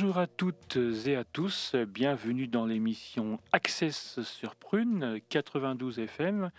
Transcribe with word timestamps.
Bonjour 0.00 0.18
à 0.18 0.28
toutes 0.28 0.78
et 1.06 1.16
à 1.16 1.24
tous, 1.24 1.74
bienvenue 1.74 2.46
dans 2.46 2.66
l'émission 2.66 3.40
Access 3.50 4.20
sur 4.22 4.54
Prune 4.54 5.20
92 5.28 5.98
FM, 5.98 6.52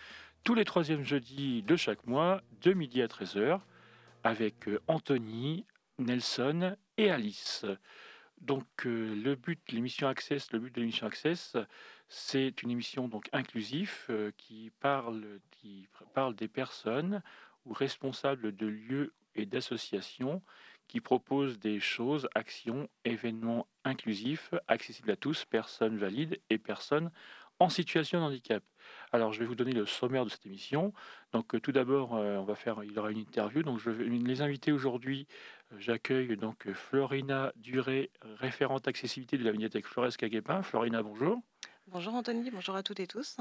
tous 0.44 0.56
les 0.56 0.66
troisièmes 0.66 1.06
jeudis 1.06 1.64
de 1.64 1.78
chaque 1.78 2.06
mois, 2.06 2.42
de 2.62 2.74
midi 2.74 3.02
à 3.02 3.08
13h, 3.08 3.62
avec 4.26 4.70
Anthony, 4.88 5.66
Nelson 6.00 6.76
et 6.98 7.12
Alice. 7.12 7.66
Donc 8.42 8.68
euh, 8.86 9.16
le 9.16 9.36
but 9.36 9.58
de 9.70 9.76
l'émission 9.76 10.10
Access, 10.10 10.52
le 10.52 10.60
but 10.60 10.76
de 10.76 10.82
l'émission 10.82 11.08
Access, 11.08 11.56
c'est 12.10 12.62
une 12.62 12.72
émission 12.72 13.08
donc 13.08 13.30
inclusive 13.32 13.94
euh, 14.10 14.32
qui 14.36 14.70
parle, 14.82 15.40
qui 15.52 15.88
parle 16.14 16.36
des 16.36 16.50
personnes 16.50 17.24
ou 17.66 17.72
responsables 17.72 18.54
de 18.54 18.68
lieux 18.68 19.14
et 19.36 19.46
d'associations 19.46 20.42
qui 20.90 21.00
proposent 21.00 21.60
des 21.60 21.80
choses, 21.80 22.28
actions, 22.36 22.90
événements 23.06 23.68
inclusifs, 23.86 24.54
accessibles 24.68 25.12
à 25.12 25.16
tous, 25.16 25.46
personnes 25.46 25.98
valides 25.98 26.42
et 26.50 26.58
personnes 26.58 27.12
en 27.60 27.70
situation 27.70 28.20
de 28.20 28.26
handicap. 28.26 28.64
Alors, 29.12 29.34
je 29.34 29.40
vais 29.40 29.46
vous 29.46 29.56
donner 29.56 29.74
le 29.74 29.86
sommaire 29.86 30.26
de 30.26 30.30
cette 30.30 30.46
émission. 30.46 30.94
Donc, 31.32 31.54
euh, 31.54 31.60
tout 31.60 31.72
d'abord, 31.72 32.16
euh, 32.16 32.38
on 32.38 32.44
va 32.44 32.56
faire, 32.56 32.84
il 32.84 32.92
y 32.92 32.98
aura 32.98 33.12
une 33.12 33.18
interview. 33.18 33.64
Donc, 33.64 33.80
je 33.80 33.90
vais 33.90 34.06
les 34.06 34.42
inviter 34.42 34.72
aujourd'hui. 34.72 35.28
Euh, 35.72 35.76
j'accueille 35.80 36.36
donc 36.38 36.72
Florina 36.72 37.52
Duré, 37.58 38.12
référente 38.38 38.88
accessibilité 38.88 39.38
de 39.38 39.44
la 39.44 39.52
médiathèque 39.52 39.86
Flores 39.86 40.16
Caguépin. 40.18 40.64
Florina, 40.64 41.04
bonjour. 41.04 41.40
Bonjour 41.92 42.14
Anthony, 42.14 42.52
bonjour 42.52 42.76
à 42.76 42.84
toutes 42.84 43.00
et 43.00 43.08
tous. 43.08 43.38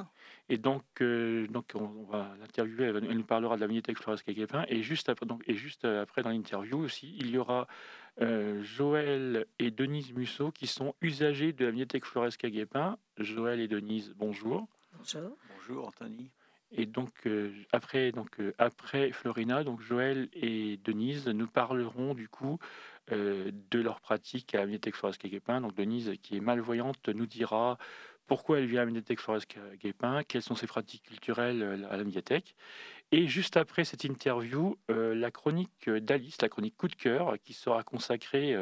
Et 0.48 0.58
donc, 0.58 0.82
donc 1.00 1.72
on, 1.74 2.04
va 2.10 2.34
l'interviewer, 2.40 2.86
elle, 2.86 3.16
nous 3.16 3.24
parlera 3.24 3.56
de 3.56 3.60
la 3.60 3.68
médiathèque 3.68 3.98
Flores 3.98 4.22
Caguépin. 4.22 4.64
Et 4.68 4.82
juste 4.82 5.08
après, 5.08 5.26
donc, 5.26 5.42
et 5.46 5.54
juste 5.54 5.84
après 5.84 6.22
dans 6.22 6.30
l'interview 6.30 6.78
aussi, 6.78 7.14
il 7.18 7.30
y 7.30 7.38
aura 7.38 7.66
Joël 8.62 9.46
et 9.58 9.70
Denise 9.70 10.12
Musso 10.12 10.50
qui 10.50 10.66
sont 10.66 10.94
usagers 11.02 11.52
de 11.52 11.66
la 11.66 11.72
médiathèque 11.72 12.06
Flores 12.06 12.36
Caguépin. 12.38 12.98
Joël 13.18 13.60
et 13.60 13.68
Denise, 13.68 14.14
bonjour. 14.16 14.66
Bonjour. 14.96 15.36
Bonjour 15.56 15.88
Anthony. 15.88 16.30
Et 16.72 16.86
donc 16.86 17.12
euh, 17.26 17.52
après, 17.72 18.12
donc 18.12 18.40
euh, 18.40 18.52
après 18.58 19.10
Florina, 19.12 19.64
donc 19.64 19.80
Joël 19.80 20.28
et 20.34 20.78
Denise 20.84 21.28
nous 21.28 21.46
parleront 21.46 22.14
du 22.14 22.28
coup 22.28 22.58
euh, 23.10 23.50
de 23.70 23.80
leur 23.80 24.00
pratique 24.00 24.54
à 24.54 24.58
la 24.58 24.66
médiathèque 24.66 24.96
Flores 24.96 25.16
Caguépin. 25.16 25.62
Donc 25.62 25.74
Denise, 25.74 26.12
qui 26.22 26.36
est 26.36 26.40
malvoyante, 26.40 27.08
nous 27.08 27.26
dira 27.26 27.78
pourquoi 28.28 28.58
elle 28.58 28.66
vient 28.66 28.82
à 28.82 28.84
la 28.84 28.90
médiathèque 28.92 29.20
Flores 29.20 29.46
Caguépin, 29.46 30.22
quelles 30.22 30.42
sont 30.42 30.54
ses 30.54 30.68
pratiques 30.68 31.02
culturelles 31.02 31.86
à 31.90 31.96
la 31.96 32.04
médiathèque. 32.04 32.54
Et 33.10 33.26
juste 33.26 33.56
après 33.56 33.84
cette 33.84 34.04
interview, 34.04 34.76
la 34.88 35.30
chronique 35.30 35.88
d'Alice, 35.88 36.40
la 36.42 36.50
chronique 36.50 36.76
coup 36.76 36.88
de 36.88 36.94
cœur, 36.94 37.36
qui 37.42 37.54
sera 37.54 37.82
consacrée 37.82 38.54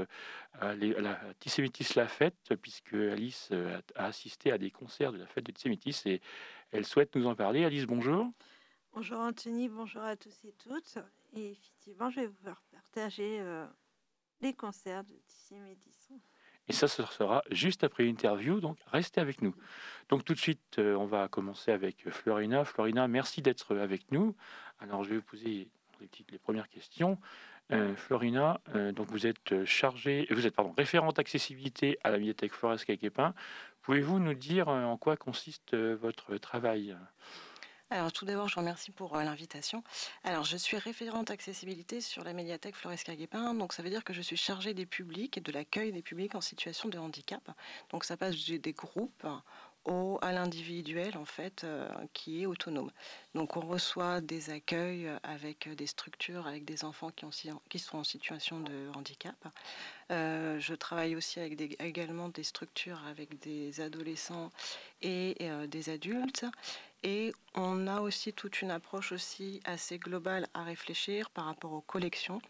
à, 0.60 0.74
la 0.76 1.20
Tissémétis 1.40 1.96
La 1.96 2.06
Fête, 2.06 2.54
puisque 2.62 2.94
Alice 2.94 3.50
a, 3.96 4.06
assisté 4.06 4.52
à 4.52 4.58
des 4.58 4.70
concerts 4.70 5.12
de 5.12 5.18
la 5.18 5.26
fête 5.26 5.44
de 5.44 5.50
Tissémétis 5.50 6.00
et 6.06 6.20
elle 6.70 6.86
souhaite 6.86 7.16
nous 7.16 7.26
en 7.26 7.34
parler. 7.34 7.64
Alice, 7.64 7.86
bonjour. 7.86 8.30
Bonjour 8.92 9.18
Anthony, 9.18 9.68
bonjour 9.68 10.02
à 10.02 10.16
tous 10.16 10.44
et 10.44 10.52
toutes. 10.52 10.96
Et 11.34 11.50
effectivement, 11.50 12.08
je 12.08 12.20
vais 12.20 12.26
vous 12.28 12.42
faire 12.42 12.62
partager 12.70 13.40
euh, 13.40 13.66
les 14.40 14.54
concerts 14.54 15.04
de 15.04 15.14
Tissi 15.26 15.58
Médisson. 15.58 16.18
Et 16.68 16.72
ça, 16.72 16.88
ce 16.88 17.04
sera 17.04 17.42
juste 17.50 17.84
après 17.84 18.04
l'interview, 18.04 18.60
donc 18.60 18.78
restez 18.92 19.20
avec 19.20 19.40
nous. 19.42 19.54
Donc 20.08 20.24
tout 20.24 20.34
de 20.34 20.38
suite, 20.38 20.78
euh, 20.78 20.94
on 20.96 21.06
va 21.06 21.28
commencer 21.28 21.70
avec 21.70 22.08
Florina. 22.10 22.64
Florina, 22.64 23.08
merci 23.08 23.42
d'être 23.42 23.76
avec 23.76 24.10
nous. 24.10 24.34
Alors 24.80 25.04
je 25.04 25.10
vais 25.10 25.16
vous 25.16 25.22
poser 25.22 25.68
les, 26.00 26.38
premières 26.38 26.68
questions. 26.68 27.18
Euh, 27.72 27.96
Florina, 27.96 28.60
donc 28.92 29.08
vous 29.10 29.26
êtes 29.26 29.64
chargée, 29.64 30.28
vous 30.30 30.46
êtes 30.46 30.54
pardon, 30.54 30.72
référente 30.76 31.18
accessibilité 31.18 31.98
à 32.04 32.10
la 32.10 32.18
médiathèque 32.18 32.52
Flores 32.52 32.84
Caquépin. 32.84 33.34
Pouvez-vous 33.86 34.18
nous 34.18 34.34
dire 34.34 34.68
euh, 34.68 34.82
en 34.82 34.96
quoi 34.96 35.16
consiste 35.16 35.72
euh, 35.72 35.96
votre 36.02 36.38
travail? 36.38 36.96
Alors 37.90 38.12
tout 38.12 38.24
d'abord, 38.24 38.48
je 38.48 38.54
vous 38.54 38.60
remercie 38.60 38.90
pour 38.90 39.16
euh, 39.16 39.22
l'invitation. 39.22 39.84
Alors 40.24 40.42
je 40.42 40.56
suis 40.56 40.76
référente 40.76 41.30
accessibilité 41.30 42.00
sur 42.00 42.24
la 42.24 42.32
médiathèque 42.32 42.74
Flores 42.74 42.96
Caguépin, 43.04 43.54
donc 43.54 43.72
ça 43.72 43.82
veut 43.82 43.90
dire 43.90 44.02
que 44.02 44.12
je 44.12 44.22
suis 44.22 44.36
chargée 44.36 44.74
des 44.74 44.86
publics 44.86 45.38
et 45.38 45.40
de 45.40 45.52
l'accueil 45.52 45.92
des 45.92 46.02
publics 46.02 46.34
en 46.34 46.40
situation 46.40 46.88
de 46.88 46.98
handicap. 46.98 47.48
Donc 47.90 48.04
ça 48.04 48.16
passe 48.16 48.34
des 48.34 48.72
groupes 48.72 49.26
à 50.20 50.32
l'individuel 50.32 51.16
en 51.16 51.24
fait 51.24 51.62
euh, 51.62 51.88
qui 52.12 52.42
est 52.42 52.46
autonome. 52.46 52.90
Donc 53.36 53.56
on 53.56 53.60
reçoit 53.60 54.20
des 54.20 54.50
accueils 54.50 55.08
avec 55.22 55.68
des 55.76 55.86
structures, 55.86 56.48
avec 56.48 56.64
des 56.64 56.84
enfants 56.84 57.10
qui, 57.10 57.24
ont, 57.24 57.30
qui 57.68 57.78
sont 57.78 57.98
en 57.98 58.04
situation 58.04 58.58
de 58.58 58.90
handicap. 58.96 59.36
Euh, 60.10 60.58
je 60.58 60.74
travaille 60.74 61.14
aussi 61.14 61.38
avec 61.38 61.54
des, 61.54 61.76
également 61.78 62.28
des 62.30 62.42
structures 62.42 63.00
avec 63.06 63.38
des 63.38 63.80
adolescents 63.80 64.50
et 65.02 65.36
des 65.68 65.88
adultes. 65.88 66.46
Et 67.02 67.32
on 67.54 67.86
a 67.86 68.00
aussi 68.00 68.32
toute 68.32 68.62
une 68.62 68.70
approche 68.70 69.12
aussi 69.12 69.60
assez 69.64 69.98
globale 69.98 70.48
à 70.54 70.64
réfléchir 70.64 71.30
par 71.30 71.44
rapport 71.44 71.72
aux 71.72 71.82
collections 71.82 72.40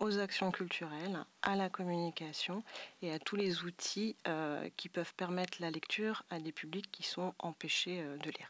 aux 0.00 0.18
actions 0.18 0.50
culturelles, 0.50 1.24
à 1.42 1.56
la 1.56 1.68
communication 1.68 2.64
et 3.02 3.12
à 3.12 3.18
tous 3.18 3.36
les 3.36 3.64
outils 3.64 4.16
euh, 4.26 4.68
qui 4.76 4.88
peuvent 4.88 5.14
permettre 5.14 5.58
la 5.60 5.70
lecture 5.70 6.24
à 6.30 6.40
des 6.40 6.52
publics 6.52 6.90
qui 6.90 7.02
sont 7.02 7.34
empêchés 7.38 8.00
euh, 8.00 8.16
de 8.16 8.30
lire. 8.30 8.48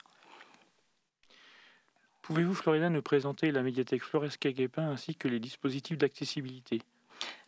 Pouvez-vous, 2.23 2.55
Florina, 2.55 2.89
nous 2.89 3.03
présenter 3.03 3.51
la 3.51 3.63
médiathèque 3.63 4.05
Flores 4.05 4.39
Caguépin 4.39 4.89
ainsi 4.89 5.17
que 5.17 5.27
les 5.27 5.41
dispositifs 5.41 5.99
d'accessibilité? 5.99 6.81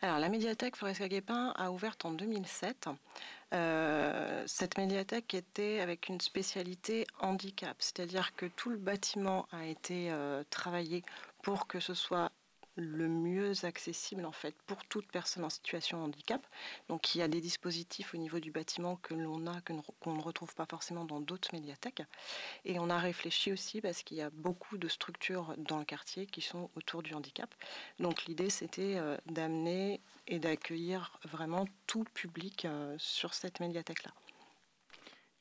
Alors, 0.01 0.19
la 0.19 0.29
médiathèque 0.29 0.77
Flores 0.77 0.97
Caguépin 0.99 1.53
a 1.57 1.71
ouvert 1.71 1.97
en 2.05 2.11
2007. 2.11 2.89
Euh, 3.55 4.43
cette 4.47 4.77
médiathèque 4.79 5.35
était 5.35 5.81
avec 5.81 6.09
une 6.09 6.21
spécialité 6.21 7.07
handicap, 7.21 7.77
c'est-à-dire 7.79 8.35
que 8.35 8.47
tout 8.47 8.71
le 8.71 8.79
bâtiment 8.79 9.47
a 9.53 9.67
été 9.67 10.13
travaillé 10.51 11.05
pour 11.43 11.67
que 11.67 11.79
ce 11.79 11.95
soit 11.95 12.33
le 12.77 13.09
mieux 13.09 13.53
accessible 13.65 14.25
en 14.25 14.33
fait 14.33 14.55
pour 14.67 14.85
toute 14.87 15.07
personne 15.11 15.45
en 15.45 15.51
situation 15.51 15.99
de 15.99 16.05
handicap. 16.05 16.47
Donc 16.89 17.15
il 17.15 17.19
y 17.19 17.23
a 17.23 17.29
des 17.29 17.41
dispositifs 17.41 18.15
au 18.15 18.17
niveau 18.17 18.41
du 18.41 18.51
bâtiment 18.51 18.97
que 18.97 19.15
l'on 19.15 19.47
a 19.47 19.61
qu'on 20.01 20.15
ne 20.15 20.23
retrouve 20.23 20.55
pas 20.55 20.67
forcément 20.67 21.05
dans 21.05 21.21
d'autres 21.21 21.51
médiathèques. 21.53 22.03
Et 22.65 22.79
on 22.79 22.91
a 22.91 22.99
réfléchi 22.99 23.53
aussi 23.53 23.81
parce 23.81 24.03
qu'il 24.03 24.17
y 24.17 24.23
a 24.23 24.31
beaucoup 24.31 24.79
de 24.79 24.89
structures 24.89 25.55
dans 25.59 25.79
le 25.79 25.85
quartier 25.85 26.27
qui 26.27 26.41
sont 26.41 26.71
autour 26.77 27.03
du 27.03 27.15
handicap. 27.15 27.55
Donc 27.99 28.25
l'idée 28.25 28.51
c'était 28.51 28.97
euh, 28.97 29.17
d'amener 29.27 30.01
et 30.27 30.39
d'accueillir 30.39 31.19
vraiment 31.25 31.67
tout 31.87 32.05
public 32.15 32.65
euh, 32.65 32.95
sur 32.99 33.35
cette 33.35 33.61
médiathèque 33.61 34.05
là. 34.05 34.13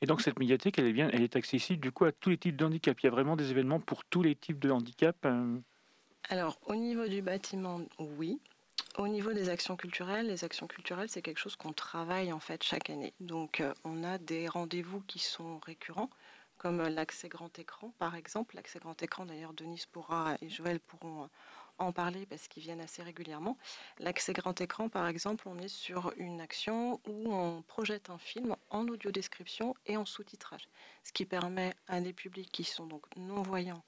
Et 0.02 0.08
donc 0.08 0.22
cette 0.22 0.40
médiathèque, 0.40 0.80
elle 0.80 0.88
est 0.88 0.94
bien, 0.94 1.10
elle 1.14 1.22
est 1.22 1.36
accessible 1.36 1.80
du 1.80 1.92
coup 1.92 2.06
à 2.06 2.12
tous 2.12 2.32
les 2.32 2.38
types 2.38 2.56
de 2.56 2.66
handicap. 2.66 3.00
Il 3.00 3.06
y 3.06 3.08
a 3.08 3.12
vraiment 3.12 3.36
des 3.36 3.52
événements 3.52 3.80
pour 3.80 4.04
tous 4.04 4.24
les 4.24 4.36
types 4.36 4.60
de 4.60 4.72
handicap. 4.72 5.16
Euh, 5.26 5.60
alors, 6.30 6.58
au 6.66 6.76
niveau 6.76 7.08
du 7.08 7.22
bâtiment, 7.22 7.82
oui. 8.00 8.40
Au 8.98 9.08
niveau 9.08 9.34
des 9.34 9.50
actions 9.50 9.76
culturelles, 9.76 10.28
les 10.28 10.44
actions 10.44 10.68
culturelles, 10.68 11.10
c'est 11.10 11.22
quelque 11.22 11.40
chose 11.40 11.56
qu'on 11.56 11.74
travaille 11.74 12.32
en 12.32 12.40
fait 12.40 12.64
chaque 12.64 12.90
année. 12.90 13.14
Donc, 13.20 13.62
euh, 13.62 13.74
on 13.84 14.04
a 14.04 14.18
des 14.18 14.48
rendez-vous 14.48 15.02
qui 15.02 15.20
sont 15.20 15.60
récurrents, 15.60 16.10
comme 16.58 16.82
l'accès 16.82 17.30
grand 17.30 17.58
écran, 17.58 17.94
par 18.00 18.16
exemple. 18.16 18.56
L'accès 18.56 18.80
grand 18.80 19.02
écran, 19.02 19.26
d'ailleurs, 19.26 19.54
Denise 19.54 19.86
pourra 19.86 20.36
et 20.42 20.50
Joël 20.50 20.80
pourront 20.80 21.30
en 21.78 21.92
parler 21.92 22.26
parce 22.26 22.48
qu'ils 22.48 22.64
viennent 22.64 22.82
assez 22.82 23.02
régulièrement. 23.02 23.58
L'accès 24.00 24.34
grand 24.34 24.60
écran, 24.62 24.90
par 24.90 25.08
exemple, 25.08 25.48
on 25.48 25.58
est 25.58 25.68
sur 25.68 26.14
une 26.18 26.40
action 26.40 27.02
où 27.08 27.34
on 27.34 27.62
projette 27.64 28.10
un 28.10 28.18
film 28.18 28.56
en 28.70 28.88
audio 28.88 29.12
description 29.12 29.74
et 29.86 29.98
en 29.98 30.06
sous-titrage, 30.06 30.68
ce 31.04 31.12
qui 31.12 31.26
permet 31.26 31.74
à 31.88 32.00
des 32.02 32.14
publics 32.14 32.52
qui 32.52 32.64
sont 32.64 32.86
donc 32.86 33.06
non-voyants 33.18 33.84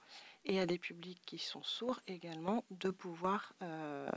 et 0.45 0.59
à 0.59 0.65
des 0.65 0.77
publics 0.77 1.21
qui 1.25 1.37
sont 1.37 1.63
sourds 1.63 2.01
également 2.07 2.65
de 2.71 2.89
pouvoir 2.89 3.53
euh, 3.61 4.09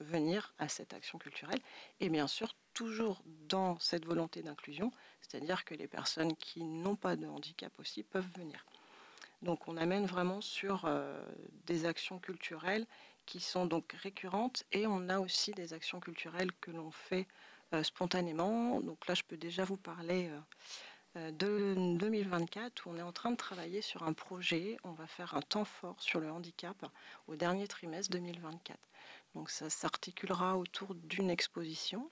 venir 0.00 0.54
à 0.58 0.68
cette 0.68 0.92
action 0.92 1.18
culturelle. 1.18 1.60
Et 2.00 2.08
bien 2.08 2.26
sûr, 2.26 2.54
toujours 2.74 3.22
dans 3.48 3.78
cette 3.78 4.04
volonté 4.04 4.42
d'inclusion, 4.42 4.90
c'est-à-dire 5.20 5.64
que 5.64 5.74
les 5.74 5.88
personnes 5.88 6.36
qui 6.36 6.64
n'ont 6.64 6.96
pas 6.96 7.16
de 7.16 7.26
handicap 7.26 7.72
aussi 7.78 8.02
peuvent 8.02 8.30
venir. 8.36 8.66
Donc 9.42 9.68
on 9.68 9.76
amène 9.76 10.06
vraiment 10.06 10.40
sur 10.40 10.84
euh, 10.84 11.24
des 11.66 11.86
actions 11.86 12.18
culturelles 12.18 12.86
qui 13.26 13.40
sont 13.40 13.66
donc 13.66 13.92
récurrentes 13.92 14.64
et 14.72 14.86
on 14.86 15.08
a 15.08 15.18
aussi 15.18 15.52
des 15.52 15.72
actions 15.72 16.00
culturelles 16.00 16.52
que 16.60 16.70
l'on 16.70 16.90
fait 16.90 17.26
euh, 17.72 17.82
spontanément. 17.82 18.80
Donc 18.80 19.06
là, 19.06 19.14
je 19.14 19.22
peux 19.22 19.38
déjà 19.38 19.64
vous 19.64 19.78
parler 19.78 20.30
de 21.16 21.74
2024 21.96 22.86
où 22.86 22.90
on 22.90 22.96
est 22.96 23.02
en 23.02 23.12
train 23.12 23.30
de 23.30 23.36
travailler 23.36 23.82
sur 23.82 24.02
un 24.02 24.12
projet. 24.12 24.76
On 24.84 24.92
va 24.92 25.06
faire 25.06 25.34
un 25.34 25.42
temps 25.42 25.64
fort 25.64 25.96
sur 26.00 26.20
le 26.20 26.30
handicap 26.30 26.86
au 27.28 27.36
dernier 27.36 27.68
trimestre 27.68 28.10
2024. 28.12 28.78
Donc 29.34 29.50
ça 29.50 29.70
s'articulera 29.70 30.56
autour 30.56 30.94
d'une 30.94 31.30
exposition 31.30 32.08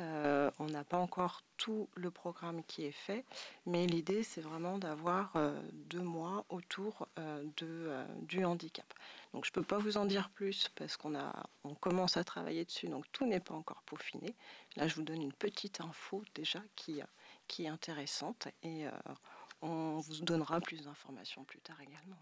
Euh, 0.00 0.50
on 0.58 0.66
n'a 0.66 0.84
pas 0.84 0.96
encore 0.96 1.42
tout 1.58 1.88
le 1.94 2.10
programme 2.10 2.64
qui 2.64 2.84
est 2.84 2.92
fait, 2.92 3.24
mais 3.66 3.86
l'idée 3.86 4.22
c'est 4.22 4.40
vraiment 4.40 4.78
d'avoir 4.78 5.36
euh, 5.36 5.60
deux 5.72 6.00
mois 6.00 6.46
autour 6.48 7.06
euh, 7.18 7.44
de, 7.58 7.92
du 8.22 8.44
handicap. 8.44 8.86
Donc 9.34 9.44
je 9.44 9.50
ne 9.50 9.54
peux 9.54 9.62
pas 9.62 9.78
vous 9.78 9.98
en 9.98 10.06
dire 10.06 10.30
plus 10.30 10.70
parce 10.76 10.96
qu'on 10.96 11.14
on 11.64 11.74
commence 11.74 12.16
à 12.16 12.24
travailler 12.24 12.64
dessus, 12.64 12.88
donc 12.88 13.04
tout 13.12 13.26
n'est 13.26 13.40
pas 13.40 13.54
encore 13.54 13.82
peaufiné. 13.82 14.34
Là 14.76 14.88
je 14.88 14.94
vous 14.94 15.02
donne 15.02 15.20
une 15.20 15.32
petite 15.32 15.80
info 15.82 16.22
déjà 16.34 16.62
qui, 16.74 17.02
qui 17.52 17.66
est 17.66 17.68
intéressante 17.68 18.48
et 18.62 18.86
on 19.60 19.98
vous 19.98 20.20
donnera 20.22 20.58
plus 20.60 20.82
d'informations 20.82 21.44
plus 21.44 21.60
tard 21.60 21.80
également. 21.80 22.16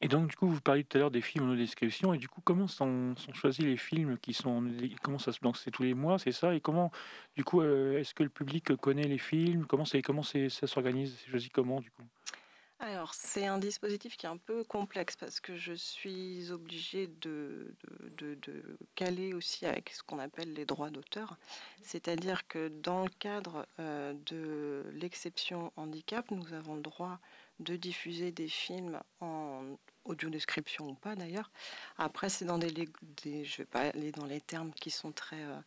Et 0.00 0.08
donc, 0.08 0.28
du 0.28 0.36
coup, 0.36 0.48
vous 0.48 0.60
parliez 0.60 0.84
tout 0.84 0.98
à 0.98 1.00
l'heure 1.00 1.10
des 1.10 1.22
films 1.22 1.50
en 1.50 1.54
description, 1.54 2.12
et 2.12 2.18
du 2.18 2.28
coup, 2.28 2.42
comment 2.44 2.66
sont, 2.66 3.14
choisis 3.32 3.64
les 3.64 3.78
films 3.78 4.18
qui 4.18 4.34
sont, 4.34 4.62
comment 5.02 5.18
ça 5.18 5.32
se, 5.32 5.40
donc 5.40 5.56
c'est 5.56 5.70
tous 5.70 5.84
les 5.84 5.94
mois, 5.94 6.18
c'est 6.18 6.32
ça, 6.32 6.54
et 6.54 6.60
comment, 6.60 6.90
du 7.36 7.44
coup, 7.44 7.62
euh, 7.62 7.98
est-ce 7.98 8.12
que 8.12 8.22
le 8.22 8.28
public 8.28 8.76
connaît 8.76 9.08
les 9.08 9.18
films, 9.18 9.64
comment 9.66 9.86
c'est, 9.86 10.02
comment 10.02 10.22
ça 10.22 10.66
s'organise, 10.66 11.16
c'est 11.18 11.30
choisi 11.30 11.48
comment, 11.48 11.80
du 11.80 11.90
coup? 11.90 12.02
Alors, 12.84 13.14
c'est 13.14 13.46
un 13.46 13.58
dispositif 13.58 14.16
qui 14.16 14.26
est 14.26 14.28
un 14.28 14.36
peu 14.36 14.62
complexe 14.62 15.16
parce 15.16 15.40
que 15.40 15.56
je 15.56 15.72
suis 15.72 16.50
obligée 16.50 17.06
de, 17.22 17.74
de, 18.18 18.36
caler 18.94 19.32
aussi 19.32 19.64
avec 19.64 19.90
ce 19.90 20.02
qu'on 20.02 20.18
appelle 20.18 20.52
les 20.52 20.66
droits 20.66 20.90
d'auteur. 20.90 21.38
C'est-à-dire 21.82 22.46
que 22.46 22.68
dans 22.68 23.04
le 23.04 23.10
cadre 23.18 23.66
euh, 23.80 24.12
de 24.26 24.84
l'exception 24.92 25.72
handicap, 25.76 26.30
nous 26.30 26.52
avons 26.52 26.74
le 26.74 26.82
droit 26.82 27.18
de 27.60 27.76
diffuser 27.76 28.32
des 28.32 28.48
films 28.48 29.00
en 29.20 29.76
audio 30.04 30.28
description 30.28 30.90
ou 30.90 30.94
pas 30.94 31.16
d'ailleurs. 31.16 31.50
Après, 31.96 32.28
c'est 32.28 32.44
dans 32.44 32.58
des, 32.58 32.70
des, 33.22 33.44
je 33.44 33.58
vais 33.58 33.64
pas 33.64 33.80
aller 33.80 34.12
dans 34.12 34.26
les 34.26 34.40
termes 34.40 34.72
qui 34.74 34.90
sont 34.90 35.12
très 35.12 35.42
euh, 35.42 35.58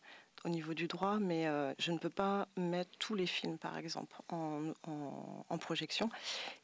au 0.44 0.48
niveau 0.48 0.74
du 0.74 0.86
droit, 0.86 1.18
mais 1.18 1.46
euh, 1.46 1.72
je 1.78 1.92
ne 1.92 1.98
peux 1.98 2.10
pas 2.10 2.48
mettre 2.56 2.90
tous 2.98 3.14
les 3.14 3.26
films, 3.26 3.58
par 3.58 3.76
exemple, 3.76 4.16
en, 4.30 5.58
projection. 5.58 6.08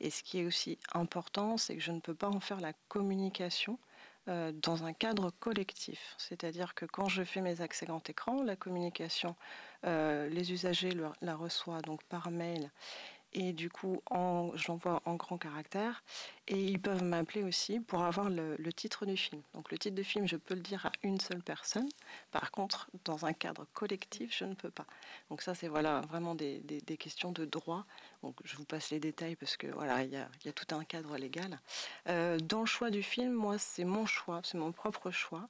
Et 0.00 0.10
ce 0.10 0.22
qui 0.22 0.38
est 0.38 0.46
aussi 0.46 0.78
important, 0.92 1.56
c'est 1.56 1.74
que 1.76 1.82
je 1.82 1.92
ne 1.92 2.00
peux 2.00 2.14
pas 2.14 2.28
en 2.28 2.40
faire 2.40 2.60
la 2.60 2.72
communication 2.88 3.78
euh, 4.28 4.52
dans 4.52 4.84
un 4.84 4.92
cadre 4.92 5.30
collectif. 5.40 6.14
C'est-à-dire 6.16 6.74
que 6.74 6.86
quand 6.86 7.08
je 7.08 7.24
fais 7.24 7.40
mes 7.40 7.60
accès 7.60 7.86
grand 7.86 8.08
écran, 8.08 8.42
la 8.42 8.56
communication, 8.56 9.34
les 9.82 10.50
usagers 10.50 10.96
la 11.20 11.36
reçoivent 11.36 11.82
donc 11.82 12.02
par 12.04 12.30
mail 12.30 12.70
et 13.34 13.52
du 13.52 13.68
coup 13.68 14.02
j'envoie 14.54 15.02
en 15.04 15.14
grand 15.14 15.38
caractère 15.38 16.02
et 16.46 16.62
ils 16.62 16.78
peuvent 16.78 17.02
m'appeler 17.02 17.42
aussi 17.42 17.80
pour 17.80 18.02
avoir 18.02 18.28
le, 18.28 18.56
titre 18.72 19.06
du 19.06 19.16
film. 19.16 19.40
Donc 19.54 19.70
le 19.70 19.78
titre 19.78 19.94
du 19.94 20.04
film, 20.04 20.28
je 20.28 20.36
peux 20.36 20.54
le 20.54 20.60
dire 20.60 20.84
à 20.84 20.92
une 21.02 21.18
seule 21.18 21.42
personne. 21.42 21.88
Par 22.32 22.50
contre, 22.50 22.90
dans 23.04 23.24
un 23.24 23.32
cadre 23.32 23.66
collectif, 23.72 24.36
je 24.36 24.44
ne 24.44 24.54
peux 24.54 24.70
pas. 24.70 24.86
Donc 25.30 25.40
ça, 25.40 25.54
c'est 25.54 25.68
voilà 25.68 26.02
vraiment 26.02 26.34
des, 26.34 26.60
questions 26.98 27.32
de 27.32 27.46
droit. 27.46 27.86
Donc 28.22 28.36
je 28.44 28.56
vous 28.56 28.64
passe 28.64 28.90
les 28.90 29.00
détails 29.00 29.36
parce 29.36 29.56
que 29.56 29.68
voilà, 29.68 30.02
il 30.04 30.10
y 30.10 30.16
a, 30.16 30.52
tout 30.52 30.74
un 30.74 30.84
cadre 30.84 31.16
légal. 31.16 31.58
Euh, 32.08 32.38
dans 32.38 32.60
le 32.60 32.66
choix 32.66 32.90
du 32.90 33.02
film, 33.02 33.32
moi, 33.32 33.58
c'est 33.58 33.84
mon 33.84 34.04
choix, 34.04 34.40
c'est 34.44 34.58
mon 34.58 34.72
propre 34.72 35.10
choix. 35.10 35.48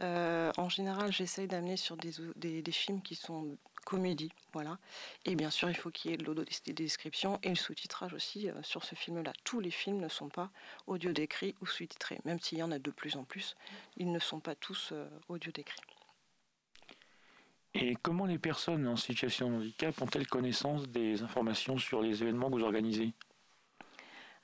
Euh, 0.00 0.50
en 0.56 0.70
général, 0.70 1.12
j'essaye 1.12 1.46
d'amener 1.46 1.76
sur 1.76 1.96
des, 1.98 2.62
des, 2.62 2.72
films 2.72 3.02
qui 3.02 3.14
sont 3.14 3.58
comédie, 3.90 4.30
voilà. 4.52 4.78
Et 5.24 5.34
bien 5.34 5.50
sûr, 5.50 5.68
il 5.68 5.74
faut 5.74 5.90
qu'il 5.90 6.12
y 6.12 6.14
ait 6.14 6.16
de 6.16 6.72
description 6.72 7.40
et 7.42 7.48
le 7.48 7.56
sous-titrage 7.56 8.14
aussi 8.14 8.48
euh, 8.48 8.52
sur 8.62 8.84
ce 8.84 8.94
film-là. 8.94 9.32
Tous 9.42 9.58
les 9.58 9.72
films 9.72 9.98
ne 9.98 10.08
sont 10.08 10.28
pas 10.28 10.50
audio 10.86 11.12
décrits 11.12 11.56
ou 11.60 11.66
sous-titrés, 11.66 12.20
même 12.24 12.38
s'il 12.38 12.58
y 12.58 12.62
en 12.62 12.70
a 12.70 12.78
de 12.78 12.90
plus 12.92 13.16
en 13.16 13.24
plus, 13.24 13.56
ils 13.96 14.12
ne 14.12 14.20
sont 14.20 14.38
pas 14.38 14.54
tous 14.54 14.90
euh, 14.92 15.08
audio 15.28 15.50
décrits. 15.50 15.80
Et 17.74 17.96
comment 18.00 18.26
les 18.26 18.38
personnes 18.38 18.86
en 18.86 18.96
situation 18.96 19.50
de 19.50 19.56
handicap 19.56 20.00
ont-elles 20.00 20.28
connaissance 20.28 20.86
des 20.86 21.22
informations 21.22 21.76
sur 21.76 22.00
les 22.00 22.22
événements 22.22 22.48
que 22.48 22.54
vous 22.54 22.64
organisez? 22.64 23.12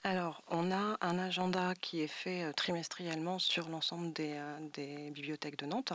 Alors, 0.09 0.41
on 0.47 0.71
a 0.71 0.97
un 1.01 1.19
agenda 1.19 1.75
qui 1.75 2.01
est 2.01 2.07
fait 2.07 2.45
euh, 2.45 2.53
trimestriellement 2.53 3.41
sur 3.41 3.69
l'ensemble 3.69 4.13
des, 4.13 5.11
bibliothèques 5.11 5.59
de 5.59 5.67
Nantes. 5.67 5.93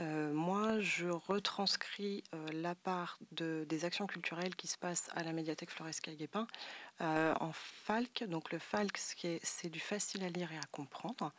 Euh, 0.00 0.32
moi, 0.32 0.80
je 0.80 1.08
retranscris 1.08 2.24
euh, 2.34 2.46
la 2.52 2.74
part 2.74 3.18
des 3.32 3.84
actions 3.84 4.06
culturelles 4.06 4.56
qui 4.56 4.66
se 4.66 4.78
passent 4.78 5.10
à 5.14 5.22
la 5.22 5.32
médiathèque 5.32 5.70
Floresca-Guépin 5.70 6.46
euh, 7.02 7.34
en 7.38 7.52
FALC. 7.52 8.24
Donc 8.24 8.50
le 8.50 8.58
FALC, 8.58 8.96
c'est 9.42 9.68
du 9.68 9.80
facile 9.80 10.24
à 10.24 10.28
lire 10.28 10.52
et 10.52 10.56
à 10.56 10.66
comprendre 10.72 11.32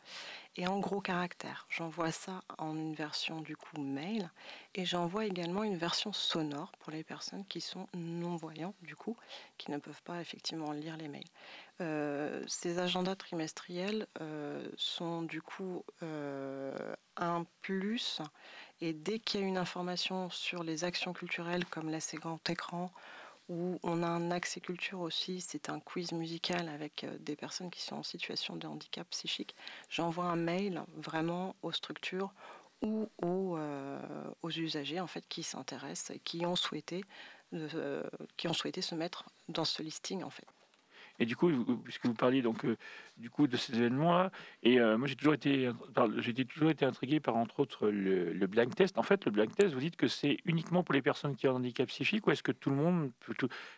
et 0.56 0.66
en 0.66 0.78
gros 0.78 1.00
caractères. 1.00 1.66
J'envoie 1.70 2.12
ça 2.12 2.42
en 2.58 2.76
une 2.76 2.94
version 2.94 3.40
du 3.40 3.56
coup 3.56 3.80
mail 3.80 4.30
et 4.74 4.84
j'envoie 4.84 5.24
également 5.24 5.64
une 5.64 5.76
version 5.76 6.12
sonore 6.12 6.72
pour 6.78 6.92
les 6.92 7.02
personnes 7.02 7.44
qui 7.46 7.60
sont 7.60 7.86
non-voyantes 7.94 8.76
du 8.82 8.94
coup, 8.94 9.16
qui 9.58 9.70
ne 9.70 9.78
peuvent 9.78 10.02
pas 10.02 10.20
effectivement 10.20 10.72
lire 10.72 10.96
les 10.96 11.08
mails. 11.08 12.48
ces 12.48 12.78
agendas 12.78 13.16
trimestriels 13.16 14.06
sont 14.76 15.22
du 15.22 15.40
coup 15.40 15.84
un 17.16 17.46
plus. 17.60 18.20
Et 18.80 18.92
dès 18.92 19.18
qu'il 19.18 19.40
y 19.40 19.44
a 19.44 19.46
une 19.46 19.58
information 19.58 20.30
sur 20.30 20.62
les 20.62 20.84
actions 20.84 21.12
culturelles 21.12 21.64
comme 21.66 21.90
la 21.90 21.98
grand 22.14 22.48
écran, 22.50 22.90
où 23.48 23.78
on 23.82 24.02
a 24.02 24.06
un 24.06 24.30
accès 24.30 24.60
culture 24.60 25.00
aussi, 25.00 25.40
c'est 25.40 25.68
un 25.68 25.80
quiz 25.80 26.12
musical 26.12 26.68
avec 26.68 27.04
euh, 27.04 27.16
des 27.18 27.36
personnes 27.36 27.70
qui 27.70 27.82
sont 27.82 27.96
en 27.96 28.02
situation 28.02 28.56
de 28.56 28.66
handicap 28.66 29.08
psychique, 29.10 29.54
j'envoie 29.88 30.26
un 30.26 30.36
mail 30.36 30.82
vraiment 30.96 31.56
aux 31.62 31.72
structures 31.72 32.32
ou 32.82 33.08
aux, 33.20 33.56
euh, 33.56 34.00
usagers 34.56 35.00
en 35.00 35.06
fait 35.06 35.24
qui 35.28 35.42
s'intéressent 35.42 36.16
et 36.16 36.18
qui 36.18 36.46
ont 36.46 36.56
souhaité 36.56 37.04
euh, 37.54 38.02
qui 38.36 38.48
ont 38.48 38.54
souhaité 38.54 38.80
se 38.80 38.94
mettre 38.94 39.24
dans 39.48 39.64
ce 39.64 39.82
listing 39.82 40.22
en 40.22 40.30
fait. 40.30 40.46
Et 41.18 41.26
du 41.26 41.36
coup, 41.36 41.50
puisque 41.84 42.06
vous 42.06 42.14
parliez 42.14 42.42
donc 42.42 42.64
euh, 42.64 42.76
du 43.16 43.30
coup 43.30 43.46
de 43.46 43.56
ces 43.56 43.74
événements-là, 43.74 44.30
et 44.62 44.80
euh, 44.80 44.96
moi 44.98 45.06
j'ai 45.06 45.14
toujours 45.14 45.34
été, 45.34 45.70
j'ai 46.18 46.44
toujours 46.44 46.70
été 46.70 46.84
intrigué 46.84 47.20
par 47.20 47.36
entre 47.36 47.60
autres 47.60 47.88
le, 47.88 48.32
le, 48.32 48.46
blank 48.46 48.74
test. 48.74 48.98
En 48.98 49.02
fait, 49.02 49.24
le 49.24 49.30
blank 49.30 49.54
test, 49.54 49.74
vous 49.74 49.80
dites 49.80 49.96
que 49.96 50.08
c'est 50.08 50.38
uniquement 50.44 50.82
pour 50.82 50.94
les 50.94 51.02
personnes 51.02 51.36
qui 51.36 51.46
ont 51.46 51.52
un 51.52 51.56
handicap 51.56 51.88
psychique, 51.88 52.26
ou 52.26 52.30
est-ce 52.30 52.42
que 52.42 52.52
tout 52.52 52.70
le 52.70 52.76
monde, 52.76 53.10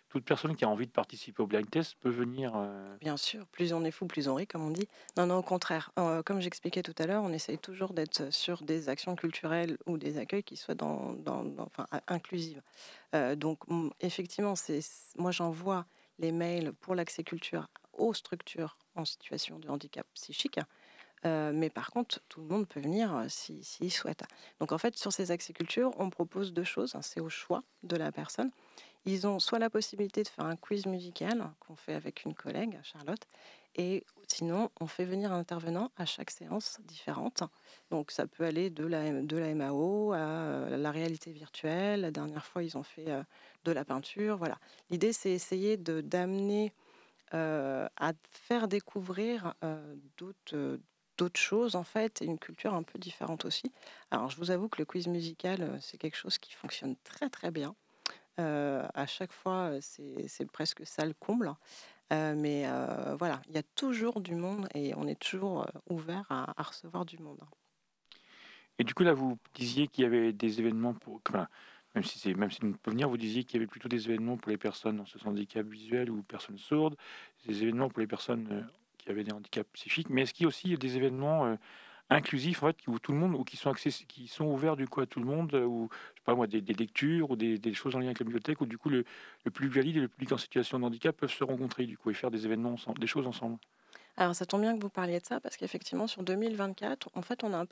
toute 0.08 0.24
personne 0.24 0.54
qui 0.54 0.64
a 0.64 0.68
envie 0.68 0.86
de 0.86 0.92
participer 0.92 1.42
au 1.42 1.46
blank 1.46 1.70
test 1.70 1.96
peut 2.00 2.10
venir 2.10 2.52
euh? 2.56 2.96
Bien 3.00 3.16
sûr, 3.16 3.46
plus 3.46 3.72
on 3.72 3.84
est 3.84 3.90
fou, 3.90 4.06
plus 4.06 4.28
on 4.28 4.34
rit, 4.36 4.46
comme 4.46 4.62
on 4.62 4.70
dit. 4.70 4.88
Non, 5.16 5.26
non, 5.26 5.38
au 5.38 5.42
contraire. 5.42 5.90
comme 6.24 6.40
j'expliquais 6.40 6.82
tout 6.82 6.94
à 6.98 7.06
l'heure, 7.06 7.24
on 7.24 7.32
essaye 7.32 7.58
toujours 7.58 7.92
d'être 7.92 8.32
sur 8.32 8.62
des 8.62 8.88
actions 8.88 9.16
culturelles 9.16 9.76
ou 9.86 9.98
des 9.98 10.18
accueils 10.18 10.44
qui 10.44 10.56
soient 10.56 10.74
dans, 10.74 11.16
inclusives. 12.06 12.62
donc, 13.36 13.58
effectivement, 14.00 14.54
c'est 14.54 14.80
moi 15.18 15.30
j'envoie 15.30 15.86
les 16.18 16.32
mails 16.32 16.72
pour 16.72 16.94
l'accès 16.94 17.24
culture 17.24 17.68
aux 17.92 18.14
structures 18.14 18.76
en 18.94 19.04
situation 19.04 19.58
de 19.58 19.68
handicap 19.68 20.06
psychique. 20.14 20.58
Euh, 21.24 21.52
mais 21.54 21.70
par 21.70 21.90
contre, 21.90 22.20
tout 22.28 22.42
le 22.42 22.48
monde 22.48 22.68
peut 22.68 22.80
venir 22.80 23.14
euh, 23.14 23.26
s'il 23.28 23.64
si, 23.64 23.88
souhaite. 23.88 24.24
Donc 24.60 24.72
en 24.72 24.78
fait, 24.78 24.96
sur 24.96 25.12
ces 25.12 25.30
accès 25.30 25.52
culture, 25.52 25.92
on 25.98 26.10
propose 26.10 26.52
deux 26.52 26.64
choses. 26.64 26.94
Hein, 26.94 27.02
c'est 27.02 27.20
au 27.20 27.30
choix 27.30 27.62
de 27.82 27.96
la 27.96 28.12
personne. 28.12 28.50
Ils 29.06 29.26
ont 29.26 29.38
soit 29.38 29.58
la 29.58 29.70
possibilité 29.70 30.22
de 30.22 30.28
faire 30.28 30.44
un 30.44 30.56
quiz 30.56 30.86
musical 30.86 31.50
qu'on 31.60 31.76
fait 31.76 31.94
avec 31.94 32.24
une 32.24 32.34
collègue, 32.34 32.78
Charlotte, 32.82 33.26
et 33.74 34.04
sinon, 34.28 34.70
on 34.80 34.86
fait 34.86 35.04
venir 35.04 35.32
un 35.32 35.38
intervenant 35.38 35.90
à 35.96 36.06
chaque 36.06 36.30
séance 36.30 36.80
différente. 36.84 37.42
Donc 37.90 38.10
ça 38.10 38.26
peut 38.26 38.44
aller 38.44 38.70
de 38.70 38.86
la, 38.86 39.10
de 39.10 39.36
la 39.36 39.54
MAO 39.54 40.12
à 40.12 40.18
euh, 40.18 40.76
la 40.76 40.90
réalité 40.90 41.32
virtuelle. 41.32 42.02
La 42.02 42.10
dernière 42.10 42.44
fois, 42.46 42.62
ils 42.62 42.76
ont 42.76 42.82
fait 42.82 43.06
de 43.64 43.72
la 43.72 43.84
peinture. 43.84 44.36
Voilà. 44.36 44.58
L'idée, 44.90 45.12
c'est 45.12 45.30
essayer 45.30 45.76
de 45.76 46.00
d'amener 46.00 46.72
euh, 47.34 47.88
à 47.96 48.12
faire 48.30 48.68
découvrir 48.68 49.54
euh, 49.64 49.96
d'autres 50.18 50.54
euh, 50.54 50.78
d'autres 51.16 51.40
choses 51.40 51.74
en 51.74 51.82
fait 51.82 52.22
et 52.22 52.26
une 52.26 52.38
culture 52.38 52.74
un 52.74 52.82
peu 52.84 52.98
différente 52.98 53.44
aussi. 53.44 53.72
Alors 54.10 54.30
je 54.30 54.36
vous 54.36 54.50
avoue 54.52 54.68
que 54.68 54.78
le 54.78 54.84
quiz 54.84 55.08
musical 55.08 55.78
c'est 55.80 55.96
quelque 55.96 56.16
chose 56.16 56.38
qui 56.38 56.52
fonctionne 56.52 56.96
très 57.02 57.28
très 57.30 57.50
bien. 57.50 57.74
à 58.36 59.06
chaque 59.06 59.32
fois 59.32 59.72
c'est 59.80 60.50
presque 60.52 60.84
ça 60.86 61.04
le 61.06 61.14
comble. 61.14 61.54
Mais 62.10 62.66
voilà, 63.18 63.40
il 63.48 63.54
y 63.54 63.58
a 63.58 63.62
toujours 63.74 64.20
du 64.20 64.34
monde 64.34 64.68
et 64.74 64.94
on 64.94 65.06
est 65.06 65.18
toujours 65.18 65.66
ouvert 65.88 66.24
à, 66.30 66.62
recevoir 66.62 67.04
du 67.04 67.18
monde. 67.18 67.40
Et 68.78 68.84
du 68.84 68.94
coup 68.94 69.04
là 69.04 69.14
vous 69.14 69.38
disiez 69.54 69.88
qu'il 69.88 70.04
y 70.04 70.06
avait 70.06 70.32
des 70.32 70.60
événements 70.60 70.94
pour, 70.94 71.20
même 71.94 72.04
si 72.04 72.18
c'est 72.18 72.34
même 72.34 72.50
si 72.50 72.60
peut 72.60 72.90
venir, 72.90 73.08
vous 73.08 73.16
disiez 73.16 73.44
qu'il 73.44 73.54
y 73.54 73.58
avait 73.58 73.68
plutôt 73.68 73.88
des 73.88 74.08
événements 74.08 74.36
pour 74.36 74.50
les 74.50 74.58
personnes 74.58 75.00
en 75.00 75.06
ce 75.06 75.18
handicap 75.26 75.66
visuel 75.66 76.10
ou 76.10 76.22
personnes 76.22 76.58
sourdes, 76.58 76.96
des 77.46 77.62
événements 77.62 77.88
pour 77.88 78.00
les 78.00 78.06
personnes 78.06 78.48
euh, 78.50 78.62
qui 78.98 79.10
avaient 79.10 79.24
des 79.24 79.32
handicaps 79.32 79.70
psychiques, 79.72 80.10
mais 80.10 80.22
est-ce 80.22 80.34
qu'il 80.34 80.44
y 80.44 80.46
a 80.46 80.48
aussi 80.48 80.76
des 80.76 80.96
événements 80.96 81.46
euh, 81.46 81.56
inclusifs 82.10 82.62
en 82.62 82.68
fait 82.68 82.76
où 82.86 82.98
tout 82.98 83.12
le 83.12 83.18
monde 83.18 83.34
ou 83.34 83.44
qui 83.44 83.56
sont 83.56 83.72
qui 83.72 84.28
sont 84.28 84.44
ouverts 84.44 84.76
du 84.76 84.86
coup 84.86 85.00
à 85.00 85.06
tout 85.06 85.20
le 85.20 85.26
monde 85.26 85.54
euh, 85.54 85.64
ou 85.64 85.88
je 85.90 86.20
sais 86.20 86.24
pas 86.24 86.34
moi 86.34 86.46
des, 86.46 86.60
lectures 86.60 87.30
ou 87.30 87.36
des, 87.36 87.74
choses 87.74 87.96
en 87.96 87.98
lien 87.98 88.06
avec 88.06 88.18
la 88.18 88.24
bibliothèque 88.24 88.60
où 88.60 88.66
du 88.66 88.78
coup 88.78 88.90
le, 88.90 89.04
le 89.44 89.50
plus 89.50 89.68
valide 89.68 89.96
et 89.96 90.00
le 90.00 90.08
public 90.08 90.32
en 90.32 90.38
situation 90.38 90.78
de 90.78 90.84
handicap 90.84 91.16
peuvent 91.16 91.32
se 91.32 91.44
rencontrer 91.44 91.86
du 91.86 91.96
coup 91.96 92.10
et 92.10 92.14
faire 92.14 92.30
des 92.30 92.44
événements 92.44 92.76
des 92.98 93.06
choses 93.06 93.26
ensemble. 93.26 93.58
Alors 94.16 94.34
ça 94.34 94.46
tombe 94.46 94.60
bien 94.60 94.76
que 94.76 94.80
vous 94.80 94.90
parliez 94.90 95.18
de 95.18 95.26
ça 95.26 95.40
parce 95.40 95.56
qu'effectivement 95.56 96.06
sur 96.06 96.22
2024, 96.22 97.10
en 97.14 97.22
fait, 97.22 97.42
on 97.42 97.52
a 97.52 97.64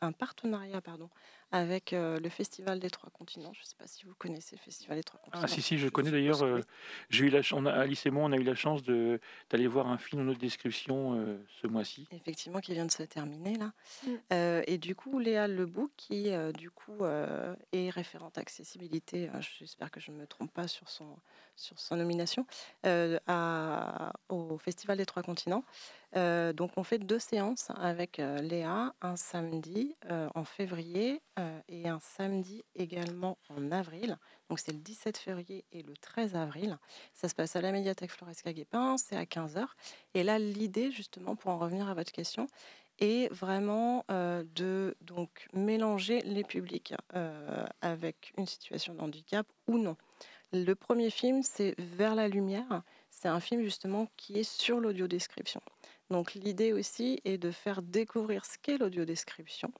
un 0.00 0.12
partenariat 0.12 0.80
pardon, 0.80 1.08
avec 1.54 1.92
euh, 1.92 2.18
le 2.18 2.28
Festival 2.30 2.80
des 2.80 2.90
Trois 2.90 3.10
Continents. 3.10 3.52
Je 3.52 3.60
ne 3.60 3.64
sais 3.64 3.76
pas 3.78 3.86
si 3.86 4.04
vous 4.04 4.14
connaissez 4.18 4.56
le 4.56 4.60
Festival 4.60 4.96
des 4.96 5.04
Trois 5.04 5.20
ah, 5.22 5.24
Continents. 5.26 5.44
Ah 5.44 5.48
si 5.48 5.62
si, 5.62 5.78
je 5.78 5.88
connais 5.88 6.10
d'ailleurs. 6.10 6.42
Euh, 6.42 6.60
j'ai 7.10 7.26
eu 7.26 7.30
la 7.30 7.42
on 7.52 7.64
a, 7.64 7.70
Alice 7.70 8.04
et 8.06 8.10
moi, 8.10 8.24
on 8.24 8.32
a 8.32 8.36
eu 8.36 8.42
la 8.42 8.56
chance 8.56 8.82
d'aller 8.82 9.68
voir 9.68 9.86
un 9.86 9.96
film 9.96 10.22
en 10.22 10.30
autre 10.32 10.40
description 10.40 11.14
euh, 11.14 11.38
ce 11.62 11.68
mois-ci. 11.68 12.08
Effectivement, 12.10 12.58
qui 12.58 12.74
vient 12.74 12.84
de 12.84 12.90
se 12.90 13.04
terminer 13.04 13.54
là. 13.54 13.72
Mm. 14.04 14.62
et 14.66 14.78
du 14.78 14.96
coup, 14.96 15.20
Léa 15.20 15.46
Lebouc, 15.46 15.92
qui 15.96 16.32
du 16.58 16.72
coup 16.72 17.04
est 17.72 17.90
référente 17.90 18.36
accessibilité, 18.36 19.30
j'espère 19.58 19.92
que 19.92 20.00
je 20.00 20.10
ne 20.10 20.16
me 20.16 20.26
trompe 20.26 20.52
pas 20.52 20.66
sur 20.66 20.88
son 20.90 21.16
sur 21.56 21.78
son 21.78 21.96
nomination 21.96 22.46
à, 22.82 24.12
au 24.28 24.58
Festival 24.58 24.98
des 24.98 25.06
Trois 25.06 25.22
Continents. 25.22 25.64
Euh, 26.16 26.52
donc 26.52 26.70
on 26.76 26.84
fait 26.84 26.98
deux 26.98 27.18
séances 27.18 27.70
avec 27.76 28.20
euh, 28.20 28.38
Léa, 28.38 28.94
un 29.02 29.16
samedi 29.16 29.94
euh, 30.10 30.28
en 30.34 30.44
février 30.44 31.20
et 31.68 31.88
un 31.88 31.98
samedi 32.00 32.62
également 32.76 33.38
en 33.48 33.72
avril. 33.72 34.16
Donc 34.48 34.60
c'est 34.60 34.72
le 34.72 34.78
17 34.78 35.18
février 35.18 35.64
et 35.72 35.82
le 35.82 35.96
13 35.96 36.36
avril. 36.36 36.78
Ça 37.12 37.28
se 37.28 37.34
passe 37.34 37.56
à 37.56 37.60
la 37.60 37.72
médiathèque 37.72 38.12
Floresca 38.12 38.52
Guépin, 38.52 38.96
c'est 38.96 39.16
à 39.16 39.24
15h. 39.24 39.66
Et 40.14 40.22
là 40.22 40.38
l'idée 40.38 40.92
justement 40.92 41.34
pour 41.34 41.50
en 41.50 41.58
revenir 41.58 41.88
à 41.88 41.94
votre 41.94 42.12
question 42.12 42.46
est 43.00 43.32
vraiment 43.32 44.04
de 44.08 44.96
donc 45.00 45.48
mélanger 45.52 46.20
les 46.20 46.44
publics 46.44 46.94
avec 47.80 48.32
une 48.38 48.46
situation 48.46 48.94
de 48.94 49.00
handicap 49.00 49.46
ou 49.66 49.78
non. 49.78 49.96
Le 50.52 50.74
premier 50.74 51.10
film, 51.10 51.42
c'est 51.42 51.74
Vers 51.78 52.14
la 52.14 52.28
lumière. 52.28 52.82
C'est 53.10 53.26
un 53.26 53.40
film 53.40 53.62
justement 53.64 54.06
qui 54.16 54.38
est 54.38 54.48
sur 54.48 54.78
l'audiodescription. 54.78 55.60
Donc 56.14 56.34
l'idée 56.34 56.72
aussi 56.72 57.20
est 57.24 57.38
de 57.38 57.50
faire 57.50 57.82
découvrir 57.82 58.44
ce 58.44 58.56
qu'est 58.62 58.78
l'audiodescription. 58.78 59.72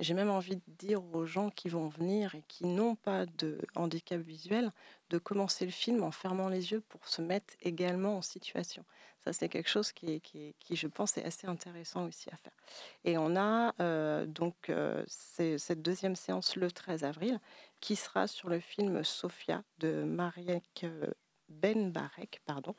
J'ai 0.00 0.14
même 0.14 0.30
envie 0.30 0.56
de 0.56 0.62
dire 0.66 1.04
aux 1.14 1.26
gens 1.26 1.50
qui 1.50 1.68
vont 1.68 1.86
venir 1.86 2.34
et 2.34 2.42
qui 2.48 2.64
n'ont 2.64 2.94
pas 2.94 3.26
de 3.26 3.58
handicap 3.74 4.18
visuel 4.18 4.72
de 5.10 5.18
commencer 5.18 5.66
le 5.66 5.70
film 5.70 6.02
en 6.02 6.10
fermant 6.10 6.48
les 6.48 6.72
yeux 6.72 6.80
pour 6.80 7.06
se 7.06 7.20
mettre 7.20 7.52
également 7.60 8.16
en 8.16 8.22
situation. 8.22 8.86
Ça, 9.22 9.34
c'est 9.34 9.50
quelque 9.50 9.68
chose 9.68 9.92
qui, 9.92 10.22
qui, 10.22 10.54
je 10.70 10.86
pense, 10.86 11.18
est 11.18 11.24
assez 11.24 11.46
intéressant 11.46 12.06
aussi 12.06 12.30
à 12.30 12.36
faire. 12.38 12.56
Et 13.04 13.18
on 13.18 13.36
a 13.36 13.74
euh, 13.80 14.24
donc 14.24 14.70
euh, 14.70 15.04
cette 15.06 15.82
deuxième 15.82 16.16
séance 16.16 16.56
le 16.56 16.70
13 16.70 17.04
avril 17.04 17.38
qui 17.80 17.96
sera 17.96 18.26
sur 18.28 18.48
le 18.48 18.60
film 18.60 19.04
Sophia 19.04 19.62
de 19.76 20.04
Mariek 20.04 20.86
Ben 21.50 21.92
Barek, 21.92 22.40
pardon, 22.46 22.74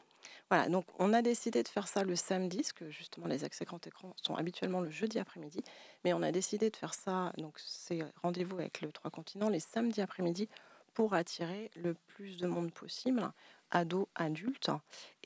voilà, 0.49 0.69
donc 0.69 0.85
on 0.99 1.13
a 1.13 1.21
décidé 1.21 1.63
de 1.63 1.67
faire 1.67 1.87
ça 1.87 2.03
le 2.03 2.15
samedi, 2.15 2.57
parce 2.57 2.73
que 2.73 2.89
justement 2.89 3.27
les 3.27 3.43
accès 3.43 3.65
grand 3.65 3.85
écran 3.87 4.13
sont 4.21 4.35
habituellement 4.35 4.81
le 4.81 4.89
jeudi 4.89 5.19
après-midi, 5.19 5.63
mais 6.03 6.13
on 6.13 6.21
a 6.21 6.31
décidé 6.31 6.69
de 6.69 6.75
faire 6.75 6.93
ça, 6.93 7.33
donc 7.37 7.55
c'est 7.57 8.03
rendez-vous 8.21 8.59
avec 8.59 8.81
le 8.81 8.91
Trois 8.91 9.09
Continents, 9.09 9.49
les 9.49 9.59
samedis 9.59 10.01
après-midi, 10.01 10.49
pour 10.93 11.15
attirer 11.15 11.71
le 11.75 11.95
plus 11.95 12.37
de 12.37 12.45
monde 12.45 12.71
possible, 12.71 13.31
ados, 13.71 14.07
adultes 14.13 14.69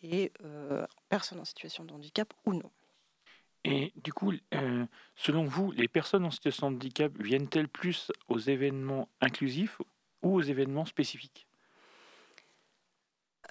et 0.01 0.31
euh, 0.45 0.85
personnes 1.09 1.41
en 1.41 1.45
situation 1.45 1.83
de 1.83 1.93
handicap 1.93 2.33
ou 2.45 2.53
non. 2.53 2.71
Et 3.65 3.91
du 3.97 4.13
coup, 4.13 4.31
euh, 4.53 4.85
selon 5.15 5.43
vous, 5.43 5.71
les 5.71 5.89
personnes 5.89 6.23
en 6.23 6.31
situation 6.31 6.71
de 6.71 6.77
handicap 6.77 7.11
viennent-elles 7.19 7.67
plus 7.67 8.13
aux 8.29 8.39
événements 8.39 9.09
inclusifs 9.19 9.81
ou 10.21 10.35
aux 10.35 10.41
événements 10.41 10.85
spécifiques? 10.85 11.47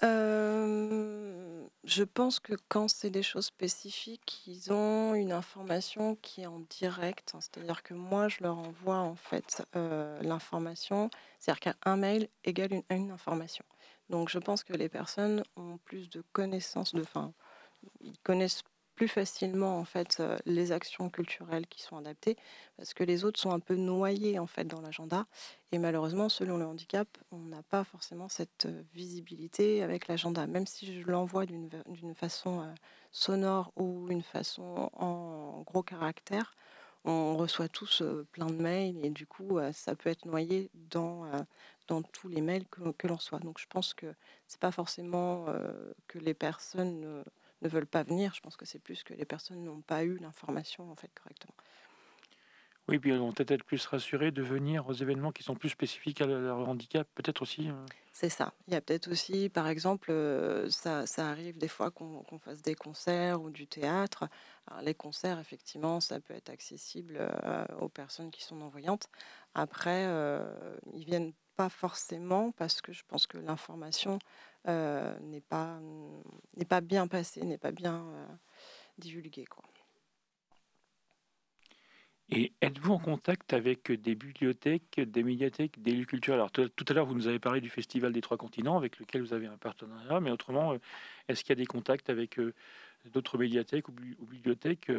Euh, 0.01 1.46
je 1.87 2.03
pense 2.03 2.41
que 2.41 2.53
quand 2.67 2.89
c'est 2.89 3.09
des 3.09 3.23
choses 3.23 3.45
spécifiques, 3.45 4.43
ils 4.45 4.73
ont 4.73 5.15
une 5.15 5.31
information 5.31 6.15
qui 6.21 6.41
est 6.41 6.45
en 6.45 6.59
direct. 6.69 7.31
Hein. 7.33 7.39
C'est-à-dire 7.39 7.81
que 7.81 7.93
moi, 7.93 8.27
je 8.27 8.39
leur 8.41 8.57
envoie 8.57 8.97
en 8.97 9.15
fait 9.15 9.65
euh, 9.77 10.21
l'information. 10.21 11.09
C'est-à-dire 11.39 11.73
qu'un 11.73 11.95
mail 11.95 12.27
égale 12.43 12.83
une, 12.89 13.11
information. 13.11 13.63
Donc, 14.09 14.27
je 14.27 14.37
pense 14.37 14.65
que 14.65 14.73
les 14.73 14.89
personnes 14.89 15.43
ont 15.55 15.77
plus 15.77 16.09
de 16.09 16.23
connaissances, 16.33 16.93
de, 16.93 17.01
enfin, 17.01 17.33
ils 18.01 18.19
connaissent 18.19 18.63
plus 18.97 19.07
facilement 19.07 19.77
en 19.77 19.85
fait 19.85 20.23
les 20.47 20.71
actions 20.71 21.11
culturelles 21.11 21.67
qui 21.67 21.83
sont 21.83 21.97
adaptées 21.97 22.35
parce 22.77 22.95
que 22.95 23.03
les 23.03 23.25
autres 23.25 23.39
sont 23.39 23.51
un 23.51 23.59
peu 23.59 23.75
noyés 23.75 24.39
en 24.39 24.47
fait 24.47 24.65
dans 24.65 24.81
l'agenda 24.81 25.27
et 25.71 25.77
malheureusement 25.77 26.29
selon 26.29 26.57
le 26.57 26.65
handicap 26.65 27.07
on 27.31 27.37
n'a 27.37 27.61
pas 27.61 27.83
forcément 27.83 28.27
cette 28.27 28.67
visibilité 28.95 29.83
avec 29.83 30.07
l'agenda. 30.07 30.47
Même 30.47 30.65
si 30.65 30.99
je 30.99 31.07
l'envoie 31.07 31.45
d'une 31.45 32.15
façon 32.15 32.73
sonore 33.11 33.71
ou 33.75 34.07
une 34.09 34.23
façon 34.23 34.89
en 34.93 35.61
gros 35.61 35.83
caractère 35.83 36.55
on 37.05 37.37
reçoit 37.37 37.69
tous 37.69 38.01
plein 38.31 38.47
de 38.47 38.59
mails 38.59 39.05
et 39.05 39.11
du 39.11 39.27
coup 39.27 39.59
ça 39.73 39.95
peut 39.95 40.09
être 40.09 40.25
noyé 40.25 40.71
dans 40.73 41.29
dans 41.87 42.01
tous 42.01 42.29
les 42.29 42.41
mails 42.41 42.65
que, 42.67 42.89
que 42.97 43.07
l'on 43.07 43.17
reçoit. 43.17 43.39
Donc 43.39 43.59
je 43.59 43.67
pense 43.67 43.93
que 43.93 44.07
c'est 44.47 44.59
pas 44.59 44.71
forcément 44.71 45.45
que 46.07 46.17
les 46.17 46.33
personnes 46.33 47.23
ne 47.61 47.69
veulent 47.69 47.87
pas 47.87 48.03
venir. 48.03 48.33
Je 48.33 48.41
pense 48.41 48.55
que 48.55 48.65
c'est 48.65 48.79
plus 48.79 49.03
que 49.03 49.13
les 49.13 49.25
personnes 49.25 49.63
n'ont 49.63 49.81
pas 49.81 50.03
eu 50.03 50.17
l'information 50.17 50.91
en 50.91 50.95
fait 50.95 51.11
correctement. 51.13 51.55
Oui, 52.89 52.99
puis 52.99 53.11
vont 53.11 53.33
peut-être 53.33 53.51
être 53.51 53.65
plus 53.65 53.85
rassurées 53.85 54.31
de 54.31 54.41
venir 54.41 54.87
aux 54.87 54.93
événements 54.93 55.33
qui 55.33 55.43
sont 55.43 55.55
plus 55.55 55.67
spécifiques 55.67 56.21
à 56.21 56.25
leur 56.25 56.69
handicap, 56.69 57.05
peut-être 57.15 57.41
aussi. 57.41 57.67
Hein. 57.67 57.85
C'est 58.13 58.29
ça. 58.29 58.53
Il 58.67 58.73
y 58.73 58.77
a 58.77 58.81
peut-être 58.81 59.11
aussi, 59.11 59.49
par 59.49 59.67
exemple, 59.67 60.09
euh, 60.09 60.69
ça, 60.69 61.05
ça, 61.05 61.27
arrive 61.27 61.57
des 61.57 61.67
fois 61.67 61.91
qu'on 61.91 62.23
fasse 62.39 62.61
des 62.61 62.75
concerts 62.75 63.41
ou 63.41 63.49
du 63.49 63.67
théâtre. 63.67 64.29
Alors, 64.67 64.81
les 64.83 64.93
concerts, 64.93 65.37
effectivement, 65.37 65.99
ça 65.99 66.21
peut 66.21 66.33
être 66.33 66.49
accessible 66.49 67.17
euh, 67.19 67.65
aux 67.81 67.89
personnes 67.89 68.31
qui 68.31 68.41
sont 68.41 68.55
non-voyantes. 68.55 69.09
Après, 69.53 70.05
euh, 70.07 70.77
ils 70.93 71.03
viennent 71.03 71.33
pas 71.57 71.67
forcément 71.69 72.51
parce 72.51 72.81
que 72.81 72.93
je 72.93 73.03
pense 73.05 73.27
que 73.27 73.37
l'information 73.37 74.13
euh, 74.13 74.17
n'est 74.67 75.41
pas, 75.41 75.79
pas 76.67 76.81
bien 76.81 77.07
passée, 77.07 77.43
n'est 77.43 77.57
pas 77.57 77.71
bien 77.71 78.05
euh, 78.05 78.25
divulguée. 78.97 79.45
Quoi. 79.45 79.63
Et 82.29 82.51
êtes-vous 82.61 82.93
en 82.93 82.99
contact 82.99 83.53
avec 83.53 83.89
des 83.89 84.15
bibliothèques, 84.15 84.99
des 84.99 85.23
médiathèques, 85.23 85.81
des 85.81 85.93
lieux 85.93 86.05
culturels? 86.05 86.39
Alors 86.39 86.51
tout, 86.51 86.85
à 86.87 86.93
l'heure, 86.93 87.05
vous 87.05 87.15
nous 87.15 87.27
avez 87.27 87.39
parlé 87.39 87.61
du 87.61 87.69
Festival 87.69 88.11
des 88.11 88.19
Trois 88.19 88.35
Continents 88.35 88.77
avec 88.77 88.99
lequel 88.99 89.21
vous 89.21 89.33
avez 89.33 89.47
un 89.47 89.57
partenariat, 89.57 90.19
mais 90.19 90.31
autrement, 90.31 90.73
euh, 90.73 90.77
est-ce 91.29 91.43
qu'il 91.43 91.51
y 91.51 91.53
a 91.53 91.61
des 91.61 91.65
contacts 91.65 92.09
avec 92.09 92.37
d'autres 93.13 93.37
médiathèques 93.37 93.87
ou, 93.87 93.93
bibliothèques 93.93 94.91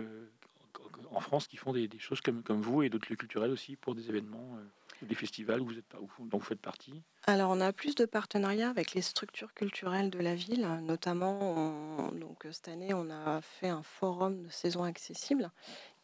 en 1.11 1.21
France 1.21 1.47
qui 1.47 1.59
font 1.59 1.73
des, 1.73 1.89
choses 1.99 2.23
comme, 2.23 2.43
comme 2.43 2.63
vous 2.63 2.83
et 2.83 2.89
d'autres 2.89 3.11
lieux 3.11 3.17
culturels 3.17 3.51
aussi 3.51 3.77
pour 3.77 3.95
des 3.95 4.09
événements 4.09 4.59
des 5.03 5.15
festivals 5.15 5.61
vous, 5.61 5.79
êtes, 5.79 5.85
dont 6.19 6.39
vous 6.39 6.45
faites 6.45 6.61
partie 6.61 7.03
Alors, 7.27 7.51
on 7.51 7.61
a 7.61 7.73
plus 7.73 7.95
de 7.95 8.05
partenariats 8.05 8.71
avec 8.71 8.95
les 8.95 9.03
structures 9.03 9.55
culturelles 9.55 10.11
de 10.11 10.19
la 10.19 10.35
ville. 10.35 10.67
Notamment, 10.83 12.11
donc, 12.13 12.47
cette 12.51 12.69
année, 12.69 12.93
on 12.95 13.11
a 13.11 13.41
fait 13.41 13.69
un 13.69 13.83
forum 13.83 14.43
de 14.43 14.49
saison 14.49 14.85
accessible 14.85 15.51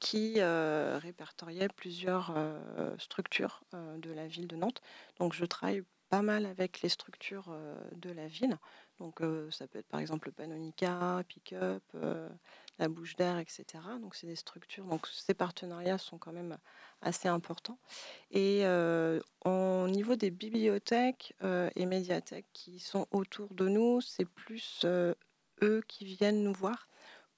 qui 0.01 0.35
euh, 0.37 0.99
répertoriait 1.01 1.69
plusieurs 1.69 2.35
euh, 2.37 2.95
structures 2.99 3.63
euh, 3.73 3.97
de 3.99 4.13
la 4.13 4.27
ville 4.27 4.47
de 4.47 4.57
Nantes. 4.57 4.83
Donc, 5.19 5.33
je 5.33 5.45
travaille 5.45 5.83
pas 6.11 6.21
mal 6.23 6.47
avec 6.47 6.83
les 6.83 6.91
structures 6.91 7.57
de 7.97 8.11
la 8.11 8.29
ville. 8.29 8.59
Donc, 8.99 9.21
ça 9.51 9.67
peut 9.67 9.79
être 9.79 9.89
par 9.89 10.01
exemple 10.01 10.29
le 10.29 10.33
Panonica, 10.33 11.23
Pick-up 11.29 11.83
la 12.79 12.89
bouche 12.89 13.17
d'air, 13.17 13.39
etc. 13.39 13.65
Donc 14.01 14.15
c'est 14.15 14.27
des 14.27 14.37
structures. 14.37 14.85
Donc 14.85 15.07
ces 15.07 15.35
partenariats 15.35 15.99
sont 15.99 16.19
quand 16.19 16.33
même 16.33 16.59
assez 17.03 17.29
importants. 17.29 17.79
Et 18.31 18.61
euh, 18.65 19.21
au 19.45 19.87
niveau 19.89 20.17
des 20.17 20.31
bibliothèques 20.31 21.35
euh, 21.43 21.71
et 21.77 21.87
médiathèques 21.87 22.47
qui 22.53 22.79
sont 22.79 23.07
autour 23.11 23.55
de 23.55 23.69
nous, 23.69 24.01
c'est 24.01 24.25
plus 24.25 24.81
euh, 24.85 25.15
eux 25.63 25.83
qui 25.87 26.05
viennent 26.05 26.43
nous 26.43 26.55
voir 26.55 26.89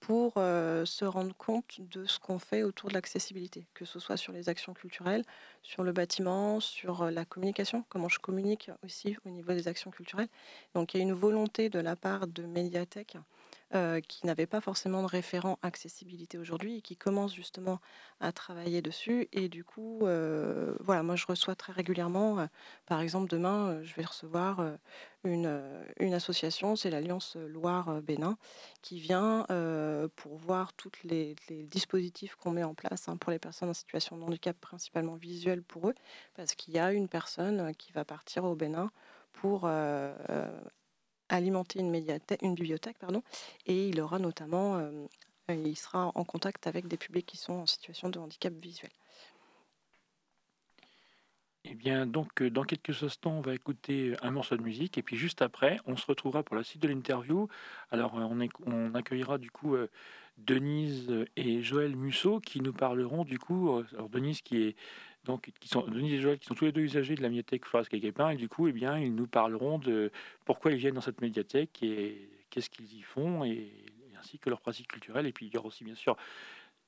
pour 0.06 0.34
se 0.34 1.04
rendre 1.04 1.34
compte 1.34 1.80
de 1.80 2.06
ce 2.06 2.20
qu'on 2.20 2.38
fait 2.38 2.62
autour 2.62 2.90
de 2.90 2.94
l'accessibilité, 2.94 3.66
que 3.74 3.84
ce 3.84 3.98
soit 3.98 4.16
sur 4.16 4.32
les 4.32 4.48
actions 4.48 4.72
culturelles, 4.72 5.24
sur 5.64 5.82
le 5.82 5.90
bâtiment, 5.90 6.60
sur 6.60 7.10
la 7.10 7.24
communication, 7.24 7.84
comment 7.88 8.08
je 8.08 8.20
communique 8.20 8.70
aussi 8.84 9.16
au 9.24 9.30
niveau 9.30 9.52
des 9.52 9.66
actions 9.66 9.90
culturelles. 9.90 10.28
Donc 10.74 10.94
il 10.94 10.98
y 10.98 11.00
a 11.00 11.02
une 11.02 11.12
volonté 11.12 11.70
de 11.70 11.80
la 11.80 11.96
part 11.96 12.28
de 12.28 12.44
médiathèques 12.44 13.16
euh, 13.74 14.00
qui 14.00 14.24
n'avaient 14.26 14.46
pas 14.46 14.60
forcément 14.60 15.02
de 15.02 15.08
référent 15.08 15.58
accessibilité 15.60 16.38
aujourd'hui 16.38 16.76
et 16.76 16.80
qui 16.80 16.96
commencent 16.96 17.34
justement 17.34 17.80
à 18.20 18.30
travailler 18.30 18.80
dessus. 18.80 19.28
Et 19.32 19.48
du 19.48 19.64
coup, 19.64 20.06
euh, 20.06 20.76
voilà, 20.78 21.02
moi 21.02 21.16
je 21.16 21.26
reçois 21.26 21.56
très 21.56 21.72
régulièrement, 21.72 22.38
euh, 22.38 22.46
par 22.86 23.00
exemple 23.00 23.28
demain, 23.28 23.82
je 23.82 23.92
vais 23.96 24.04
recevoir 24.04 24.64
une, 25.24 25.60
une, 25.98 26.14
association, 26.14 26.76
c'est 26.76 26.90
l'Alliance 26.90 27.34
Loire-Bénin, 27.34 28.38
qui 28.82 29.00
vient 29.00 29.44
pour 30.14 30.36
voir 30.36 30.72
tous 30.74 30.92
les, 31.02 31.34
dispositifs 31.50 32.36
qu'on 32.36 32.52
met 32.52 32.62
en 32.62 32.74
place 32.74 33.08
hein, 33.08 33.16
pour 33.16 33.32
les 33.32 33.40
personnes 33.40 33.70
en 33.70 33.74
situation 33.74 34.16
de 34.16 34.22
handicap, 34.22 34.56
principalement 34.60 35.14
visuel 35.14 35.64
pour 35.64 35.88
eux, 35.88 35.94
parce 36.36 36.54
qu'il 36.54 36.72
y 36.72 36.78
a 36.78 36.92
une 36.92 37.08
personne 37.08 37.74
qui 37.74 37.92
va 37.92 38.04
partir 38.04 38.44
au 38.44 38.54
Bénin 38.54 38.92
pour 39.32 39.68
alimenter 41.28 41.80
une, 41.80 41.94
une 42.42 42.54
bibliothèque, 42.54 42.98
pardon, 42.98 43.22
et 43.66 43.88
il 43.88 44.00
aura 44.00 44.18
notamment 44.18 44.76
euh, 44.76 45.06
il 45.48 45.76
sera 45.76 46.10
en 46.14 46.24
contact 46.24 46.66
avec 46.66 46.88
des 46.88 46.96
publics 46.96 47.26
qui 47.26 47.36
sont 47.36 47.52
en 47.52 47.66
situation 47.66 48.08
de 48.08 48.18
handicap 48.18 48.52
visuel. 48.54 48.90
Eh 51.68 51.74
bien, 51.74 52.06
donc, 52.06 52.44
dans 52.44 52.62
quelques 52.62 53.02
instants, 53.02 53.38
on 53.38 53.40
va 53.40 53.52
écouter 53.52 54.14
un 54.22 54.30
morceau 54.30 54.56
de 54.56 54.62
musique 54.62 54.98
et 54.98 55.02
puis 55.02 55.16
juste 55.16 55.42
après, 55.42 55.78
on 55.84 55.96
se 55.96 56.06
retrouvera 56.06 56.44
pour 56.44 56.54
la 56.54 56.62
suite 56.62 56.80
de 56.80 56.86
l'interview. 56.86 57.48
Alors, 57.90 58.14
on, 58.14 58.48
on, 58.66 58.94
accueillera 58.94 59.38
du 59.38 59.50
coup 59.50 59.76
Denise 60.38 61.24
et 61.34 61.62
Joël 61.62 61.96
Musso 61.96 62.38
qui 62.38 62.60
nous 62.60 62.72
parleront 62.72 63.24
du 63.24 63.40
coup. 63.40 63.82
alors, 63.94 64.08
Denise 64.08 64.42
qui 64.42 64.62
est 64.62 64.76
donc, 65.26 65.50
qui 65.60 65.68
sont, 65.68 65.82
Denise 65.82 66.14
et 66.14 66.20
Joël 66.20 66.38
qui 66.38 66.46
sont 66.46 66.54
tous 66.54 66.64
les 66.64 66.72
deux 66.72 66.82
usagers 66.82 67.14
de 67.14 67.22
la 67.22 67.28
médiathèque 67.28 67.66
Flores 67.66 67.88
Guépin 67.92 68.30
et 68.30 68.36
du 68.36 68.48
coup, 68.48 68.68
eh 68.68 68.72
bien, 68.72 68.98
ils 68.98 69.14
nous 69.14 69.26
parleront 69.26 69.78
de 69.78 70.10
pourquoi 70.44 70.72
ils 70.72 70.78
viennent 70.78 70.94
dans 70.94 71.00
cette 71.00 71.20
médiathèque 71.20 71.82
et 71.82 72.30
qu'est-ce 72.50 72.70
qu'ils 72.70 72.94
y 72.94 73.02
font 73.02 73.44
et, 73.44 73.70
ainsi 74.18 74.38
que 74.38 74.48
leur 74.48 74.60
pratique 74.60 74.88
culturelle. 74.88 75.26
Et 75.26 75.32
puis, 75.32 75.46
il 75.46 75.54
y 75.54 75.58
aura 75.58 75.68
aussi, 75.68 75.84
bien 75.84 75.94
sûr, 75.94 76.16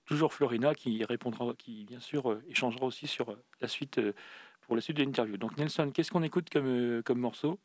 toujours 0.06 0.32
Florina 0.32 0.74
qui 0.74 1.04
répondra, 1.04 1.52
qui 1.58 1.84
bien 1.84 2.00
sûr 2.00 2.40
échangera 2.48 2.86
aussi 2.86 3.06
sur 3.06 3.36
la 3.60 3.68
suite 3.68 4.00
pour 4.68 4.76
la 4.76 4.82
suite 4.82 4.98
de 4.98 5.02
l'interview. 5.02 5.38
Donc 5.38 5.56
Nelson, 5.56 5.90
qu'est-ce 5.92 6.10
qu'on 6.10 6.22
écoute 6.22 6.50
comme, 6.50 6.66
euh, 6.66 7.02
comme 7.02 7.18
morceau? 7.18 7.58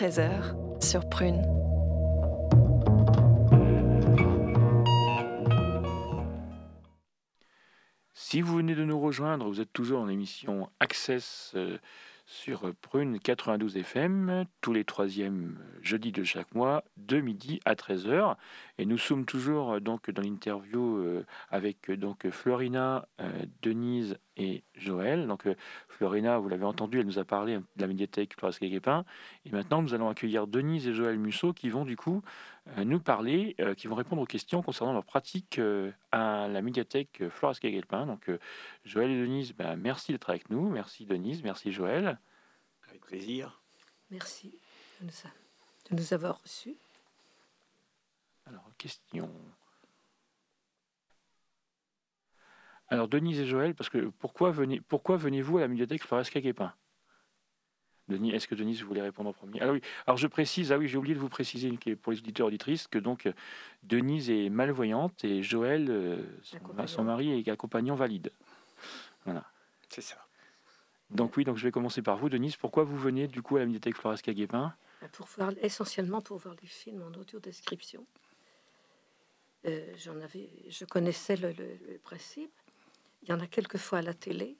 13h 0.00 0.82
sur 0.82 1.06
Prune. 1.10 1.42
Si 8.14 8.40
vous 8.40 8.56
venez 8.56 8.74
de 8.74 8.84
nous 8.84 8.98
rejoindre, 8.98 9.46
vous 9.46 9.60
êtes 9.60 9.74
toujours 9.74 10.00
en 10.00 10.08
émission 10.08 10.70
Access 10.80 11.52
euh, 11.54 11.76
sur 12.24 12.74
Prune 12.80 13.18
92 13.18 13.76
FM, 13.76 14.46
tous 14.62 14.72
les 14.72 14.84
troisièmes 14.84 15.58
jeudis 15.82 16.12
de 16.12 16.24
chaque 16.24 16.54
mois, 16.54 16.82
de 16.96 17.20
midi 17.20 17.60
à 17.66 17.74
13h. 17.74 18.36
Et 18.78 18.86
nous 18.86 18.96
sommes 18.96 19.26
toujours 19.26 19.72
euh, 19.72 19.80
donc 19.80 20.10
dans 20.10 20.22
l'interview 20.22 20.96
euh, 20.96 21.26
avec 21.50 21.90
donc 21.90 22.30
Florina, 22.30 23.06
Denise 23.60 24.16
et 24.40 24.64
Joël. 24.74 25.26
Donc 25.26 25.46
Florina, 25.88 26.38
vous 26.38 26.48
l'avez 26.48 26.64
entendu, 26.64 26.98
elle 26.98 27.06
nous 27.06 27.18
a 27.18 27.24
parlé 27.24 27.58
de 27.58 27.80
la 27.80 27.86
médiathèque 27.86 28.34
Flores 28.38 28.58
Guépin. 28.60 29.04
Et 29.44 29.50
maintenant, 29.50 29.82
nous 29.82 29.94
allons 29.94 30.08
accueillir 30.08 30.46
Denise 30.46 30.88
et 30.88 30.94
Joël 30.94 31.18
Musso 31.18 31.52
qui 31.52 31.68
vont 31.68 31.84
du 31.84 31.96
coup 31.96 32.22
nous 32.76 33.00
parler, 33.00 33.56
qui 33.76 33.86
vont 33.86 33.94
répondre 33.94 34.22
aux 34.22 34.26
questions 34.26 34.62
concernant 34.62 34.92
leur 34.92 35.04
pratique 35.04 35.60
à 36.12 36.48
la 36.48 36.62
médiathèque 36.62 37.22
Flores 37.28 37.60
Guépin. 37.62 38.06
Donc 38.06 38.30
Joël 38.84 39.10
et 39.10 39.20
Denise, 39.20 39.52
ben, 39.52 39.76
merci 39.76 40.12
d'être 40.12 40.30
avec 40.30 40.48
nous. 40.50 40.68
Merci 40.70 41.04
Denise, 41.04 41.42
merci 41.42 41.72
Joël. 41.72 42.18
Avec 42.88 43.02
plaisir. 43.02 43.60
Merci 44.10 44.58
de 45.02 45.96
nous 45.96 46.12
avoir 46.12 46.40
reçus. 46.42 46.76
Alors, 48.46 48.64
question. 48.78 49.30
Alors, 52.90 53.08
Denise 53.08 53.40
et 53.40 53.46
Joël, 53.46 53.74
parce 53.74 53.88
que 53.88 54.10
pourquoi 54.18 54.50
venez, 54.50 54.80
pourquoi 54.80 55.16
venez-vous 55.16 55.58
à 55.58 55.60
la 55.62 55.68
médiathèque 55.68 56.04
Floresca 56.04 56.40
Guépin 56.40 56.72
Denis, 58.08 58.32
est-ce 58.32 58.48
que 58.48 58.56
Denise 58.56 58.82
voulait 58.82 59.02
répondre 59.02 59.30
en 59.30 59.32
premier? 59.32 59.60
Alors 59.60 59.74
oui, 59.74 59.80
alors 60.04 60.16
je 60.16 60.26
précise, 60.26 60.72
ah 60.72 60.78
oui, 60.78 60.88
j'ai 60.88 60.98
oublié 60.98 61.14
de 61.14 61.20
vous 61.20 61.28
préciser 61.28 61.70
pour 62.02 62.10
les 62.10 62.18
auditeurs 62.18 62.48
auditrices 62.48 62.88
que 62.88 62.98
donc 62.98 63.28
Denise 63.84 64.30
est 64.30 64.48
malvoyante 64.48 65.24
et 65.24 65.44
Joël, 65.44 65.86
euh, 65.88 66.16
son, 66.42 66.58
son, 66.86 67.04
mari, 67.04 67.38
est 67.38 67.48
accompagnant 67.48 67.94
valide. 67.94 68.32
Voilà. 69.24 69.44
C'est 69.88 70.00
ça. 70.00 70.16
Donc 71.10 71.36
oui, 71.36 71.44
donc 71.44 71.56
je 71.56 71.64
vais 71.64 71.70
commencer 71.70 72.02
par 72.02 72.16
vous, 72.16 72.28
Denise. 72.28 72.56
Pourquoi 72.56 72.84
vous 72.84 72.96
venez 72.96 73.28
du 73.28 73.42
coup 73.42 73.56
à 73.56 73.60
la 73.60 73.66
médiathèque 73.66 73.96
Floresca 73.96 74.32
Guépin 74.32 74.74
Pour 75.12 75.26
voir, 75.26 75.52
essentiellement 75.62 76.20
pour 76.20 76.38
voir 76.38 76.54
les 76.60 76.68
films 76.68 77.02
en 77.02 77.18
audio 77.18 77.38
description. 77.40 78.04
Euh, 79.66 79.92
j'en 79.98 80.18
avais, 80.20 80.48
je 80.68 80.84
connaissais 80.84 81.36
le, 81.36 81.52
le, 81.52 81.98
principe. 82.02 82.52
Il 83.22 83.28
y 83.28 83.32
en 83.32 83.40
a 83.40 83.46
quelques 83.46 83.78
fois 83.78 83.98
à 83.98 84.02
la 84.02 84.14
télé, 84.14 84.58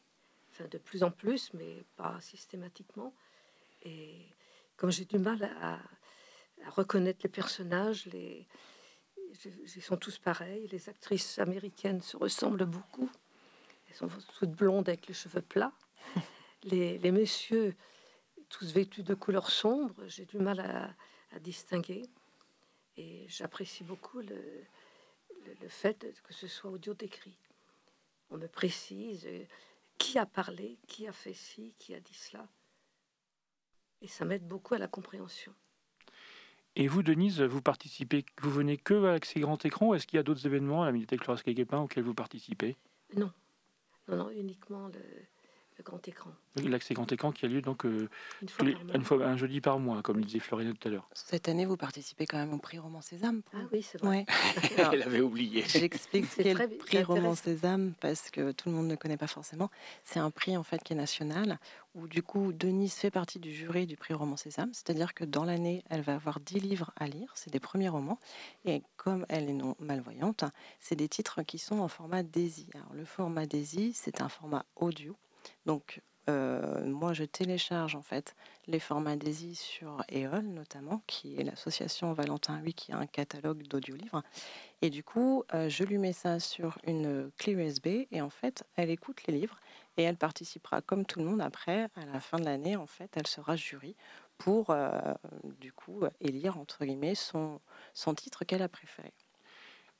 enfin 0.50 0.66
de 0.68 0.78
plus 0.78 1.02
en 1.02 1.10
plus, 1.10 1.52
mais 1.54 1.84
pas 1.96 2.20
systématiquement. 2.20 3.14
Et 3.82 4.26
comme 4.76 4.90
j'ai 4.90 5.04
du 5.04 5.18
mal 5.18 5.42
à, 5.60 5.74
à, 6.64 6.70
reconnaître 6.70 7.20
les 7.22 7.30
personnages, 7.30 8.06
les, 8.06 8.46
ils 9.44 9.82
sont 9.82 9.96
tous 9.96 10.18
pareils. 10.18 10.68
Les 10.68 10.88
actrices 10.88 11.38
américaines 11.38 12.02
se 12.02 12.16
ressemblent 12.16 12.66
beaucoup. 12.66 13.10
Elles 13.88 13.96
sont 13.96 14.08
toutes 14.38 14.50
blondes 14.50 14.88
avec 14.88 15.06
les 15.06 15.14
cheveux 15.14 15.42
plats. 15.42 15.72
Les, 16.64 16.98
les 16.98 17.10
messieurs, 17.10 17.74
tous 18.50 18.70
vêtus 18.74 19.02
de 19.02 19.14
couleurs 19.14 19.50
sombres, 19.50 20.06
j'ai 20.08 20.26
du 20.26 20.36
mal 20.36 20.60
à, 20.60 20.94
à 21.32 21.38
distinguer. 21.38 22.02
Et 22.98 23.24
j'apprécie 23.28 23.82
beaucoup 23.82 24.20
le, 24.20 24.36
le, 25.62 25.68
fait 25.68 26.06
que 26.22 26.34
ce 26.34 26.46
soit 26.46 26.70
audio 26.70 26.92
décrit. 26.92 27.38
On 28.30 28.38
me 28.38 28.48
précise 28.48 29.26
euh, 29.26 29.44
qui 29.98 30.18
a 30.18 30.26
parlé, 30.26 30.78
qui 30.86 31.06
a 31.06 31.12
fait 31.12 31.34
ci, 31.34 31.74
qui 31.78 31.94
a 31.94 32.00
dit 32.00 32.14
cela. 32.14 32.46
Et 34.02 34.08
ça 34.08 34.24
m'aide 34.24 34.46
beaucoup 34.46 34.74
à 34.74 34.78
la 34.78 34.88
compréhension. 34.88 35.52
Et 36.76 36.86
vous, 36.86 37.02
Denise, 37.02 37.42
vous 37.42 37.60
participez, 37.60 38.24
vous 38.40 38.50
venez 38.50 38.78
que 38.78 38.94
avec 39.04 39.24
ces 39.24 39.40
grands 39.40 39.58
écrans 39.58 39.88
ou 39.88 39.94
est-ce 39.94 40.06
qu'il 40.06 40.16
y 40.16 40.20
a 40.20 40.22
d'autres 40.22 40.46
événements 40.46 40.82
à 40.82 40.86
la 40.86 40.92
Médiathèque 40.92 41.24
Flores 41.24 41.42
Guépin 41.42 41.80
auxquels 41.80 42.04
vous 42.04 42.14
participez? 42.14 42.76
Non, 43.16 43.32
non, 44.08 44.16
non, 44.16 44.30
uniquement 44.30 44.86
le, 44.88 45.00
grand 45.82 46.06
écran. 46.06 46.30
L'accès 46.56 46.94
grand 46.94 47.10
écran 47.10 47.32
qui 47.32 47.46
a 47.46 47.48
lieu 47.48 47.62
donc 47.62 47.84
euh, 47.84 48.08
une, 48.42 49.04
fois 49.04 49.24
un 49.24 49.36
jeudi 49.36 49.60
par 49.60 49.78
mois, 49.78 50.02
comme 50.02 50.18
le 50.18 50.24
disait 50.24 50.40
Florian 50.40 50.72
tout 50.72 50.88
à 50.88 50.90
l'heure. 50.90 51.08
Cette 51.14 51.48
année, 51.48 51.64
vous 51.64 51.76
participez 51.76 52.26
quand 52.26 52.38
même 52.38 52.52
au 52.52 52.58
prix 52.58 52.78
Roman 52.78 53.00
Sésame. 53.00 53.42
Ah 53.54 53.58
oui, 53.72 53.82
c'est 53.82 54.00
vrai. 54.00 54.26
Elle 54.92 55.02
avait 55.02 55.20
oublié. 55.20 55.64
J'explique 55.66 56.26
ce 56.26 56.42
qu'est 56.42 56.54
le 56.54 56.76
prix 56.78 57.02
Roman 57.02 57.34
Sésame 57.34 57.92
parce 58.00 58.30
que 58.30 58.52
tout 58.52 58.68
le 58.68 58.74
monde 58.74 58.88
ne 58.88 58.96
connaît 58.96 59.16
pas 59.16 59.26
forcément. 59.26 59.70
C'est 60.04 60.18
un 60.18 60.30
prix 60.30 60.56
en 60.56 60.62
fait 60.62 60.82
qui 60.82 60.92
est 60.92 60.96
national 60.96 61.58
où 61.94 62.06
du 62.06 62.22
coup 62.22 62.52
Denise 62.52 62.94
fait 62.94 63.10
partie 63.10 63.38
du 63.38 63.52
jury 63.52 63.86
du 63.86 63.96
prix 63.96 64.14
Roman 64.14 64.36
Sésame, 64.36 64.72
c'est-à-dire 64.72 65.14
que 65.14 65.24
dans 65.24 65.44
l'année, 65.44 65.82
elle 65.90 66.02
va 66.02 66.14
avoir 66.14 66.40
10 66.40 66.60
livres 66.60 66.92
à 66.96 67.06
lire, 67.06 67.32
c'est 67.34 67.52
des 67.52 67.60
premiers 67.60 67.88
romans, 67.88 68.18
et 68.64 68.82
comme 68.96 69.26
elle 69.28 69.48
est 69.48 69.54
non 69.54 69.76
malvoyante, 69.80 70.44
c'est 70.78 70.96
des 70.96 71.08
titres 71.08 71.42
qui 71.42 71.58
sont 71.58 71.80
en 71.80 71.88
format 71.88 72.22
DAISY. 72.22 72.68
Alors 72.74 72.92
le 72.94 73.04
format 73.04 73.46
DAISY, 73.46 73.92
c'est 73.94 74.20
un 74.20 74.28
format 74.28 74.64
audio, 74.76 75.16
donc, 75.66 76.02
euh, 76.28 76.84
moi, 76.84 77.12
je 77.12 77.24
télécharge 77.24 77.96
en 77.96 78.02
fait 78.02 78.36
les 78.66 78.78
formats 78.78 79.16
DAISY 79.16 79.54
sur 79.54 80.02
EOL 80.12 80.42
notamment, 80.42 81.02
qui 81.06 81.36
est 81.36 81.44
l'association 81.44 82.12
Valentin 82.12 82.58
8 82.58 82.74
qui 82.74 82.92
a 82.92 82.98
un 82.98 83.06
catalogue 83.06 83.66
d'audiolivres. 83.66 84.22
Et 84.82 84.90
du 84.90 85.02
coup, 85.02 85.44
euh, 85.54 85.68
je 85.68 85.82
lui 85.84 85.98
mets 85.98 86.12
ça 86.12 86.38
sur 86.38 86.78
une 86.86 87.30
clé 87.38 87.52
USB 87.52 88.06
et 88.10 88.20
en 88.20 88.30
fait, 88.30 88.64
elle 88.76 88.90
écoute 88.90 89.26
les 89.26 89.34
livres 89.34 89.58
et 89.96 90.02
elle 90.02 90.16
participera 90.16 90.82
comme 90.82 91.04
tout 91.04 91.18
le 91.18 91.24
monde 91.24 91.40
après, 91.40 91.88
à 91.96 92.06
la 92.12 92.20
fin 92.20 92.38
de 92.38 92.44
l'année, 92.44 92.76
en 92.76 92.86
fait, 92.86 93.10
elle 93.16 93.26
sera 93.26 93.56
jury 93.56 93.96
pour 94.38 94.70
euh, 94.70 95.14
du 95.58 95.72
coup 95.72 96.02
élire 96.20 96.58
entre 96.58 96.84
guillemets 96.84 97.14
son, 97.14 97.60
son 97.92 98.14
titre 98.14 98.44
qu'elle 98.44 98.62
a 98.62 98.68
préféré. 98.68 99.12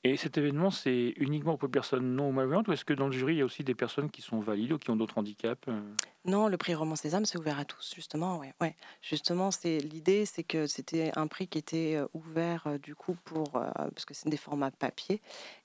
Et 0.03 0.17
cet 0.17 0.37
événement, 0.37 0.71
c'est 0.71 1.13
uniquement 1.17 1.57
pour 1.57 1.67
les 1.67 1.71
personnes 1.71 2.15
non 2.15 2.31
malvoyantes 2.31 2.67
ou 2.67 2.73
est-ce 2.73 2.85
que 2.85 2.93
dans 2.93 3.05
le 3.05 3.11
jury, 3.11 3.35
il 3.35 3.37
y 3.37 3.41
a 3.41 3.45
aussi 3.45 3.63
des 3.63 3.75
personnes 3.75 4.09
qui 4.09 4.21
sont 4.21 4.39
valides 4.39 4.71
ou 4.71 4.79
qui 4.79 4.89
ont 4.89 4.95
d'autres 4.95 5.19
handicaps 5.19 5.67
euh? 5.67 5.79
Non, 6.23 6.47
le 6.49 6.57
prix 6.57 6.75
Roman 6.75 6.95
Sésame, 6.95 7.25
c'est 7.25 7.39
ouvert 7.39 7.57
à 7.57 7.65
tous, 7.65 7.93
justement. 7.95 8.37
Ouais, 8.37 8.53
ouais. 8.61 8.75
Justement, 9.01 9.49
c'est 9.49 9.79
l'idée, 9.79 10.25
c'est 10.27 10.43
que 10.43 10.67
c'était 10.67 11.11
un 11.15 11.25
prix 11.27 11.47
qui 11.47 11.57
était 11.57 11.95
euh, 11.95 12.07
ouvert 12.13 12.67
euh, 12.67 12.77
du 12.77 12.93
coup 12.93 13.15
pour 13.25 13.51
parce 13.51 14.05
que 14.05 14.13
c'est 14.13 14.29
des 14.29 14.37
formats 14.37 14.69
papier 14.69 15.21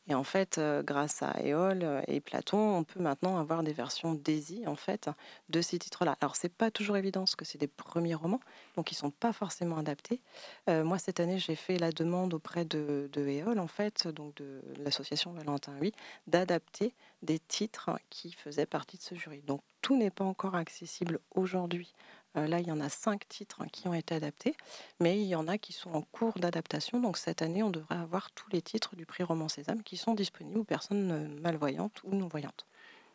et 0.09 0.15
en 0.15 0.23
fait, 0.25 0.59
euh, 0.59 0.83
grâce 0.83 1.23
à 1.23 1.41
Éole 1.43 1.83
euh, 1.83 2.01
et 2.07 2.21
Platon, 2.21 2.77
on 2.77 2.85
peut 2.85 3.01
maintenant 3.01 3.39
avoir 3.39 3.63
des 3.65 3.73
versions 3.73 4.15
Daisy 4.15 4.65
en 4.67 4.77
fait 4.77 5.11
de 5.49 5.61
ces 5.61 5.79
titres-là. 5.79 6.17
Alors 6.21 6.37
c'est 6.37 6.53
pas 6.53 6.71
toujours 6.71 6.97
évident 6.97 7.23
parce 7.23 7.35
que 7.35 7.45
c'est 7.45 7.59
des 7.59 7.67
premiers 7.67 8.15
romans, 8.15 8.41
donc 8.77 8.93
ils 8.93 8.95
sont 8.95 9.11
pas 9.11 9.33
forcément 9.33 9.79
adaptés. 9.79 10.21
Euh, 10.69 10.85
moi 10.85 10.99
cette 10.99 11.19
année, 11.19 11.39
j'ai 11.39 11.57
fait 11.57 11.79
la 11.79 11.91
demande 11.91 12.35
auprès 12.35 12.65
de, 12.65 13.11
de 13.13 13.27
en 13.59 13.67
fait, 13.67 14.07
donc 14.09 14.35
de 14.37 14.63
l'association 14.79 15.33
Valentin 15.33 15.73
8, 15.81 15.95
d'adapter 16.27 16.95
des 17.27 17.39
titres 17.39 17.91
qui 18.09 18.33
faisaient 18.33 18.67
partie 18.67 18.97
de 18.97 19.03
ce 19.03 19.15
jury. 19.15 19.43
Donc 19.43 19.61
tout 19.83 19.97
n'est 19.97 20.11
pas 20.11 20.25
encore 20.25 20.55
accessible 20.55 21.21
aujourd'hui 21.35 21.93
euh, 22.37 22.47
là, 22.47 22.61
il 22.61 22.67
y 22.67 22.73
en 22.73 22.81
a 22.81 22.89
cinq 22.89 23.27
titres 23.29 23.65
qui 23.73 23.89
ont 23.89 23.95
été 23.95 24.15
adaptés, 24.15 24.55
mais 25.01 25.21
il 25.21 25.27
y 25.27 25.35
en 25.35 25.49
a 25.49 25.59
qui 25.59 25.73
sont 25.73 25.91
en 25.93 26.03
cours 26.03 26.35
d'adaptation. 26.39 27.01
Donc 27.01 27.17
cette 27.17 27.43
année, 27.43 27.63
on 27.63 27.71
devrait 27.71 27.97
avoir 27.97 28.31
tous 28.33 28.49
les 28.51 28.63
titres 28.63 28.95
du 28.97 29.07
prix 29.07 29.25
Roman 29.25 29.49
Sésame 29.49 29.83
qui 29.83 29.97
sont 29.97 30.15
disponibles 30.15 30.59
aux 30.59 30.65
personnes 30.65 31.11
euh, 31.11 31.41
malvoyantes 31.41 32.03
ou 32.05 32.15
non-voyantes. 32.15 32.67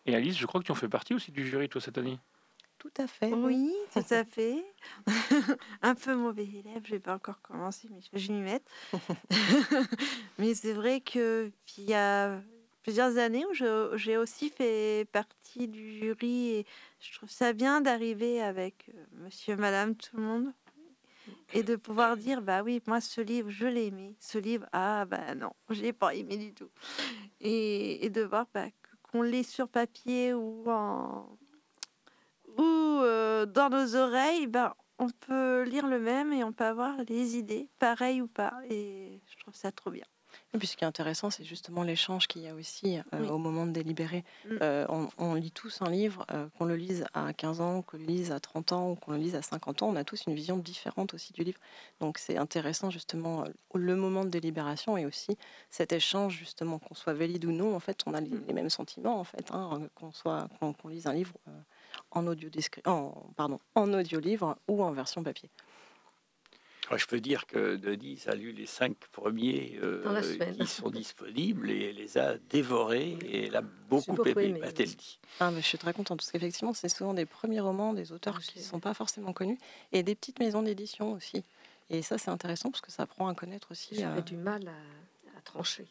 Et 0.06 0.16
Alice, 0.16 0.38
je 0.38 0.46
crois 0.48 0.60
que 0.60 0.66
tu 0.66 0.72
en 0.72 0.76
fais 0.76 0.90
partie 0.90 1.14
aussi 1.14 1.32
du 1.32 1.48
jury, 1.48 1.70
toi, 1.70 1.82
cette 1.82 1.98
année 1.98 2.20
tout 2.80 2.90
à 2.98 3.06
fait. 3.06 3.32
Oui, 3.32 3.72
tout 3.94 4.04
à 4.10 4.26
fait. 4.26 4.66
un 5.84 5.94
peu 5.94 6.16
mauvais 6.16 6.48
élève, 6.48 6.82
je 6.84 6.94
n'ai 6.94 7.00
pas 7.00 7.14
encore 7.14 7.40
commencé, 7.44 7.88
mais 7.92 8.00
je 8.02 8.28
vais 8.28 8.34
m'y 8.34 8.42
mettre. 8.42 8.66
mais 10.40 10.56
c'est 10.56 10.74
vrai 10.74 11.00
qu'il 11.00 11.52
y 11.78 11.94
a 11.94 12.42
plusieurs 12.82 13.18
années 13.18 13.46
où 13.46 13.54
j'ai 13.98 14.18
aussi 14.18 14.50
fait 14.50 15.08
partie 15.12 15.68
du 15.68 16.00
jury 16.00 16.50
et 16.50 16.66
je 17.00 17.14
trouve 17.18 17.30
ça 17.30 17.54
bien 17.54 17.82
d'arriver 17.82 18.42
avec 18.42 18.90
euh, 18.90 19.04
monsieur, 19.24 19.56
madame, 19.56 19.96
tout 19.96 20.18
le 20.18 20.24
monde 20.24 20.54
et 21.54 21.64
de 21.64 21.76
pouvoir 21.76 22.18
dire 22.18 22.42
bah 22.42 22.64
oui, 22.64 22.82
moi 22.88 23.02
ce 23.02 23.22
livre 23.22 23.50
je 23.50 23.68
l'ai 23.68 23.88
aimé, 23.88 24.16
ce 24.20 24.38
livre 24.38 24.66
ah 24.72 25.06
bah 25.06 25.36
non, 25.36 25.52
j'ai 25.70 25.94
pas 25.94 26.16
aimé 26.16 26.38
du 26.38 26.54
tout. 26.54 26.70
Et, 27.40 28.10
de 28.10 28.22
voir 28.22 28.48
bah, 28.54 28.68
qu'on 29.04 29.22
l'ait 29.22 29.44
sur 29.44 29.68
papier 29.68 30.34
ou 30.34 30.70
en 30.70 31.38
ou 32.58 32.64
euh, 32.64 33.46
dans 33.46 33.70
nos 33.70 33.96
oreilles, 33.96 34.48
bah, 34.48 34.76
on 35.00 35.10
peut 35.10 35.64
lire 35.64 35.88
le 35.88 36.00
même 36.00 36.34
et 36.34 36.44
on 36.44 36.52
peut 36.52 36.66
avoir 36.66 36.98
les 37.08 37.38
idées 37.38 37.70
pareilles 37.80 38.22
ou 38.22 38.28
pas. 38.28 38.54
Et 38.70 39.22
je 39.26 39.38
trouve 39.38 39.56
ça 39.56 39.72
trop 39.72 39.90
bien. 39.90 40.06
Et 40.54 40.58
puis 40.58 40.68
ce 40.68 40.76
qui 40.76 40.84
est 40.84 40.88
intéressant, 40.88 41.30
c'est 41.30 41.46
justement 41.46 41.84
l'échange 41.84 42.28
qu'il 42.28 42.42
y 42.42 42.48
a 42.48 42.54
aussi 42.54 43.00
euh, 43.14 43.30
au 43.30 43.38
moment 43.38 43.66
de 43.66 43.72
délibérer. 43.72 44.26
Mm. 44.46 44.58
Euh, 44.62 44.86
on, 45.18 45.34
lit 45.36 45.52
tous 45.52 45.82
un 45.82 45.90
livre, 45.90 46.26
euh, 46.32 46.48
qu'on 46.58 46.66
le 46.66 46.76
lise 46.76 47.06
à 47.14 47.32
15 47.32 47.62
ans, 47.62 47.82
qu'on 47.82 47.98
le 47.98 48.04
lise 48.04 48.32
à 48.34 48.40
30 48.42 48.74
ans 48.74 48.92
ou 48.92 48.96
qu'on 48.96 49.14
le 49.14 49.18
lise 49.18 49.36
à 49.36 49.42
50 49.42 49.84
ans, 49.84 49.90
on 49.90 49.96
a 49.96 50.04
tous 50.04 50.26
une 50.28 50.34
vision 50.34 50.58
différente 50.58 51.14
aussi 51.14 51.32
du 51.32 51.44
livre. 51.44 51.60
Donc 52.02 52.18
c'est 52.18 52.38
intéressant 52.38 52.90
justement 52.90 53.46
le 53.74 53.96
moment 53.96 54.26
de 54.26 54.30
délibération 54.30 54.98
et 54.98 55.06
aussi 55.06 55.38
cet 55.70 55.94
échange 55.94 56.38
justement 56.38 56.80
qu'on 56.80 56.96
soit 56.96 57.14
valide 57.14 57.46
ou 57.46 57.54
non. 57.54 57.74
En 57.74 57.80
fait, 57.80 58.04
on 58.06 58.14
a 58.14 58.20
les, 58.20 58.30
mm. 58.30 58.54
mêmes 58.54 58.70
sentiments 58.70 59.20
en 59.20 59.24
fait, 59.24 59.52
hein, 59.52 59.88
qu'on 59.96 60.12
soit 60.12 60.50
qu'on 60.60 60.90
lise 60.90 61.08
un 61.08 61.14
livre 61.14 61.34
en 62.12 62.28
audio 62.28 62.50
en, 62.86 63.14
pardon 63.38 63.60
en 63.76 63.94
audio 63.94 64.20
livre 64.20 64.58
ou 64.68 64.84
en 64.84 64.92
version 64.92 65.24
papier 65.24 65.50
je 66.98 67.06
peux 67.06 67.20
dire 67.20 67.46
que 67.46 67.76
Denis 67.76 68.24
a 68.28 68.36
lu 68.36 68.52
les 68.52 68.66
cinq 68.66 68.98
premiers 69.12 69.80
euh, 69.82 70.22
qui 70.58 70.68
sont 70.68 70.90
disponibles 70.90 71.70
et 71.70 71.90
elle 71.90 71.96
les 71.96 72.18
a 72.18 72.38
dévorés 72.50 73.18
et 73.24 73.48
elle 73.48 73.56
a 73.56 73.62
beaucoup, 73.62 74.24
aimé, 74.24 74.62
ah, 75.40 75.52
je 75.56 75.62
suis 75.62 75.78
très 75.78 75.94
contente 75.94 76.20
parce 76.20 76.32
qu'effectivement, 76.32 76.74
c'est 76.74 76.90
souvent 76.90 77.14
des 77.14 77.26
premiers 77.26 77.60
romans 77.60 77.94
des 77.94 78.12
auteurs 78.12 78.40
qui 78.40 78.60
ne 78.60 78.64
sont 78.64 78.80
pas 78.80 78.94
forcément 78.94 79.34
connus 79.34 79.58
et 79.92 80.04
des 80.04 80.16
petites 80.16 80.40
maisons 80.40 80.62
d'édition 80.62 81.14
aussi. 81.14 81.44
Et 81.90 82.02
ça, 82.02 82.18
c'est 82.18 82.30
intéressant 82.30 82.72
parce 82.72 82.82
que 82.82 82.92
ça 82.92 83.04
apprend 83.04 83.28
à 83.28 83.36
connaître 83.36 83.72
aussi. 83.72 83.96
J'avais 83.96 84.20
euh, 84.20 84.24
du 84.24 84.38
mal 84.38 84.68
à, 84.68 85.42
trancher. 85.42 85.88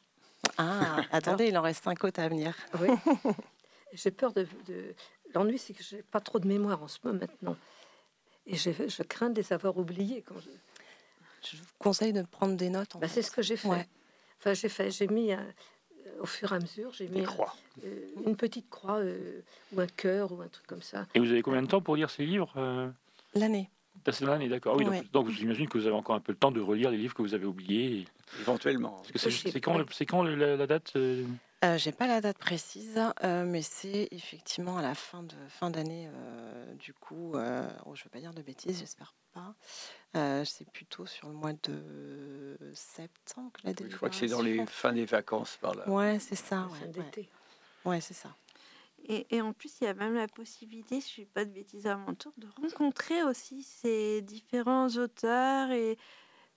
Ah, 0.57 1.03
attendez, 1.13 1.49
il 1.49 1.59
en 1.59 1.63
reste 1.63 1.85
cinq 1.85 2.05
autres 2.05 2.21
à 2.21 2.29
venir. 2.29 2.55
Oui. 2.81 2.89
J'ai 3.93 4.11
peur 4.11 4.33
de. 4.33 4.47
L'ennui, 5.35 5.59
c'est 5.59 5.75
que 5.75 5.83
j'ai 5.83 6.03
pas 6.03 6.21
trop 6.21 6.39
de 6.39 6.47
mémoire 6.47 6.83
en 6.83 6.89
ce 6.89 6.99
moment 7.05 7.21
maintenant. 7.21 7.57
Et 8.47 8.57
je 8.57 9.03
crains 9.03 9.31
de 9.31 9.37
les 9.37 9.53
avoir 9.53 9.77
oubliés 9.79 10.23
quand 10.23 10.39
je 10.41 10.51
je 11.43 11.57
vous 11.57 11.65
conseille 11.79 12.13
de 12.13 12.23
prendre 12.23 12.57
des 12.57 12.71
notes. 12.71 12.97
Bah, 13.01 13.09
c'est 13.09 13.23
ce 13.23 13.31
que 13.31 13.43
j'ai 13.43 13.57
fait. 13.57 13.89
Enfin, 14.39 14.55
j'ai 14.55 14.69
fait, 14.69 14.91
j'ai 14.91 15.07
mis 15.07 15.35
au 16.21 16.27
fur 16.27 16.53
et 16.53 16.57
à 16.57 16.59
mesure, 16.59 16.93
j'ai 16.93 17.09
mis 17.09 17.25
euh, 17.85 18.07
une 18.27 18.37
petite 18.37 18.69
croix 18.69 18.99
euh, 18.99 19.41
ou 19.73 19.81
un 19.81 19.87
cœur 19.87 20.33
ou 20.33 20.41
un 20.43 20.49
truc 20.49 20.67
comme 20.67 20.83
ça. 20.83 21.07
Et 21.15 21.21
vous 21.21 21.31
avez 21.31 21.43
combien 21.43 21.63
de 21.63 21.67
temps 21.67 21.81
pour 21.81 21.97
lire 21.97 22.11
ces 22.11 22.25
livres 22.25 22.53
euh? 22.57 22.89
L'année. 23.35 23.71
C'est 24.11 24.25
l'année, 24.25 24.49
d'accord. 24.49 24.77
Oui, 24.77 24.87
donc, 25.13 25.29
j'imagine 25.31 25.69
que 25.69 25.77
vous 25.77 25.87
avez 25.87 25.95
encore 25.95 26.17
un 26.17 26.21
peu 26.21 26.33
le 26.33 26.39
temps 26.39 26.51
de 26.51 26.61
relire 26.61 26.91
les 26.91 26.97
livres 26.97 27.15
que 27.15 27.23
vous 27.23 27.35
avez 27.35 27.45
oubliés. 27.45 28.07
Éventuellement. 28.41 29.03
C'est 29.15 29.61
quand, 29.61 29.79
quand 30.09 30.23
la, 30.23 30.67
date 30.67 30.97
euh, 31.65 31.79
J'ai 31.79 31.93
pas 31.93 32.07
la 32.07 32.21
date 32.21 32.39
précise, 32.39 33.01
euh, 33.23 33.45
mais 33.45 33.63
c'est 33.63 34.09
effectivement 34.11 34.79
à 34.79 34.83
la 34.83 34.95
fin 34.95 35.23
de 35.23 35.35
fin 35.49 35.71
d'année. 35.71 36.09
Euh, 36.13 36.75
du 36.75 36.95
coup, 36.95 37.35
oh, 37.35 37.95
je 37.95 38.05
veux 38.05 38.11
pas 38.11 38.21
dire 38.21 38.35
de 38.35 38.43
bêtises, 38.43 38.79
j'espère 38.79 39.15
pas. 39.33 39.55
c'est 40.45 40.69
plutôt 40.71 41.07
sur 41.07 41.29
le 41.29 41.35
mois 41.35 41.53
de 41.53 42.57
septembre 42.75 43.53
la 43.65 43.73
Je 43.73 43.97
crois 43.97 44.11
que 44.11 44.17
c'est 44.17 44.27
dans 44.27 44.43
les 44.43 44.65
fins 44.67 44.93
des 44.93 45.05
vacances 45.07 45.59
par 45.61 45.75
là. 45.75 45.89
Ouais, 45.89 46.19
c'est 46.19 46.37
ça. 46.37 46.69
Ouais, 46.97 47.29
ouais. 47.85 48.01
c'est 48.01 48.15
ça. 48.15 48.35
Et, 49.05 49.27
et, 49.35 49.41
en 49.41 49.55
plus, 49.55 49.81
il 49.81 49.85
y 49.85 49.87
a 49.87 49.95
même 49.95 50.15
la 50.15 50.29
possibilité, 50.29 51.01
si 51.01 51.09
je 51.09 51.21
ne 51.23 51.25
suis 51.25 51.25
pas 51.25 51.47
de 51.47 51.51
bêtises 51.51 51.87
à 51.87 51.97
mon 51.97 52.15
tour, 52.15 52.33
de 52.37 52.47
rencontrer 52.61 53.23
aussi 53.23 53.63
ces 53.63 54.21
différents 54.21 54.89
auteurs 54.89 55.71
et 55.71 55.97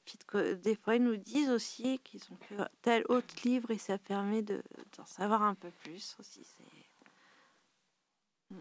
puis 0.05 0.17
des 0.63 0.75
fois, 0.75 0.95
ils 0.95 1.03
nous 1.03 1.17
disent 1.17 1.49
aussi 1.49 1.99
qu'ils 1.99 2.21
ont 2.31 2.37
fait 2.37 2.57
tel 2.81 3.03
autre 3.09 3.33
livre 3.45 3.71
et 3.71 3.77
ça 3.77 3.97
permet 3.97 4.41
d'en 4.41 5.05
savoir 5.05 5.41
un 5.41 5.55
peu 5.55 5.69
plus 5.83 6.15
aussi. 6.19 6.45
Mm. 8.51 8.57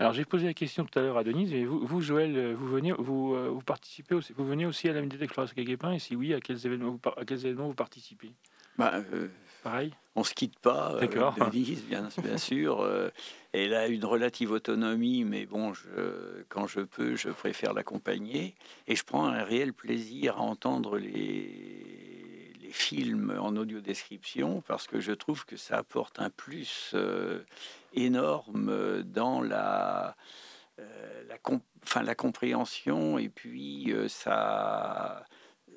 Alors 0.00 0.12
j'ai 0.12 0.24
posé 0.24 0.46
la 0.46 0.54
question 0.54 0.84
tout 0.84 0.96
à 0.98 1.02
l'heure 1.02 1.18
à 1.18 1.24
Denise, 1.24 1.52
et 1.52 1.64
vous, 1.64 1.84
vous 1.84 2.00
Joël, 2.00 2.54
vous 2.54 2.68
venez, 2.68 2.92
vous, 2.92 3.34
euh, 3.34 3.48
vous 3.48 3.62
participez 3.62 4.14
aussi, 4.14 4.32
vous 4.32 4.46
venez 4.46 4.64
aussi 4.64 4.88
à 4.88 4.92
la 4.92 5.00
médiathèque 5.00 5.32
Florence 5.32 5.54
Guépin, 5.54 5.92
et 5.92 5.98
si 5.98 6.14
oui, 6.14 6.34
à 6.34 6.40
quels 6.40 6.64
événements 6.64 6.90
vous, 6.92 7.00
à 7.16 7.24
quels 7.24 7.44
événements 7.46 7.66
vous 7.66 7.74
participez? 7.74 8.32
Bah, 8.76 8.92
euh, 8.94 9.28
Pareil. 9.62 9.92
On 10.14 10.24
se 10.24 10.34
quitte 10.34 10.58
pas. 10.58 10.94
Euh, 10.94 11.00
D'accord. 11.00 11.34
Denise, 11.34 11.82
bien, 11.84 12.08
bien 12.22 12.38
sûr. 12.38 12.86
elle 13.52 13.74
a 13.74 13.86
une 13.86 14.04
relative 14.04 14.50
autonomie, 14.50 15.24
mais 15.24 15.46
bon, 15.46 15.74
je, 15.74 16.42
quand 16.48 16.66
je 16.66 16.80
peux, 16.80 17.16
je 17.16 17.28
préfère 17.30 17.72
l'accompagner, 17.72 18.54
et 18.86 18.96
je 18.96 19.04
prends 19.04 19.26
un 19.26 19.42
réel 19.42 19.72
plaisir 19.72 20.38
à 20.38 20.40
entendre 20.40 20.98
les 20.98 22.54
les 22.60 22.74
films 22.74 23.34
en 23.40 23.56
audio 23.56 23.80
description 23.80 24.62
parce 24.66 24.86
que 24.86 25.00
je 25.00 25.12
trouve 25.12 25.46
que 25.46 25.56
ça 25.56 25.78
apporte 25.78 26.20
un 26.20 26.28
plus 26.28 26.94
énorme 27.94 29.02
dans 29.04 29.40
la, 29.40 30.16
euh, 30.78 31.22
la, 32.04 32.14
compréhension 32.14 33.18
et 33.18 33.28
puis 33.28 33.92
euh, 33.92 34.08
ça, 34.08 35.24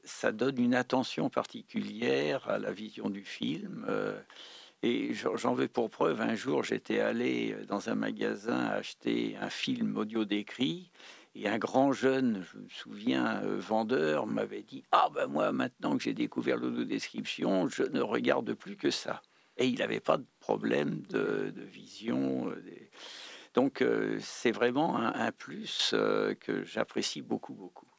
ça 0.04 0.32
donne 0.32 0.60
une 0.60 0.76
attention 0.76 1.30
particulière 1.30 2.50
à 2.50 2.60
la 2.60 2.72
vision 2.72 3.10
du 3.10 3.24
film. 3.24 3.86
Euh, 3.90 4.20
et 4.84 5.14
j'en 5.14 5.54
veux 5.54 5.68
pour 5.68 5.90
preuve, 5.90 6.22
un 6.22 6.36
jour 6.36 6.64
j'étais 6.64 7.00
allé 7.00 7.56
dans 7.68 7.90
un 7.90 7.96
magasin 7.96 8.66
acheter 8.66 9.38
un 9.40 9.50
film 9.50 9.96
audio 9.96 10.26
décrit 10.26 10.92
et 11.36 11.48
un 11.48 11.60
grand 11.60 11.92
jeune, 11.92 12.44
je 12.52 12.58
me 12.58 12.68
souviens, 12.68 13.42
vendeur, 13.44 14.26
m'avait 14.26 14.64
dit 14.64 14.84
Ah 14.92 15.10
ben 15.14 15.28
moi, 15.28 15.52
maintenant 15.52 15.98
que 15.98 16.04
j'ai 16.04 16.14
découvert 16.14 16.58
l'audio-description, 16.58 17.68
je 17.68 17.84
ne 17.84 18.02
regarde 18.02 18.54
plus 18.54 18.76
que 18.76 18.90
ça 18.90 19.22
et 19.58 19.68
il 19.68 19.80
n'avait 19.80 20.00
pas 20.00 20.18
de 20.18 20.26
problème 20.40 21.02
de, 21.10 21.54
vision. 21.56 22.50
Euh, 22.50 22.64
donc 23.54 23.82
euh, 23.82 24.18
c'est 24.20 24.52
vraiment 24.52 24.98
un, 24.98 25.32
plus 25.32 25.92
euh, 25.94 26.34
que 26.36 26.64
j'apprécie 26.64 27.22
beaucoup, 27.22 27.54
beaucoup. 27.54 27.91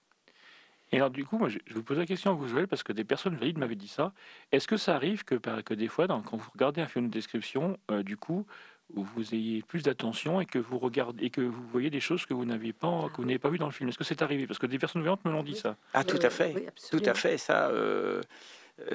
Et 0.92 0.96
alors 0.96 1.10
du 1.10 1.24
coup, 1.24 1.38
moi, 1.38 1.48
je 1.48 1.58
vous 1.74 1.82
pose 1.82 1.98
la 1.98 2.06
question 2.06 2.30
à 2.30 2.34
vous, 2.34 2.46
Joël, 2.46 2.68
parce 2.68 2.82
que 2.82 2.92
des 2.92 3.04
personnes 3.04 3.34
valides 3.36 3.58
m'avaient 3.58 3.74
dit 3.74 3.88
ça. 3.88 4.12
Est-ce 4.52 4.68
que 4.68 4.76
ça 4.76 4.94
arrive 4.94 5.24
que, 5.24 5.34
que 5.34 5.74
des 5.74 5.88
fois, 5.88 6.06
quand 6.06 6.36
vous 6.36 6.50
regardez 6.52 6.80
un 6.80 6.86
film 6.86 7.06
de 7.06 7.12
description, 7.12 7.78
du 8.04 8.16
coup, 8.16 8.46
vous 8.94 9.34
ayez 9.34 9.62
plus 9.62 9.82
d'attention 9.82 10.40
et 10.40 10.46
que 10.46 10.58
vous 10.58 10.78
regardez 10.78 11.24
et 11.24 11.30
que 11.30 11.40
vous 11.40 11.66
voyez 11.68 11.88
des 11.88 12.00
choses 12.00 12.26
que 12.26 12.34
vous 12.34 12.44
n'avez 12.44 12.74
pas 12.74 13.08
que 13.08 13.16
vous 13.16 13.24
n'avez 13.24 13.38
pas 13.38 13.48
vu 13.48 13.56
dans 13.56 13.66
le 13.66 13.72
film? 13.72 13.88
Est-ce 13.88 13.96
que 13.96 14.04
c'est 14.04 14.20
arrivé? 14.20 14.46
Parce 14.46 14.58
que 14.58 14.66
des 14.66 14.78
personnes 14.78 15.00
voyantes 15.00 15.24
me 15.24 15.32
l'ont 15.32 15.42
dit 15.42 15.56
ça. 15.56 15.76
Ah 15.94 16.04
tout 16.04 16.18
à 16.20 16.28
fait, 16.28 16.72
tout 16.90 17.02
à 17.06 17.14
fait. 17.14 17.38
Ça, 17.38 17.70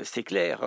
c'est 0.04 0.24
clair. 0.24 0.62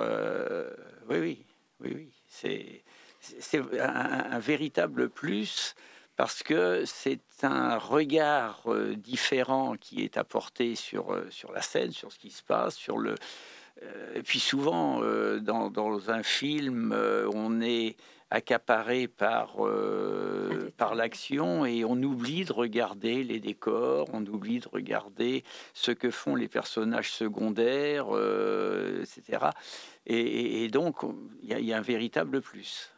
oui, 1.09 1.19
oui. 1.21 1.47
Oui, 1.83 1.93
oui, 1.95 2.12
c'est 2.29 3.59
un, 3.81 4.38
véritable 4.38 5.09
plus 5.09 5.75
parce 6.20 6.42
que 6.42 6.85
c'est 6.85 7.22
un 7.44 7.78
regard 7.78 8.64
euh, 8.66 8.94
différent 8.94 9.76
qui 9.80 10.02
est 10.02 10.18
apporté 10.18 10.74
sur, 10.74 11.14
euh, 11.14 11.26
sur 11.30 11.50
la 11.50 11.62
scène, 11.62 11.92
sur 11.92 12.12
ce 12.12 12.18
qui 12.18 12.28
se 12.30 12.42
passe, 12.42 12.74
sur 12.74 12.98
le. 12.98 13.14
Euh, 13.83 14.16
et 14.16 14.22
puis 14.22 14.38
souvent, 14.38 15.00
dans, 15.40 15.70
dans, 15.70 16.11
un 16.11 16.22
film, 16.22 16.94
on 17.33 17.62
est 17.62 17.96
accaparé 18.30 19.09
par, 19.09 19.66
euh, 19.66 20.70
par 20.76 20.94
l'action 20.94 21.66
et 21.66 21.85
on 21.85 22.00
oublie 22.02 22.44
de 22.44 22.52
regarder 22.52 23.24
les 23.24 23.40
décors, 23.40 24.09
on 24.12 24.24
oublie 24.24 24.61
de 24.61 24.68
regarder 24.68 25.42
ce 25.74 25.90
que 25.90 26.11
font 26.11 26.37
les 26.37 26.48
personnages 26.48 27.11
secondaires, 27.11 28.06
euh, 28.11 29.02
etc. 29.02 29.46
Et, 30.06 30.68
donc, 30.68 30.98
il 31.42 31.61
y, 31.61 31.72
a 31.72 31.76
un 31.76 31.83
véritable 31.83 32.40
plus. 32.40 32.92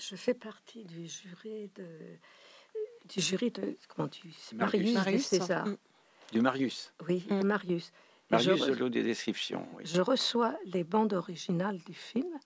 Je 0.00 0.16
fais 0.16 0.34
partie 0.34 0.84
du 0.84 1.06
jury 1.06 1.70
de 1.74 1.86
du 3.06 3.20
jury 3.20 3.50
de 3.50 3.76
comment 3.88 4.08
tu 4.08 4.28
Marius, 4.54 4.94
Marius 4.94 5.26
c'est 5.26 5.42
ça. 5.42 5.64
Mm. 5.64 5.76
Du 6.32 6.40
Marius. 6.40 6.92
Oui, 7.06 7.26
mm. 7.28 7.42
Marius. 7.42 7.92
Marius 8.30 8.66
de 8.66 8.72
l'eau 8.72 8.88
des 8.88 9.02
descriptions. 9.02 9.66
Je 9.82 10.00
reçois 10.00 10.56
les 10.64 10.84
bandes 10.84 11.12
originales 11.12 11.78
du 11.78 11.94
film 11.94 12.38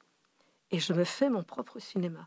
et 0.70 0.80
je 0.80 0.92
me 0.92 1.04
fais 1.04 1.28
mon 1.28 1.42
propre 1.42 1.78
cinéma. 1.78 2.26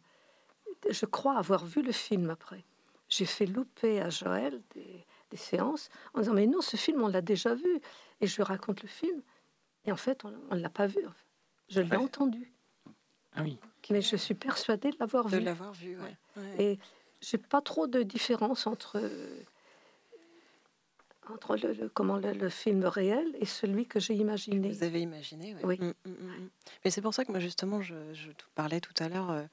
Je 0.89 1.05
crois 1.05 1.37
avoir 1.37 1.65
vu 1.65 1.81
le 1.81 1.91
film 1.91 2.29
après. 2.29 2.63
J'ai 3.09 3.25
fait 3.25 3.45
louper 3.45 4.01
à 4.01 4.09
Joël 4.09 4.61
des, 4.75 5.05
séances 5.35 5.89
en 6.13 6.19
disant 6.19 6.33
Mais 6.33 6.47
non, 6.47 6.61
ce 6.61 6.77
film, 6.77 7.01
on 7.01 7.07
l'a 7.07 7.21
déjà 7.21 7.53
vu. 7.53 7.81
Et 8.21 8.27
je 8.27 8.35
lui 8.37 8.43
raconte 8.43 8.81
le 8.81 8.87
film. 8.87 9.21
Et 9.85 9.91
en 9.91 9.97
fait, 9.97 10.23
on 10.23 10.55
ne 10.55 10.61
l'a 10.61 10.69
pas 10.69 10.87
vu. 10.87 10.99
Je 11.69 11.81
l'ai 11.81 11.97
entendu. 11.97 12.53
Ah 13.33 13.43
oui. 13.43 13.59
Mais 13.89 14.01
je 14.01 14.15
suis 14.15 14.33
persuadée 14.33 14.91
de 14.91 14.97
l'avoir 14.99 15.27
vu. 15.27 15.39
De 15.39 15.45
l'avoir 15.45 15.73
vu, 15.73 15.97
ouais. 15.97 16.43
Et 16.59 16.79
j'ai 17.21 17.37
pas 17.37 17.61
trop 17.61 17.87
de 17.87 18.03
différence 18.03 18.67
entre 18.67 19.01
entre 21.29 21.57
le, 21.57 21.89
comment 21.89 22.17
le, 22.17 22.49
film 22.49 22.85
réel 22.85 23.35
et 23.39 23.45
celui 23.45 23.85
que 23.85 23.99
j'ai 23.99 24.13
imaginé. 24.13 24.69
Vous 24.69 24.83
avez 24.83 25.01
imaginé, 25.01 25.55
oui. 25.63 25.77
Mm, 25.79 25.93
mm, 26.05 26.11
mm, 26.11 26.49
Mais 26.85 26.91
c'est 26.91 27.01
pour 27.01 27.13
ça 27.13 27.25
que 27.25 27.31
moi 27.31 27.39
justement, 27.39 27.81
je, 27.81 27.95
je 28.13 28.29
parlais 28.55 28.79
tout 28.79 28.93
à 28.99 29.09
l'heure 29.09 29.31
euh, 29.31 29.43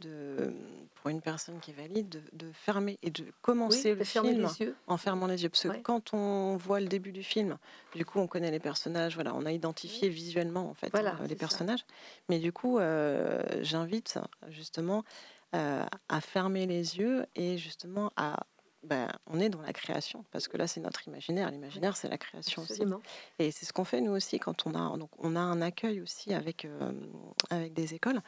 de 0.00 0.52
pour 0.94 1.10
une 1.10 1.20
personne 1.20 1.60
qui 1.60 1.70
est 1.70 1.74
valide 1.74 2.22
de, 2.32 2.50
fermer 2.52 2.98
et 3.02 3.10
de 3.10 3.26
commencer 3.42 3.94
le 3.94 4.04
film 4.04 4.48
en 4.86 4.96
fermant 4.96 5.26
les 5.26 5.42
yeux, 5.42 5.50
parce 5.50 5.64
que 5.64 5.82
quand 5.82 6.14
on 6.14 6.56
voit 6.56 6.80
le 6.80 6.86
début 6.86 7.12
du 7.12 7.22
film, 7.22 7.58
du 7.94 8.06
coup, 8.06 8.20
on 8.20 8.26
connaît 8.26 8.50
les 8.50 8.58
personnages, 8.58 9.14
voilà, 9.14 9.34
on 9.34 9.44
a 9.44 9.52
identifié 9.52 10.08
visuellement 10.08 10.70
en 10.70 10.72
fait 10.72 10.94
euh, 10.94 11.26
les 11.28 11.36
personnages. 11.36 11.84
Mais 12.30 12.38
du 12.38 12.52
coup, 12.52 12.78
euh, 12.78 13.42
j'invite 13.60 14.18
justement 14.48 15.04
à 15.52 16.20
fermer 16.20 16.66
les 16.66 16.98
yeux 16.98 17.26
et 17.36 17.58
justement 17.58 18.10
à 18.16 18.44
ben, 18.84 19.08
on 19.26 19.40
est 19.40 19.48
dans 19.48 19.62
la 19.62 19.72
création, 19.72 20.24
parce 20.30 20.48
que 20.48 20.56
là, 20.56 20.66
c'est 20.66 20.80
notre 20.80 21.06
imaginaire. 21.08 21.50
L'imaginaire, 21.50 21.96
c'est 21.96 22.08
la 22.08 22.18
création 22.18 22.62
aussi. 22.62 22.82
Et 23.38 23.50
c'est 23.50 23.64
ce 23.64 23.72
qu'on 23.72 23.84
fait, 23.84 24.00
nous 24.00 24.12
aussi, 24.12 24.38
quand 24.38 24.66
on 24.66 24.74
a, 24.74 24.96
donc, 24.96 25.10
on 25.18 25.36
a 25.36 25.40
un 25.40 25.60
accueil 25.62 26.00
aussi 26.00 26.34
avec, 26.34 26.64
euh, 26.64 26.92
avec 27.50 27.72
des 27.72 27.94
écoles, 27.94 28.20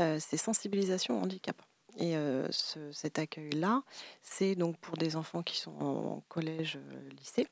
euh, 0.00 0.18
c'est 0.20 0.36
sensibilisation 0.36 1.18
au 1.18 1.22
handicap. 1.22 1.60
Et 1.96 2.16
euh, 2.16 2.48
cet 2.50 3.18
accueil-là, 3.18 3.82
c'est 4.22 4.54
donc 4.56 4.76
pour 4.78 4.96
des 4.96 5.14
enfants 5.16 5.42
qui 5.42 5.56
sont 5.56 5.78
en 5.80 6.22
collège, 6.28 6.78
lycée. 7.18 7.46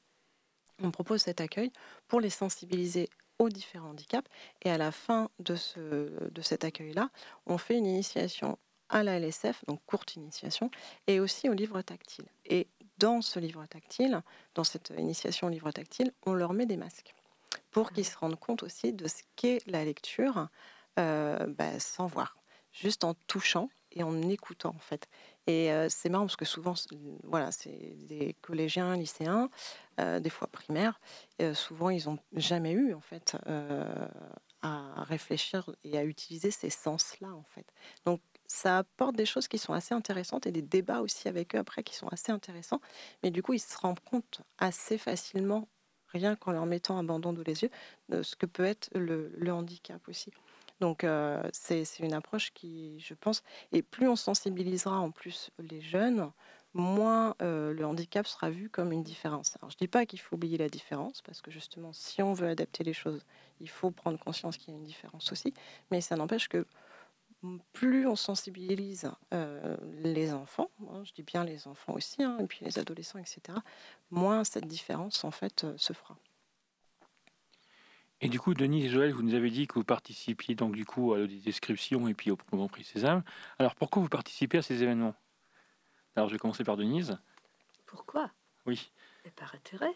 On 0.82 0.90
propose 0.90 1.22
cet 1.22 1.40
accueil 1.40 1.70
pour 2.08 2.20
les 2.20 2.30
sensibiliser 2.30 3.08
aux 3.38 3.48
différents 3.48 3.90
handicaps. 3.90 4.28
Et 4.62 4.70
à 4.70 4.78
la 4.78 4.90
fin 4.90 5.28
de, 5.38 5.54
ce, 5.54 5.78
de 5.78 6.42
cet 6.42 6.64
accueil-là, 6.64 7.10
on 7.46 7.58
fait 7.58 7.76
une 7.76 7.86
initiation 7.86 8.58
à 8.92 9.02
la 9.02 9.18
LSF, 9.18 9.64
donc 9.66 9.80
courte 9.86 10.14
initiation, 10.14 10.70
et 11.08 11.18
aussi 11.18 11.48
au 11.48 11.52
livre 11.52 11.82
tactile. 11.82 12.26
Et 12.44 12.68
dans 12.98 13.20
ce 13.22 13.40
livre 13.40 13.66
tactile, 13.66 14.22
dans 14.54 14.64
cette 14.64 14.92
initiation 14.96 15.48
au 15.48 15.50
livre 15.50 15.72
tactile, 15.72 16.12
on 16.24 16.34
leur 16.34 16.52
met 16.52 16.66
des 16.66 16.76
masques 16.76 17.14
pour 17.72 17.92
qu'ils 17.92 18.06
se 18.06 18.16
rendent 18.16 18.38
compte 18.38 18.62
aussi 18.62 18.92
de 18.92 19.08
ce 19.08 19.22
qu'est 19.34 19.58
la 19.66 19.84
lecture 19.84 20.48
euh, 20.98 21.46
bah, 21.48 21.80
sans 21.80 22.06
voir, 22.06 22.36
juste 22.70 23.02
en 23.02 23.14
touchant 23.26 23.68
et 23.90 24.02
en 24.02 24.22
écoutant 24.28 24.74
en 24.76 24.78
fait. 24.78 25.08
Et 25.46 25.72
euh, 25.72 25.88
c'est 25.88 26.08
marrant 26.08 26.26
parce 26.26 26.36
que 26.36 26.44
souvent, 26.44 26.74
voilà, 27.24 27.50
c'est 27.50 27.96
des 28.06 28.36
collégiens, 28.42 28.96
lycéens, 28.96 29.50
euh, 30.00 30.20
des 30.20 30.30
fois 30.30 30.46
primaires, 30.46 31.00
souvent 31.54 31.90
ils 31.90 32.04
n'ont 32.06 32.18
jamais 32.34 32.72
eu 32.72 32.94
en 32.94 33.00
fait 33.00 33.36
à 34.62 35.02
réfléchir 35.02 35.74
et 35.82 35.98
à 35.98 36.04
utiliser 36.04 36.52
ces 36.52 36.70
sens-là 36.70 37.34
en 37.34 37.42
fait. 37.42 37.66
Donc 38.04 38.20
ça 38.46 38.78
apporte 38.78 39.16
des 39.16 39.26
choses 39.26 39.48
qui 39.48 39.58
sont 39.58 39.72
assez 39.72 39.94
intéressantes 39.94 40.46
et 40.46 40.52
des 40.52 40.62
débats 40.62 41.00
aussi 41.00 41.28
avec 41.28 41.54
eux 41.54 41.58
après 41.58 41.82
qui 41.82 41.94
sont 41.94 42.08
assez 42.08 42.32
intéressants. 42.32 42.80
Mais 43.22 43.30
du 43.30 43.42
coup, 43.42 43.54
ils 43.54 43.60
se 43.60 43.76
rendent 43.78 44.00
compte 44.00 44.42
assez 44.58 44.98
facilement, 44.98 45.68
rien 46.08 46.36
qu'en 46.36 46.52
leur 46.52 46.66
mettant 46.66 46.98
un 46.98 47.04
bandon 47.04 47.32
de 47.32 47.42
les 47.42 47.62
yeux, 47.62 47.70
de 48.08 48.22
ce 48.22 48.36
que 48.36 48.46
peut 48.46 48.64
être 48.64 48.90
le, 48.94 49.50
handicap 49.50 50.06
aussi. 50.08 50.32
Donc 50.80 51.04
euh, 51.04 51.42
c'est 51.52 51.84
une 52.00 52.12
approche 52.12 52.52
qui, 52.52 52.98
je 53.00 53.14
pense, 53.14 53.42
et 53.72 53.82
plus 53.82 54.08
on 54.08 54.16
sensibilisera 54.16 54.98
en 54.98 55.10
plus 55.10 55.50
les 55.58 55.80
jeunes, 55.80 56.30
moins 56.74 57.34
le 57.40 57.82
handicap 57.84 58.26
sera 58.26 58.50
vu 58.50 58.68
comme 58.68 58.92
une 58.92 59.02
différence. 59.02 59.56
Alors, 59.60 59.70
je 59.70 59.76
ne 59.76 59.80
dis 59.80 59.88
pas 59.88 60.06
qu'il 60.06 60.20
faut 60.20 60.36
oublier 60.36 60.58
la 60.58 60.68
différence, 60.68 61.22
parce 61.22 61.42
que 61.42 61.50
justement, 61.50 61.92
si 61.92 62.22
on 62.22 62.32
veut 62.32 62.48
adapter 62.48 62.82
les 62.84 62.94
choses, 62.94 63.24
il 63.60 63.68
faut 63.68 63.90
prendre 63.90 64.18
conscience 64.18 64.56
qu'il 64.56 64.72
y 64.72 64.76
a 64.76 64.78
une 64.78 64.84
différence 64.84 65.32
aussi, 65.32 65.52
mais 65.90 66.00
ça 66.00 66.16
n'empêche 66.16 66.48
que 66.48 66.66
plus 67.72 68.06
on 68.06 68.16
sensibilise 68.16 69.10
les 70.02 70.32
enfants, 70.32 70.70
hein, 70.90 71.02
je 71.04 71.12
dis 71.12 71.22
bien 71.22 71.44
les 71.44 71.66
enfants 71.66 71.94
aussi, 71.94 72.22
hein, 72.22 72.38
et 72.40 72.46
puis 72.46 72.64
les 72.64 72.78
adolescents, 72.78 73.18
etc., 73.18 73.58
moins 74.10 74.44
cette 74.44 74.66
différence 74.66 75.24
en 75.24 75.30
fait 75.30 75.66
se 75.76 75.92
fera. 75.92 76.16
Et 78.20 78.28
du 78.28 78.38
coup, 78.38 78.54
Denis 78.54 78.86
et 78.86 78.88
Joël, 78.88 79.12
vous 79.12 79.22
nous 79.22 79.34
avez 79.34 79.50
dit 79.50 79.66
que 79.66 79.74
vous 79.74 79.84
participiez 79.84 80.54
donc 80.54 80.76
du 80.76 80.84
coup 80.84 81.12
à 81.12 81.18
la 81.18 81.26
description 81.26 82.06
et 82.06 82.14
puis 82.14 82.30
au 82.30 82.36
Grand 82.52 82.68
Prix 82.68 82.84
César. 82.84 83.22
Alors 83.58 83.74
pourquoi 83.74 84.00
vous 84.00 84.08
participez 84.08 84.58
à 84.58 84.62
ces 84.62 84.80
événements? 84.80 85.16
Alors 86.14 86.28
je 86.28 86.34
vais 86.34 86.38
commencer 86.38 86.62
par 86.62 86.76
Denise. 86.76 87.18
Pourquoi? 87.84 88.30
Oui. 88.64 88.92
Et 89.24 89.30
par 89.32 89.52
intérêt. 89.56 89.92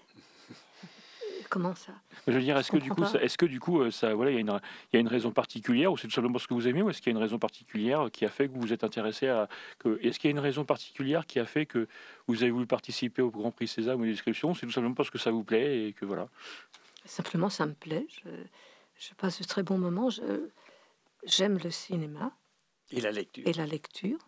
Comment 1.48 1.74
ça 1.74 1.92
Je 2.26 2.32
veux 2.32 2.40
dire, 2.40 2.56
est-ce 2.56 2.70
que, 2.70 2.76
du 2.76 2.90
coup, 2.90 3.04
ça, 3.04 3.22
est-ce 3.22 3.38
que 3.38 3.46
du 3.46 3.60
coup, 3.60 3.90
ça, 3.90 4.14
voilà, 4.14 4.30
il 4.30 4.34
y, 4.34 4.38
a 4.38 4.40
une, 4.40 4.60
il 4.92 4.94
y 4.94 4.96
a 4.96 5.00
une 5.00 5.08
raison 5.08 5.30
particulière, 5.30 5.92
ou 5.92 5.96
c'est 5.96 6.08
tout 6.08 6.14
simplement 6.14 6.38
ce 6.38 6.46
que 6.46 6.54
vous 6.54 6.66
aimez, 6.66 6.82
ou 6.82 6.90
est-ce 6.90 7.00
qu'il 7.00 7.12
y 7.12 7.14
a 7.14 7.16
une 7.16 7.22
raison 7.22 7.38
particulière 7.38 8.08
qui 8.12 8.24
a 8.24 8.28
fait 8.28 8.48
que 8.48 8.52
vous 8.54 8.60
vous 8.60 8.72
êtes 8.72 8.84
intéressé 8.84 9.28
à, 9.28 9.48
que, 9.78 9.98
est-ce 10.02 10.18
qu'il 10.18 10.28
y 10.28 10.32
a 10.32 10.36
une 10.36 10.42
raison 10.42 10.64
particulière 10.64 11.26
qui 11.26 11.38
a 11.38 11.44
fait 11.44 11.66
que 11.66 11.86
vous 12.26 12.42
avez 12.42 12.50
voulu 12.50 12.66
participer 12.66 13.22
au 13.22 13.30
Grand 13.30 13.50
Prix 13.50 13.68
César 13.68 13.96
ou 13.96 14.02
aux 14.02 14.06
descriptions 14.06 14.54
C'est 14.54 14.66
tout 14.66 14.72
simplement 14.72 14.94
parce 14.94 15.10
que 15.10 15.18
ça 15.18 15.30
vous 15.30 15.44
plaît 15.44 15.88
et 15.88 15.92
que 15.92 16.04
voilà. 16.04 16.28
Simplement, 17.04 17.48
ça 17.48 17.66
me 17.66 17.74
plaît. 17.74 18.06
Je, 18.98 19.14
passe 19.14 19.40
de 19.40 19.44
très 19.44 19.62
bons 19.62 19.78
moments. 19.78 20.08
J'aime 21.24 21.58
le 21.62 21.70
cinéma. 21.70 22.32
Et 22.90 23.00
la 23.00 23.12
lecture. 23.12 23.46
Et 23.46 23.52
la 23.52 23.66
lecture. 23.66 24.18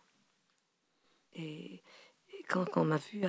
Et, 1.35 1.83
quand, 2.49 2.65
quand, 2.65 2.85
m'a 2.85 2.97
vu 2.97 3.23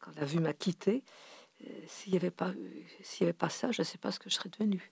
quand 0.00 0.14
la 0.16 0.24
vue 0.24 0.40
m'a 0.40 0.52
quitté, 0.52 1.02
euh, 1.02 1.35
s'il 1.86 2.12
n'y 2.12 2.18
avait, 2.18 2.30
pas, 2.30 2.52
s'il 3.02 3.24
avait 3.24 3.32
pas 3.32 3.48
ça, 3.48 3.72
je 3.72 3.82
ne 3.82 3.84
sais 3.84 3.98
pas 3.98 4.10
ce 4.10 4.18
que 4.18 4.30
je 4.30 4.34
serais 4.34 4.48
devenu. 4.48 4.90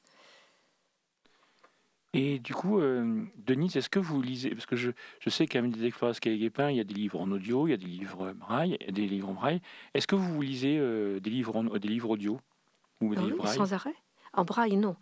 Et 2.15 2.39
du 2.39 2.55
coup, 2.55 2.79
euh, 2.79 3.25
Denise, 3.37 3.77
est-ce 3.77 3.91
que 3.91 3.99
vous 3.99 4.23
lisez 4.23 4.51
Parce 4.51 4.67
que 4.67 4.77
je, 4.77 4.93
je 5.19 5.31
sais 5.31 5.47
qu'à 5.47 5.61
Médédec 5.61 5.95
Flores 5.95 6.15
Guépin, 6.21 6.71
il 6.71 6.77
y 6.77 6.81
a 6.81 6.85
des 6.85 6.95
livres 6.95 7.21
en 7.21 7.31
audio, 7.33 7.67
il 7.67 7.73
y 7.73 7.75
a 7.75 7.77
des 7.77 7.87
livres 7.87 8.33
braille, 8.33 8.79
des 8.89 9.09
livres 9.09 9.31
en 9.31 9.35
braille. 9.35 9.61
Est-ce 9.95 10.07
que 10.07 10.15
vous 10.15 10.41
lisez 10.41 10.79
euh, 10.79 11.19
des, 11.19 11.31
livres 11.31 11.57
en, 11.57 11.65
des 11.65 11.89
livres 11.89 12.11
audio 12.11 12.39
ah 13.43 13.47
sans 13.49 13.75
arrêt 13.75 13.95
En 14.33 14.45
braille, 14.45 14.77
non. 14.77 14.97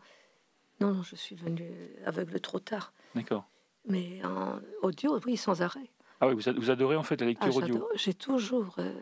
Non, 0.80 0.94
non, 0.94 1.02
je 1.02 1.14
suis 1.14 1.37
venu 1.37 1.70
aveugle 2.06 2.40
trop 2.40 2.58
tard. 2.58 2.94
D'accord. 3.14 3.46
Mais 3.87 4.24
en 4.24 4.61
audio, 4.82 5.20
oui, 5.26 5.37
sans 5.37 5.61
arrêt. 5.61 5.90
Ah 6.20 6.28
oui, 6.28 6.35
vous, 6.35 6.70
adorez 6.70 6.96
en 6.96 7.02
fait 7.02 7.20
la 7.20 7.26
lecture 7.26 7.52
ah, 7.52 7.56
audio 7.58 7.88
J'ai 7.94 8.14
toujours. 8.14 8.76
Euh, 8.78 8.94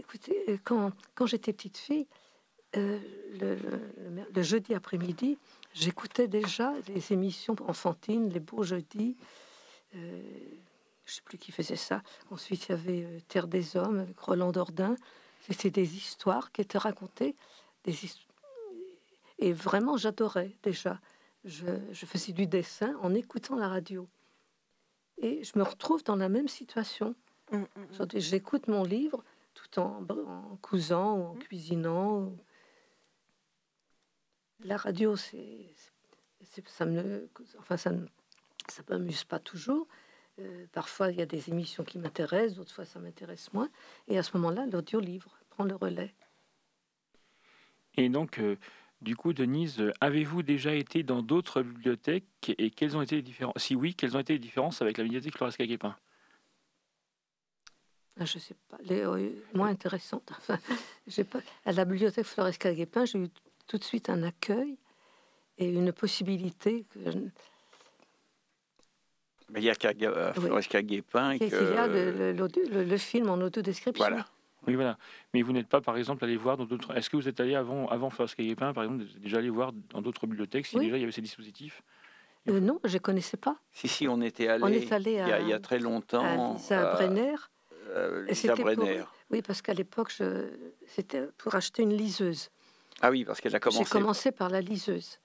écoutez, 0.00 0.44
euh, 0.48 0.58
quand, 0.64 0.92
quand 1.14 1.26
j'étais 1.26 1.52
petite 1.52 1.78
fille, 1.78 2.06
euh, 2.76 2.98
le, 3.40 3.56
le, 4.34 4.42
jeudi 4.42 4.74
après-midi, 4.74 5.38
j'écoutais 5.74 6.28
déjà 6.28 6.72
les 6.88 7.12
émissions 7.12 7.56
enfantines, 7.66 8.28
les 8.30 8.40
beaux 8.40 8.62
jeudis. 8.62 9.16
je 9.92 9.98
ne 9.98 10.12
sais 11.06 11.22
plus 11.24 11.38
qui 11.38 11.52
faisait 11.52 11.76
ça. 11.76 12.02
Ensuite, 12.30 12.68
il 12.68 12.72
y 12.72 12.74
avait 12.74 13.20
Terre 13.28 13.48
des 13.48 13.76
Hommes 13.76 13.98
avec 13.98 14.18
Roland 14.18 14.52
Dordain. 14.52 14.96
C'était 15.40 15.70
des 15.70 15.96
histoires 15.96 16.52
qui 16.52 16.60
étaient 16.60 16.78
racontées. 16.78 17.34
Des 17.84 17.94
Et 19.38 19.52
vraiment, 19.52 19.96
j'adorais 19.96 20.56
déjà. 20.62 21.00
Je, 21.44 21.66
faisais 21.92 22.32
du 22.32 22.46
dessin 22.46 22.94
en 23.02 23.14
écoutant 23.14 23.56
la 23.56 23.68
radio. 23.68 24.06
Et 25.18 25.42
je 25.42 25.58
me 25.58 25.64
retrouve 25.64 26.04
dans 26.04 26.16
la 26.16 26.28
même 26.28 26.48
situation. 26.48 27.14
Mmh, 27.50 27.56
mmh, 27.56 27.64
mmh. 27.98 28.06
J'écoute 28.16 28.68
mon 28.68 28.84
livre 28.84 29.24
tout 29.54 29.78
en, 29.78 30.04
en 30.08 30.56
cousant 30.56 31.16
ou 31.16 31.22
en 31.24 31.34
cuisinant. 31.34 32.32
La 34.64 34.76
radio, 34.76 35.16
c'est, 35.16 35.70
ça 36.66 36.86
me, 36.86 37.28
enfin 37.58 37.76
ça, 37.76 37.92
ça 38.68 38.82
m'amuse 38.88 39.24
pas 39.24 39.38
toujours. 39.38 39.86
Euh, 40.38 40.66
parfois, 40.72 41.10
il 41.10 41.18
y 41.18 41.22
a 41.22 41.26
des 41.26 41.50
émissions 41.50 41.84
qui 41.84 41.98
m'intéressent, 41.98 42.56
d'autres 42.56 42.74
fois, 42.74 42.84
ça 42.84 42.98
m'intéresse 42.98 43.52
moins. 43.52 43.70
Et 44.08 44.18
à 44.18 44.22
ce 44.22 44.36
moment-là, 44.36 44.66
l'audio-livre 44.66 45.38
prend 45.50 45.64
le 45.64 45.74
relais. 45.74 46.14
Et 47.96 48.08
donc, 48.08 48.38
euh, 48.38 48.56
du 49.02 49.16
coup, 49.16 49.32
Denise, 49.32 49.82
avez-vous 50.00 50.42
déjà 50.42 50.74
été 50.74 51.02
dans 51.02 51.22
d'autres 51.22 51.62
bibliothèques 51.62 52.54
et 52.58 52.70
quelles 52.70 52.96
ont 52.96 53.02
été 53.02 53.16
les 53.16 53.22
différences 53.22 53.54
Si 53.56 53.74
oui, 53.74 53.94
quelles 53.94 54.16
ont 54.16 54.20
été 54.20 54.34
les 54.34 54.38
différences 54.38 54.80
avec 54.82 54.98
la 54.98 55.04
bibliothèque 55.04 55.36
Floresca 55.36 55.66
Guépin 55.66 55.96
ah, 55.96 56.09
je 58.24 58.38
sais 58.38 58.56
pas, 58.68 58.78
les 58.82 59.00
euh, 59.00 59.30
moins 59.54 59.68
intéressantes. 59.68 60.30
Enfin, 60.38 60.58
j'ai 61.06 61.24
pas 61.24 61.40
à 61.64 61.72
la 61.72 61.84
bibliothèque 61.84 62.26
Floresca 62.26 62.72
Guépin, 62.72 63.04
j'ai 63.04 63.18
eu 63.18 63.28
tout 63.66 63.78
de 63.78 63.84
suite 63.84 64.10
un 64.10 64.22
accueil 64.22 64.76
et 65.58 65.66
une 65.66 65.92
possibilité 65.92 66.84
que 66.90 67.00
mais 69.52 69.60
il 69.60 69.64
y 69.64 69.70
a 69.70 69.74
qu'à 69.74 69.88
euh, 70.02 70.32
Guépin 70.82 71.38
que... 71.38 71.44
Il 71.44 71.74
y 71.74 71.76
a 71.76 71.86
le, 71.86 72.84
le, 72.84 72.96
film 72.96 73.30
en 73.30 73.40
autodescription? 73.40 74.04
Voilà. 74.04 74.24
Oui, 74.66 74.74
voilà. 74.74 74.96
Mais 75.34 75.42
vous 75.42 75.52
n'êtes 75.52 75.68
pas, 75.68 75.80
par 75.80 75.96
exemple, 75.96 76.24
allé 76.24 76.36
voir 76.36 76.56
dans 76.56 76.66
d'autres. 76.66 76.96
Est-ce 76.96 77.10
que 77.10 77.16
vous 77.16 77.28
êtes 77.28 77.40
allé 77.40 77.54
avant, 77.54 77.88
avant 77.88 78.10
Floresca 78.10 78.42
Guépin, 78.42 78.72
par 78.72 78.84
exemple, 78.84 79.04
déjà 79.18 79.38
allé 79.38 79.50
voir 79.50 79.72
dans 79.90 80.02
d'autres 80.02 80.26
bibliothèques 80.26 80.66
si 80.66 80.78
déjà 80.78 80.96
il 80.96 81.00
y 81.00 81.02
avait 81.02 81.12
ces 81.12 81.22
dispositifs? 81.22 81.82
Euh, 82.48 82.60
Non, 82.60 82.78
je 82.84 82.94
ne 82.94 82.98
connaissais 82.98 83.36
pas. 83.36 83.56
Si, 83.72 83.88
si, 83.88 84.06
on 84.06 84.20
était 84.20 84.48
allé, 84.48 84.62
on 84.62 84.68
est 84.68 84.92
allé 84.92 85.12
il, 85.12 85.48
y 85.48 85.52
a, 85.52 85.58
très 85.58 85.78
longtemps. 85.78 86.24
À 86.24 86.54
Lisa 86.54 86.92
Brenner. 86.94 87.34
Euh, 87.90 88.26
Brenner. 88.56 89.04
Oui, 89.30 89.42
parce 89.42 89.62
qu'à 89.62 89.74
l'époque, 89.74 90.12
c'était 90.86 91.26
pour 91.38 91.54
acheter 91.54 91.82
une 91.82 91.94
liseuse. 91.94 92.50
Ah 93.00 93.10
oui, 93.10 93.24
parce 93.24 93.40
qu'elle 93.40 93.54
a 93.54 93.60
commencé. 93.60 93.84
J'ai 93.84 93.90
commencé 93.90 94.32
par 94.32 94.48
la 94.50 94.60
liseuse. 94.60 95.18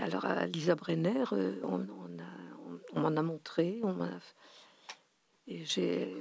alors, 0.00 0.24
à 0.24 0.46
Lisa 0.46 0.74
Brenner, 0.74 1.24
on, 1.62 1.86
on 2.92 3.00
m'en 3.00 3.16
a 3.16 3.22
montré. 3.22 3.80
On 3.82 3.96
Et 5.46 5.64
j'ai, 5.64 6.14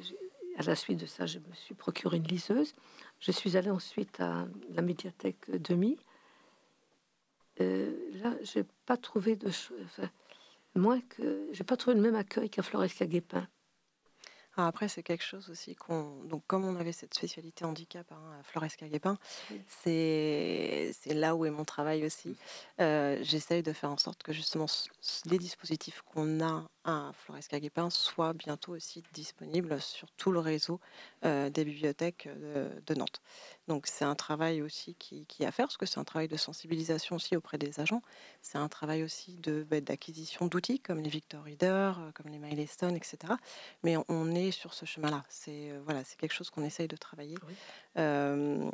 à 0.58 0.64
la 0.64 0.76
suite 0.76 1.00
de 1.00 1.06
ça, 1.06 1.26
je 1.26 1.40
me 1.40 1.54
suis 1.54 1.76
procuré 1.76 2.18
une 2.18 2.28
liseuse. 2.28 2.74
Je 3.20 3.32
suis 3.32 3.58
allée 3.58 3.70
ensuite 3.70 4.20
à 4.20 4.48
la 4.70 4.82
médiathèque 4.82 5.50
Demi. 5.50 5.98
Euh, 7.62 7.94
là, 8.22 8.34
j'ai 8.42 8.66
pas 8.86 8.98
trouvé 8.98 9.36
de 9.36 9.48
enfin, 9.48 10.10
moins 10.76 11.00
que 11.02 11.48
j'ai 11.52 11.64
pas 11.64 11.78
trouvé 11.78 11.96
le 11.96 12.02
même 12.02 12.16
accueil 12.16 12.50
qu'à 12.50 12.62
Floresca 12.62 13.06
Guépin. 13.06 13.48
Ah, 14.58 14.68
après, 14.68 14.88
c'est 14.88 15.04
quelque 15.04 15.24
chose 15.24 15.50
aussi 15.50 15.76
qu'on. 15.76 16.24
Donc, 16.24 16.44
comme 16.48 16.64
on 16.64 16.78
avait 16.78 16.94
cette 16.94 17.14
spécialité 17.14 17.66
handicap 17.66 18.10
hein, 18.12 18.40
à 18.40 18.44
Floresca 18.44 18.88
Guépin, 18.88 19.18
c'est 19.68 20.94
là 21.08 21.36
où 21.36 21.46
est 21.46 21.52
mon 21.52 21.66
travail 21.66 22.06
aussi. 22.06 22.38
Euh, 22.80 23.20
j'essaye 23.22 23.64
de 23.64 23.74
faire 23.74 23.92
en 23.92 23.98
sorte 23.98 24.24
que 24.24 24.32
justement 24.32 24.68
les 25.26 25.40
dispositifs 25.40 26.02
qu'on 26.04 26.42
a 26.42 26.66
à 26.86 27.12
Floresca 27.14 27.60
Guépin 27.60 27.90
soient 27.90 28.34
bientôt 28.34 28.74
aussi 28.74 29.04
disponibles 29.14 29.82
sur 29.82 30.10
tout 30.12 30.32
le 30.32 30.40
réseau 30.40 30.80
euh, 31.26 31.50
des 31.50 31.66
bibliothèques 31.66 32.30
de, 32.88 32.94
Nantes. 32.94 33.22
Donc, 33.68 33.88
c'est 33.88 34.06
un 34.06 34.16
travail 34.16 34.62
aussi 34.62 34.96
qui, 34.96 35.26
qui 35.26 35.44
a 35.44 35.50
à 35.50 35.52
faire, 35.52 35.66
parce 35.66 35.78
que 35.78 35.86
c'est 35.86 36.00
un 36.00 36.04
travail 36.04 36.28
de 36.28 36.38
sensibilisation 36.38 37.18
aussi 37.18 37.36
auprès 37.36 37.58
des 37.58 37.80
agents. 37.80 38.02
C'est 38.42 38.58
un 38.58 38.70
travail 38.70 39.04
aussi 39.04 39.40
bah, 39.70 39.82
d'acquisition 39.82 40.46
d'outils 40.48 40.80
comme 40.80 41.00
les 41.00 41.10
Victor 41.10 41.44
Reader, 41.44 41.94
comme 42.14 42.32
les 42.32 42.40
Milestone, 42.40 42.96
etc. 42.96 43.34
Mais 43.84 43.96
on 44.08 44.34
est 44.34 44.52
sur 44.52 44.74
ce 44.74 44.86
chemin-là. 44.86 45.24
C'est 45.30 45.72
euh, 45.72 45.82
voilà, 45.84 46.04
c'est 46.04 46.18
quelque 46.18 46.34
chose 46.34 46.50
qu'on 46.50 46.64
essaye 46.64 46.88
de 46.88 46.96
travailler. 46.96 47.38
Euh, 47.98 48.70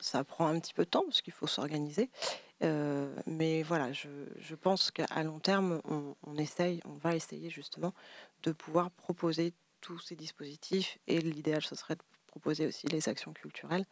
ça 0.00 0.24
prend 0.24 0.46
un 0.46 0.58
petit 0.60 0.74
peu 0.74 0.84
de 0.84 0.90
temps 0.90 1.04
parce 1.04 1.20
qu'il 1.20 1.32
faut 1.32 1.46
s'organiser. 1.46 2.10
Euh, 2.62 3.14
mais 3.26 3.62
voilà, 3.62 3.92
je, 3.92 4.54
pense 4.54 4.90
qu'à 4.90 5.22
long 5.22 5.38
terme, 5.38 5.80
on, 5.84 6.36
essaye, 6.36 6.80
on 6.84 6.94
va 6.94 7.14
essayer 7.14 7.50
justement 7.50 7.94
de 8.42 8.52
pouvoir 8.52 8.90
proposer 8.90 9.52
tous 9.80 9.98
ces 9.98 10.16
dispositifs. 10.16 10.98
Et 11.06 11.20
l'idéal, 11.20 11.62
ce 11.62 11.74
serait 11.74 11.94
de 11.94 12.02
proposer 12.26 12.66
aussi 12.66 12.86
les 12.88 13.08
actions 13.08 13.32
culturelles 13.32 13.86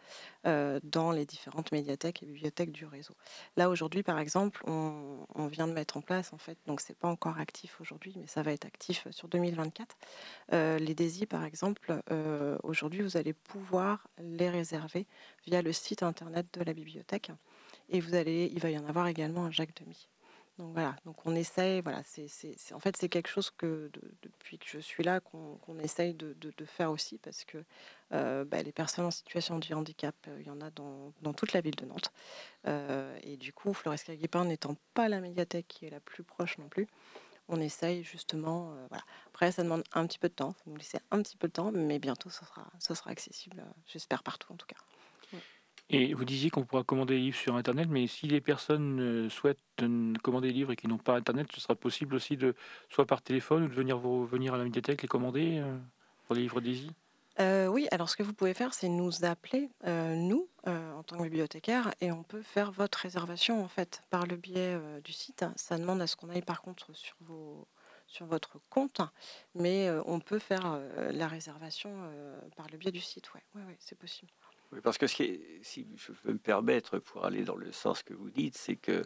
euh, 0.47 0.79
dans 0.85 1.11
les 1.11 1.25
différentes 1.25 1.73
médiathèques 1.73 2.23
et 2.23 2.27
bibliothèques 2.27 2.71
du 2.71 2.85
réseau. 2.85 3.15
Là 3.57 3.71
aujourd'hui, 3.71 4.03
par 4.03 4.19
exemple, 4.19 4.63
on, 4.67 5.47
vient 5.47 5.67
de 5.67 5.73
mettre 5.73 5.97
en 5.97 6.03
place, 6.03 6.33
en 6.33 6.39
fait, 6.39 6.59
donc 6.67 6.81
c'est 6.81 6.97
pas 6.97 7.09
encore 7.09 7.39
actif 7.39 7.81
aujourd'hui, 7.81 8.13
mais 8.17 8.27
ça 8.27 8.43
va 8.43 8.53
être 8.53 8.67
actif 8.67 9.07
sur 9.11 9.29
2024. 9.29 9.97
Euh, 10.53 10.79
les 10.79 10.95
DESI, 10.95 11.25
par 11.27 11.45
exemple, 11.45 12.03
aujourd'hui, 12.63 13.01
vous 13.01 13.17
allez 13.17 13.33
pouvoir 13.33 14.07
les 14.19 14.51
réserver 14.51 15.07
via 15.47 15.63
le 15.63 15.73
site 15.73 16.03
internet 16.03 16.47
de 16.53 16.63
la 16.63 16.75
bibliothèque, 16.75 17.31
et 17.89 18.01
vous 18.01 18.15
allez, 18.15 18.51
il 18.53 18.61
va 18.61 18.71
y 18.71 18.79
en 18.79 18.87
avoir 18.87 19.07
également 19.07 19.45
un 19.45 19.51
Jacques 19.51 19.77
Demi. 19.81 20.09
Donc 20.59 20.73
voilà, 20.73 20.97
donc 21.05 21.27
on 21.27 21.35
essaye, 21.35 21.83
voilà, 21.83 22.03
c'est, 22.03 22.31
en 22.73 22.81
fait 22.81 22.97
c'est 22.97 23.11
quelque 23.11 23.29
chose 23.29 23.51
que 23.51 23.91
depuis 24.23 24.59
que 24.59 24.65
je 24.67 24.79
suis 24.79 25.05
là 25.05 25.21
qu'on, 25.21 25.79
essaye 25.81 26.15
de, 26.15 26.35
faire 26.65 26.91
aussi 26.91 27.19
parce 27.19 27.45
que 27.45 27.59
euh, 28.13 28.45
bah, 28.47 28.63
les 28.63 28.73
personnes 28.73 29.05
en 29.05 29.11
situation 29.11 29.59
de 29.59 29.75
handicap, 29.75 30.15
euh, 30.29 30.39
il 30.41 30.47
y 30.47 30.51
en 30.51 30.63
a 30.63 30.71
dans, 30.71 31.13
toute 31.35 31.53
la 31.53 31.61
ville 31.61 31.75
de 31.75 31.85
Nantes. 31.85 32.11
Euh, 32.67 33.19
et 33.23 33.37
du 33.37 33.53
coup, 33.53 33.75
Floresca 33.75 34.17
Guépin 34.17 34.47
n'étant 34.47 34.77
pas 34.95 35.11
la 35.11 35.21
médiathèque 35.21 35.69
qui 35.69 35.85
est 35.85 35.91
la 35.91 36.01
plus 36.01 36.25
proche 36.25 36.57
non 36.57 36.69
plus, 36.69 36.87
on 37.49 37.61
essaye 37.61 38.03
justement. 38.03 38.75
voilà. 38.89 39.05
Après, 39.29 39.53
ça 39.53 39.63
demande 39.63 39.85
un 39.93 40.07
petit 40.07 40.19
peu 40.19 40.29
de 40.29 40.35
temps. 40.35 40.55
Faut 40.55 40.71
nous 40.71 40.77
laisser 40.77 40.99
un 41.11 41.21
petit 41.21 41.37
peu 41.37 41.49
de 41.49 41.53
temps, 41.53 41.71
mais 41.71 41.99
bientôt, 41.99 42.31
ce 42.31 42.47
sera, 42.47 42.67
ce 42.79 42.95
sera 42.95 43.11
accessible, 43.11 43.63
j'espère, 43.87 44.23
partout 44.23 44.53
en 44.55 44.57
tout 44.57 44.67
cas. 44.67 44.77
Et 45.89 46.15
vous 46.15 46.25
disiez 46.25 46.51
qu'on 46.51 46.65
pourra 46.65 46.83
commander 46.83 47.15
des 47.15 47.21
livres 47.21 47.37
sur 47.37 47.55
Internet, 47.55 47.89
mais 47.89 48.07
si 48.07 48.27
les 48.27 48.41
personnes 48.41 49.31
souhaitent 49.31 49.63
commander 50.23 50.49
des 50.49 50.55
livres 50.55 50.73
et 50.73 50.77
qui 50.77 50.89
n'ont 50.89 50.99
pas 50.99 51.17
Internet, 51.17 51.47
ce 51.55 51.61
sera 51.61 51.77
possible 51.77 52.17
aussi 52.17 52.37
de, 52.37 52.55
soit 52.89 53.07
par 53.07 53.23
téléphone 53.23 53.63
ou 53.65 53.69
de 53.69 53.75
venir, 53.75 53.99
venir 53.99 54.55
à 54.55 54.59
la 54.59 54.65
médiathèque 54.65 55.03
les 55.03 55.09
commander 55.09 55.63
pour 56.27 56.35
les 56.35 56.43
livres 56.43 56.61
d'Easy? 56.61 56.91
Euh, 57.39 57.67
oui, 57.67 57.87
alors 57.91 58.09
ce 58.09 58.17
que 58.17 58.23
vous 58.23 58.33
pouvez 58.33 58.55
faire, 58.55 58.73
c'est 58.73 58.89
nous 58.89 59.25
appeler, 59.25 59.69
euh, 59.87 60.15
nous, 60.15 60.49
euh, 60.67 60.93
en 60.95 61.03
tant 61.03 61.19
que 61.19 61.23
bibliothécaire, 61.23 61.95
et 62.01 62.11
on 62.11 62.23
peut 62.23 62.41
faire 62.41 62.73
votre 62.73 62.99
réservation, 62.99 63.63
en 63.63 63.69
fait, 63.69 64.03
par 64.09 64.27
le 64.27 64.37
biais 64.37 64.79
du 65.05 65.13
site. 65.13 65.45
Ça 65.57 65.77
demande 65.77 66.01
à 66.01 66.07
ce 66.07 66.17
qu'on 66.17 66.31
aille, 66.31 66.43
par 66.43 66.63
contre, 66.63 66.95
sur, 66.95 67.17
vos, 67.21 67.69
sur 68.07 68.25
votre 68.25 68.59
compte, 68.71 69.03
mais 69.55 69.91
on 70.07 70.19
peut 70.19 70.39
faire 70.39 70.81
la 71.13 71.29
réservation 71.29 72.11
par 72.57 72.69
le 72.73 72.79
biais 72.79 72.93
du 72.93 73.01
site. 73.01 73.31
Oui, 73.35 73.41
ouais, 73.55 73.67
ouais, 73.67 73.77
c'est 73.81 73.99
possible. 73.99 74.33
Oui, 74.73 74.81
parce 74.83 74.99
que 74.99 75.07
ce 75.07 75.15
qui 75.15 75.41
si 75.63 75.87
je 75.97 76.13
peux 76.13 76.33
me 76.33 76.39
permettre, 76.39 76.99
pour 76.99 77.25
aller 77.25 77.45
dans 77.45 77.57
le 77.57 77.73
sens 77.73 78.03
que 78.03 78.15
vous 78.15 78.31
dites, 78.31 78.57
c'est 78.57 78.77
que 78.77 79.03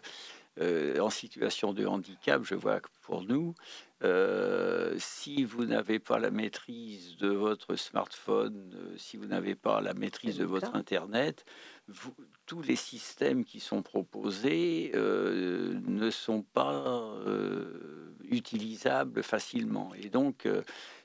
en 1.00 1.08
situation 1.08 1.72
de 1.72 1.86
handicap, 1.86 2.42
je 2.44 2.54
vois 2.54 2.80
que 2.80 2.88
pour 3.02 3.22
nous, 3.22 3.54
euh, 4.02 4.94
si 4.98 5.44
vous 5.44 5.66
n'avez 5.66 5.98
pas 5.98 6.18
la 6.18 6.30
maîtrise 6.30 7.16
de 7.18 7.28
votre 7.28 7.76
smartphone, 7.76 8.72
euh, 8.74 8.96
si 8.96 9.18
vous 9.18 9.26
n'avez 9.26 9.54
pas 9.54 9.82
la 9.82 9.92
maîtrise 9.92 10.38
de 10.38 10.44
votre 10.44 10.74
Internet, 10.74 11.44
tous 12.51 12.62
les 12.62 12.74
systèmes 12.74 13.44
qui 13.44 13.61
sont 13.61 13.80
proposés 13.80 14.90
euh, 14.96 15.80
ne 15.86 16.11
sont 16.11 16.42
pas 16.42 17.14
utilisables 18.28 19.22
facilement. 19.22 19.92
Et 19.94 20.09
donc, 20.09 20.48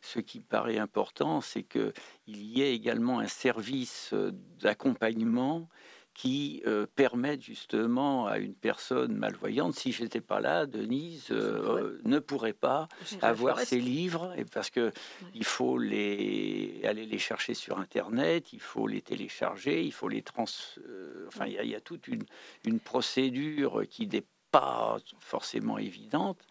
ce 0.01 0.19
qui 0.19 0.39
paraît 0.39 0.79
important, 0.79 1.41
c'est 1.41 1.61
qu'il 1.61 1.93
y 2.25 2.63
ait 2.63 2.73
également 2.73 3.19
un 3.19 3.27
service 3.27 4.11
d'accompagnement 4.59 5.69
qui 6.15 6.63
euh, 6.65 6.87
permettent 6.95 7.43
justement 7.43 8.25
à 8.25 8.37
une 8.37 8.55
personne 8.55 9.13
malvoyante, 9.15 9.75
si 9.75 9.91
j'étais 9.91 10.21
pas 10.21 10.39
là, 10.39 10.65
Denise 10.65 11.27
euh, 11.29 11.99
ne 12.05 12.19
pourrait 12.19 12.53
pas 12.53 12.87
avoir 13.21 13.59
ses 13.59 13.81
livres, 13.81 14.33
et 14.37 14.45
parce 14.45 14.69
que 14.69 14.93
il 15.33 15.43
faut 15.43 15.77
les 15.77 16.79
aller 16.85 17.05
les 17.05 17.19
chercher 17.19 17.53
sur 17.53 17.79
internet, 17.79 18.53
il 18.53 18.61
faut 18.61 18.87
les 18.87 19.01
télécharger, 19.01 19.83
il 19.83 19.91
faut 19.91 20.07
les 20.07 20.21
trans, 20.21 20.45
euh, 20.87 21.25
enfin 21.27 21.47
il 21.47 21.69
y, 21.69 21.75
a 21.75 21.81
toute 21.81 22.07
une, 22.07 22.23
une 22.63 22.79
procédure 22.79 23.83
qui 23.89 24.07
n'est 24.07 24.25
pas 24.51 24.97
forcément 25.19 25.77
évidente. 25.77 26.41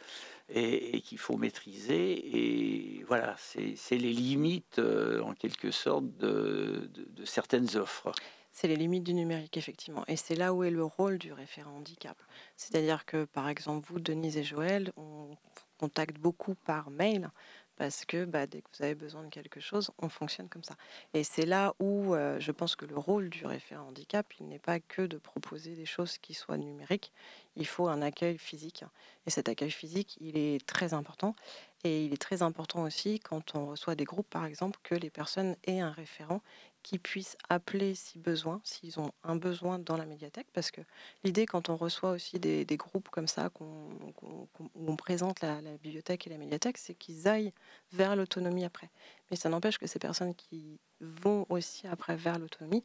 Et, 0.50 1.00
qu'il 1.00 1.16
faut 1.16 1.38
maîtriser. 1.38 2.36
Et 2.36 3.02
voilà, 3.04 3.34
c'est 3.38 3.96
les 3.96 4.12
limites, 4.12 4.78
en 4.78 5.32
quelque 5.32 5.70
sorte, 5.70 6.04
de, 6.18 6.90
de 6.92 7.24
certaines 7.24 7.76
offres 7.76 8.12
c'est 8.54 8.68
les 8.68 8.76
limites 8.76 9.02
du 9.02 9.14
numérique, 9.14 9.56
effectivement. 9.56 10.04
Et 10.06 10.16
c'est 10.16 10.36
là 10.36 10.54
où 10.54 10.62
est 10.62 10.70
le 10.70 10.84
rôle 10.84 11.18
du 11.18 11.32
référent 11.32 11.72
handicap. 11.72 12.16
C'est-à-dire 12.56 13.04
que, 13.04 13.24
par 13.24 13.48
exemple, 13.48 13.86
vous, 13.90 13.98
Denise 13.98 14.36
et 14.36 14.44
Joël, 14.44 14.92
on 14.96 15.36
contacte 15.78 16.18
beaucoup 16.18 16.54
par 16.54 16.88
mail 16.90 17.30
parce 17.76 18.04
que 18.04 18.24
bah, 18.24 18.46
dès 18.46 18.62
que 18.62 18.68
vous 18.76 18.84
avez 18.84 18.94
besoin 18.94 19.24
de 19.24 19.28
quelque 19.28 19.58
chose, 19.58 19.90
on 19.98 20.08
fonctionne 20.08 20.48
comme 20.48 20.62
ça. 20.62 20.76
Et 21.12 21.24
c'est 21.24 21.46
là 21.46 21.74
où 21.80 22.14
euh, 22.14 22.38
je 22.38 22.52
pense 22.52 22.76
que 22.76 22.86
le 22.86 22.96
rôle 22.96 23.28
du 23.28 23.44
référent 23.44 23.88
handicap, 23.88 24.32
il 24.38 24.46
n'est 24.46 24.60
pas 24.60 24.78
que 24.78 25.02
de 25.02 25.18
proposer 25.18 25.74
des 25.74 25.84
choses 25.84 26.18
qui 26.18 26.34
soient 26.34 26.56
numériques, 26.56 27.12
il 27.56 27.66
faut 27.66 27.88
un 27.88 28.02
accueil 28.02 28.38
physique. 28.38 28.84
Et 29.26 29.30
cet 29.30 29.48
accueil 29.48 29.72
physique, 29.72 30.16
il 30.20 30.36
est 30.36 30.64
très 30.64 30.94
important. 30.94 31.34
Et 31.82 32.04
il 32.06 32.14
est 32.14 32.22
très 32.22 32.42
important 32.42 32.84
aussi 32.84 33.18
quand 33.18 33.54
on 33.56 33.66
reçoit 33.66 33.94
des 33.94 34.04
groupes, 34.04 34.30
par 34.30 34.46
exemple, 34.46 34.78
que 34.82 34.94
les 34.94 35.10
personnes 35.10 35.56
aient 35.64 35.80
un 35.80 35.90
référent 35.90 36.40
qui 36.84 36.98
puissent 36.98 37.36
appeler 37.48 37.94
si 37.94 38.18
besoin, 38.18 38.60
s'ils 38.62 39.00
ont 39.00 39.10
un 39.24 39.34
besoin 39.34 39.78
dans 39.80 39.96
la 39.96 40.04
médiathèque, 40.04 40.46
parce 40.52 40.70
que 40.70 40.82
l'idée 41.24 41.46
quand 41.46 41.70
on 41.70 41.76
reçoit 41.76 42.10
aussi 42.10 42.38
des, 42.38 42.64
groupes 42.76 43.08
comme 43.08 43.26
ça, 43.26 43.48
qu'on, 43.48 43.88
où 44.22 44.48
on 44.86 44.94
présente 44.94 45.40
la, 45.40 45.60
bibliothèque 45.82 46.26
et 46.26 46.30
la 46.30 46.36
médiathèque, 46.36 46.78
c'est 46.78 46.94
qu'ils 46.94 47.26
aillent 47.26 47.52
vers 47.92 48.14
l'autonomie 48.14 48.64
après. 48.64 48.90
Mais 49.30 49.36
ça 49.36 49.48
n'empêche 49.48 49.78
que 49.78 49.86
ces 49.86 49.98
personnes 49.98 50.34
qui 50.34 50.78
vont 51.00 51.46
aussi 51.48 51.86
après 51.86 52.16
vers 52.16 52.38
l'autonomie 52.38 52.84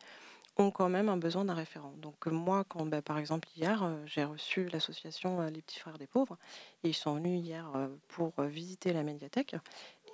ont 0.57 0.71
quand 0.71 0.89
même 0.89 1.09
un 1.09 1.17
besoin 1.17 1.45
d'un 1.45 1.53
référent. 1.53 1.93
Donc 1.97 2.27
moi, 2.27 2.63
quand 2.67 2.85
bah, 2.85 3.01
par 3.01 3.17
exemple 3.17 3.47
hier, 3.55 3.83
euh, 3.83 3.95
j'ai 4.05 4.23
reçu 4.23 4.67
l'association 4.69 5.41
euh, 5.41 5.49
Les 5.49 5.61
Petits 5.61 5.79
Frères 5.79 5.97
des 5.97 6.07
Pauvres, 6.07 6.37
et 6.83 6.89
ils 6.89 6.93
sont 6.95 7.15
venus 7.15 7.41
hier 7.41 7.69
euh, 7.75 7.87
pour 8.07 8.33
visiter 8.41 8.93
la 8.93 9.03
médiathèque, 9.03 9.55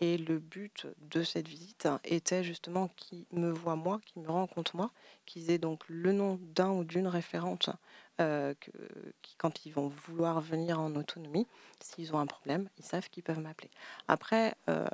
et 0.02 0.18
le 0.18 0.40
but 0.40 0.88
de 1.10 1.24
cette 1.24 1.48
visite 1.48 1.88
était 2.04 2.44
justement 2.44 2.90
qu'ils 2.96 3.26
me 3.32 3.50
voient 3.50 3.76
moi, 3.76 4.00
qu'ils 4.06 4.22
me 4.22 4.30
rencontrent 4.30 4.76
moi, 4.76 4.92
qu'ils 5.26 5.52
aient 5.52 5.58
donc 5.58 5.84
le 5.88 6.12
nom 6.12 6.40
d'un 6.56 6.72
ou 6.72 6.84
d'une 6.84 7.08
référente 7.08 7.70
euh, 8.22 8.54
que, 8.60 8.72
quand 9.38 9.66
ils 9.66 9.74
vont 9.74 9.92
vouloir 10.08 10.40
venir 10.40 10.80
en 10.80 10.96
autonomie, 10.96 11.48
s'ils 11.82 12.16
ont 12.16 12.20
un 12.20 12.26
problème, 12.26 12.70
ils 12.78 12.86
savent 12.86 13.10
qu'ils 13.10 13.24
peuvent 13.24 13.40
m'appeler. 13.40 13.70
Après, 14.08 14.56
euh, 14.70 14.86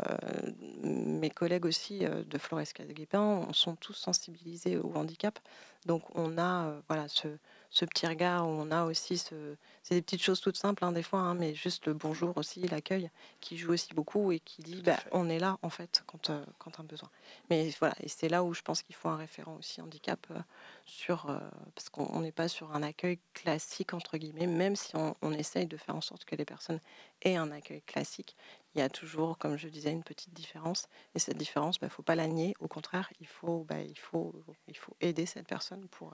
mes 0.81 1.29
collègues 1.29 1.65
aussi 1.65 2.05
euh, 2.05 2.23
de 2.23 2.37
Flores 2.37 2.63
Guépin 2.89 3.47
sont 3.53 3.75
tous 3.75 3.93
sensibilisés 3.93 4.77
au 4.77 4.93
handicap. 4.95 5.37
Donc 5.85 6.03
on 6.15 6.37
a 6.37 6.73
voilà 6.87 7.07
ce, 7.07 7.27
ce 7.73 7.85
petit 7.85 8.05
regard, 8.05 8.45
on 8.45 8.69
a 8.69 8.83
aussi 8.83 9.17
ce. 9.17 9.55
C'est 9.81 9.95
des 9.95 10.01
petites 10.01 10.21
choses 10.21 10.41
toutes 10.41 10.57
simples, 10.57 10.83
hein, 10.83 10.91
des 10.91 11.03
fois, 11.03 11.21
hein, 11.21 11.35
mais 11.35 11.55
juste 11.55 11.87
le 11.87 11.93
bonjour 11.93 12.37
aussi, 12.37 12.59
l'accueil, 12.67 13.09
qui 13.39 13.57
joue 13.57 13.71
aussi 13.71 13.93
beaucoup 13.93 14.33
et 14.33 14.39
qui 14.41 14.61
dit 14.61 14.81
bah, 14.81 14.99
on 15.13 15.29
est 15.29 15.39
là, 15.39 15.57
en 15.61 15.69
fait, 15.69 16.03
quand, 16.05 16.29
euh, 16.29 16.43
quand 16.59 16.81
un 16.81 16.83
besoin. 16.83 17.09
Mais 17.49 17.69
voilà, 17.79 17.95
et 18.01 18.09
c'est 18.09 18.27
là 18.27 18.43
où 18.43 18.53
je 18.53 18.61
pense 18.61 18.81
qu'il 18.81 18.93
faut 18.93 19.07
un 19.07 19.15
référent 19.15 19.55
aussi 19.55 19.81
handicap, 19.81 20.19
euh, 20.31 20.39
sur, 20.85 21.29
euh, 21.29 21.39
parce 21.73 21.89
qu'on 21.89 22.19
n'est 22.19 22.33
pas 22.33 22.49
sur 22.49 22.75
un 22.75 22.83
accueil 22.83 23.19
classique, 23.33 23.93
entre 23.93 24.17
guillemets, 24.17 24.47
même 24.47 24.75
si 24.75 24.97
on, 24.97 25.15
on, 25.21 25.31
essaye 25.31 25.65
de 25.65 25.77
faire 25.77 25.95
en 25.95 26.01
sorte 26.01 26.25
que 26.25 26.35
les 26.35 26.45
personnes 26.45 26.81
aient 27.21 27.37
un 27.37 27.51
accueil 27.51 27.81
classique. 27.83 28.35
Il 28.75 28.79
y 28.79 28.81
a 28.81 28.89
toujours, 28.89 29.37
comme 29.37 29.55
je 29.55 29.69
disais, 29.69 29.91
une 29.91 30.03
petite 30.03 30.33
différence. 30.33 30.89
Et 31.15 31.19
cette 31.19 31.37
différence, 31.37 31.77
il 31.77 31.79
bah, 31.79 31.87
ne 31.87 31.91
faut 31.91 32.03
pas 32.03 32.15
la 32.15 32.27
nier. 32.27 32.53
Au 32.59 32.67
contraire, 32.67 33.09
il 33.21 33.27
faut, 33.27 33.63
bah, 33.63 33.81
il 33.81 33.97
faut, 33.97 34.35
il 34.67 34.77
faut 34.77 34.95
aider 34.99 35.25
cette 35.25 35.47
personne 35.47 35.87
pour, 35.87 36.13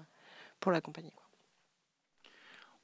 pour 0.59 0.71
l'accompagner. 0.71 1.13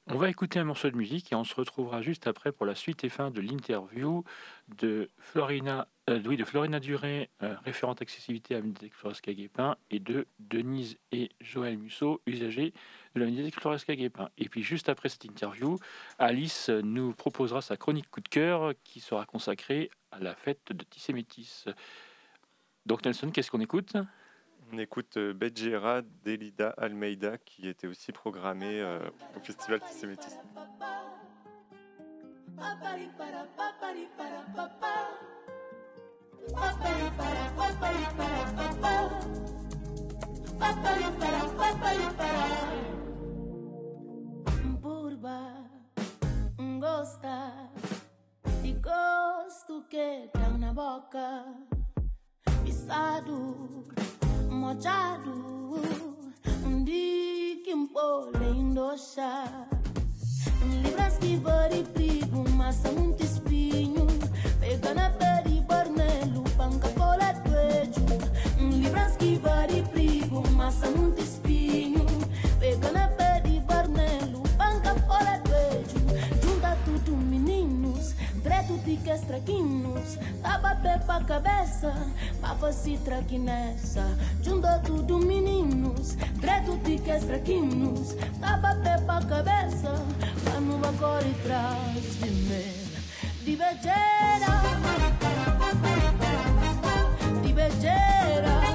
On 0.08 0.18
va 0.18 0.28
écouter 0.28 0.58
un 0.58 0.64
morceau 0.64 0.90
de 0.90 0.96
musique 0.96 1.32
et 1.32 1.34
on 1.34 1.44
se 1.44 1.54
retrouvera 1.54 2.02
juste 2.02 2.26
après 2.26 2.52
pour 2.52 2.66
la 2.66 2.74
suite 2.74 3.04
et 3.04 3.08
fin 3.08 3.30
de 3.30 3.40
l'interview 3.40 4.22
de 4.68 5.08
Florina, 5.16 5.88
euh, 6.10 6.20
euh, 6.22 7.54
référente 7.64 8.02
accessibilité 8.02 8.54
à 8.54 8.60
Médiathèque 8.60 8.92
Floresca 8.92 9.32
Guépin, 9.32 9.78
et 9.90 10.00
de 10.00 10.26
Denise 10.38 10.98
et 11.10 11.30
Joël 11.40 11.78
Musso, 11.78 12.20
usagers 12.26 12.74
de 13.14 13.20
la 13.20 13.26
Médiathèque 13.26 13.58
Floresca 13.58 13.96
Guépin. 13.96 14.28
Et 14.36 14.50
puis 14.50 14.62
juste 14.62 14.90
après 14.90 15.08
cette 15.08 15.24
interview, 15.24 15.78
Alice 16.18 16.68
nous 16.68 17.14
proposera 17.14 17.62
sa 17.62 17.78
chronique 17.78 18.10
coup 18.10 18.20
de 18.20 18.28
cœur 18.28 18.74
qui 18.84 19.00
sera 19.00 19.24
consacrée 19.24 19.88
à 20.12 20.18
la 20.18 20.34
fête 20.34 20.70
de 20.70 20.84
Tissé 20.84 21.14
Métis. 21.14 21.64
Donc 22.84 23.06
Nelson, 23.06 23.30
qu'est-ce 23.30 23.50
qu'on 23.50 23.60
écoute? 23.60 23.96
On 24.72 24.78
écoute 24.78 25.16
euh, 25.16 25.32
Bedjera 25.32 26.02
d'Elida 26.24 26.70
Almeida 26.76 27.38
qui 27.38 27.68
était 27.68 27.86
aussi 27.86 28.12
programmée 28.12 28.80
euh, 28.80 28.98
au 29.36 29.40
festival 29.40 29.80
que 29.80 29.86
dá 50.32 50.48
na 50.58 50.72
boca, 50.72 51.44
mojadu 54.64 55.36
ndikimpole 56.68 58.50
indosha. 58.60 59.30
Libraski 60.82 61.36
vari 61.36 61.82
prigu 61.94 62.48
masamunti 62.58 63.26
spinyu 63.34 64.06
pegana 64.60 65.06
peri 65.20 65.60
barnelu 65.68 66.42
pancapola 66.56 67.28
tueju 67.44 68.06
libraski 68.70 69.30
vari 69.44 69.82
prigu 69.92 70.40
masamunti 70.56 71.22
spinyu. 71.22 71.63
fica 78.84 79.16
traquinhos, 79.18 80.18
a 80.42 80.58
bater 80.58 81.00
pra 81.00 81.24
cabeça, 81.24 81.94
pava 82.40 82.70
se 82.72 82.98
traque 82.98 83.38
nessa, 83.38 84.04
junto 84.42 85.02
do 85.02 85.18
meninos, 85.18 86.16
treto 86.40 86.78
fica 86.84 87.18
traquinhos, 87.20 88.14
a 88.42 88.56
bater 88.58 89.00
pra 89.06 89.22
cabeça, 89.22 89.94
pra 90.44 90.60
numa 90.60 90.92
cor 90.92 91.22
e 91.26 91.34
trás 91.42 92.16
de 92.20 92.30
mim, 92.30 93.44
de 93.44 93.56
beijera, 93.56 94.54
de 97.42 97.52
beijera. 97.52 98.73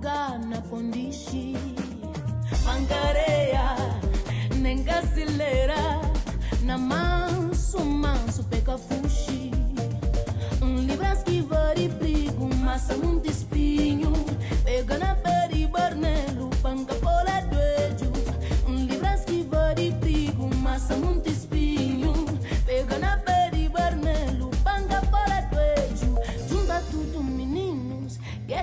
Kugana 0.00 0.62
pondishi, 0.62 1.54
mangarea, 2.64 3.76
nengasilera, 4.62 6.00
na 6.64 6.78
manso 6.78 7.84
manso 7.84 8.42
pega 8.44 8.78
fushi. 8.78 9.50
Libras 10.86 11.22
que 11.22 11.42
vari 11.42 11.88
brigo, 11.88 12.48
massa 12.64 12.96
muito 12.96 13.30
espinho, 13.30 14.12
pega 14.64 14.96
na 14.96 15.14
peri 15.16 15.49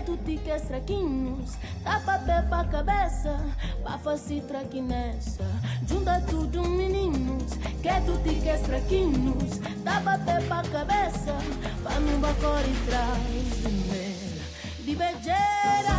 Preto, 0.07 0.23
piques, 0.23 0.61
traquinhos 0.61 1.57
Tapa 1.83 2.19
pé 2.19 2.41
pra 2.43 2.63
cabeça 2.63 3.45
Pra 3.83 3.97
fazer 3.97 4.41
traque 4.43 4.79
nessa. 4.79 5.43
Junta 5.85 6.21
tudo, 6.29 6.63
meninos 6.63 7.53
Quieto, 7.81 8.17
piques, 8.23 8.61
traquinhos 8.61 9.57
Tapa 9.83 10.17
pé 10.19 10.39
pra 10.47 10.63
cabeça 10.63 11.35
pra 11.83 11.99
não 11.99 12.13
embora 12.13 12.67
e 12.67 12.85
trás 12.85 13.61
de 13.61 13.69
mim. 13.69 14.85
De 14.85 14.95
beijeira 14.95 15.96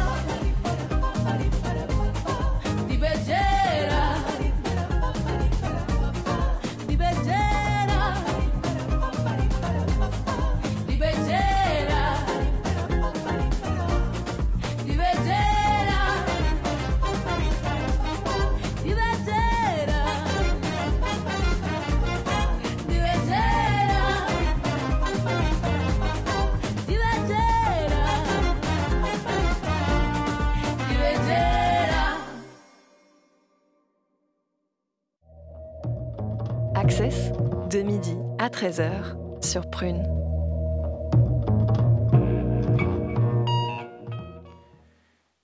13h 38.58 39.14
sur 39.40 39.70
Prune. 39.70 40.02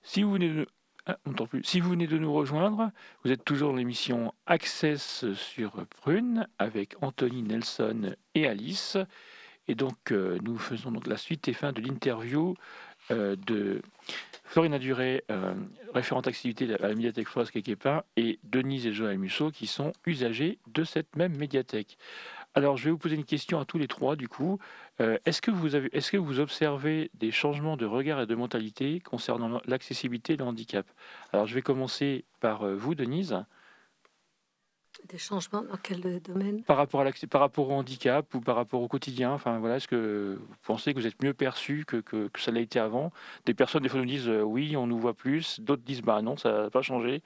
Si 0.03 0.21
vous 0.21 0.33
venez 0.33 0.49
de... 0.49 0.67
ah, 1.05 1.17
plus. 1.49 1.63
Si 1.63 1.79
vous 1.79 1.91
venez 1.91 2.07
de 2.07 2.17
nous 2.17 2.33
rejoindre, 2.33 2.91
vous 3.23 3.31
êtes 3.31 3.45
toujours 3.45 3.69
dans 3.69 3.77
l'émission 3.77 4.33
Access 4.47 5.31
sur 5.31 5.85
Prune 6.01 6.45
avec 6.59 6.95
Anthony 7.01 7.43
Nelson 7.43 8.17
et 8.33 8.47
Alice. 8.47 8.97
Et 9.69 9.75
donc, 9.75 10.11
euh, 10.11 10.37
nous 10.43 10.57
faisons 10.57 10.91
donc 10.91 11.07
la 11.07 11.15
suite 11.15 11.47
et 11.47 11.53
fin 11.53 11.71
de 11.71 11.79
l'interview 11.79 12.55
euh, 13.11 13.37
de 13.47 13.81
Florina 14.43 14.77
Duré, 14.77 15.23
euh, 15.31 15.53
référente 15.93 16.27
activité 16.27 16.71
à 16.73 16.87
la 16.89 16.95
médiathèque 16.95 17.29
Flores 17.29 17.49
Quéquépin, 17.49 18.03
et 18.17 18.39
Denise 18.43 18.85
et 18.87 18.93
Joël 18.93 19.17
Musso, 19.17 19.51
qui 19.51 19.67
sont 19.67 19.93
usagers 20.05 20.59
de 20.67 20.83
cette 20.83 21.15
même 21.15 21.37
médiathèque. 21.37 21.97
Alors, 22.57 22.77
je 22.77 22.85
vais 22.85 22.91
vous 22.91 22.97
poser 22.97 23.15
une 23.15 23.25
question 23.25 23.59
à 23.59 23.65
tous 23.65 23.77
les 23.77 23.87
trois, 23.87 24.15
du 24.15 24.29
coup. 24.29 24.59
Euh, 25.01 25.17
est-ce 25.25 25.41
que 25.41 25.51
vous 25.51 25.75
avez, 25.75 25.89
est-ce 25.91 26.09
que 26.09 26.17
vous 26.17 26.39
observez 26.39 27.11
des 27.13 27.29
changements 27.29 27.75
de 27.75 27.85
regard 27.85 28.21
et 28.21 28.25
de 28.25 28.33
mentalité 28.33 29.01
concernant 29.01 29.61
l'accessibilité 29.65 30.33
et 30.33 30.37
le 30.37 30.45
handicap? 30.45 30.85
Alors, 31.33 31.47
je 31.47 31.53
vais 31.53 31.61
commencer 31.61 32.23
par 32.39 32.63
euh, 32.63 32.73
vous, 32.73 32.95
Denise, 32.95 33.43
Des 35.09 35.17
changements 35.17 35.61
dans 35.61 35.77
quel 35.77 36.21
domaine? 36.21 36.63
Par 36.63 36.77
rapport 36.77 37.01
à 37.01 37.03
l'accès, 37.03 37.27
par 37.27 37.41
rapport 37.41 37.69
au 37.69 37.73
handicap 37.73 38.33
ou 38.33 38.39
par 38.39 38.55
rapport 38.55 38.81
au 38.81 38.87
quotidien? 38.87 39.31
Enfin, 39.31 39.59
voilà, 39.59 39.75
est-ce 39.75 39.87
que 39.87 40.37
vous 40.39 40.55
pensez 40.63 40.93
que 40.93 40.99
vous 40.99 41.05
êtes 41.05 41.21
mieux 41.21 41.33
perçu 41.33 41.83
que, 41.85 41.97
que, 41.97 42.27
que 42.29 42.39
ça 42.39 42.51
l'a 42.51 42.61
été 42.61 42.79
avant? 42.79 43.11
Des 43.45 43.53
personnes 43.53 43.83
des 43.83 43.89
fois 43.89 43.99
nous 43.99 44.05
disent 44.05 44.29
euh, 44.29 44.41
oui, 44.41 44.77
on 44.77 44.87
nous 44.87 44.97
voit 44.97 45.13
plus, 45.13 45.59
d'autres 45.59 45.83
disent 45.83 46.01
bah 46.01 46.21
non, 46.21 46.37
ça 46.37 46.63
n'a 46.63 46.69
pas 46.69 46.81
changé. 46.81 47.21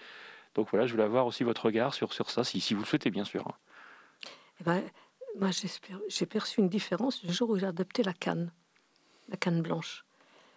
Donc 0.55 0.69
voilà, 0.71 0.87
je 0.87 0.91
voulais 0.91 1.03
avoir 1.03 1.27
aussi 1.27 1.43
votre 1.43 1.65
regard 1.65 1.93
sur, 1.93 2.11
sur 2.13 2.31
ça, 2.31 2.43
si, 2.43 2.59
si 2.59 2.73
vous 2.73 2.81
le 2.81 2.87
souhaitez, 2.87 3.11
bien 3.11 3.23
sûr. 3.23 3.45
Eh 4.59 4.63
ben, 4.63 4.81
moi, 5.37 5.49
j'ai 6.07 6.25
perçu 6.25 6.59
une 6.59 6.69
différence 6.69 7.23
le 7.23 7.31
jour 7.31 7.49
où 7.49 7.57
j'ai 7.57 7.65
adopté 7.65 8.03
la 8.03 8.13
canne, 8.13 8.51
la 9.29 9.37
canne 9.37 9.61
blanche. 9.61 10.05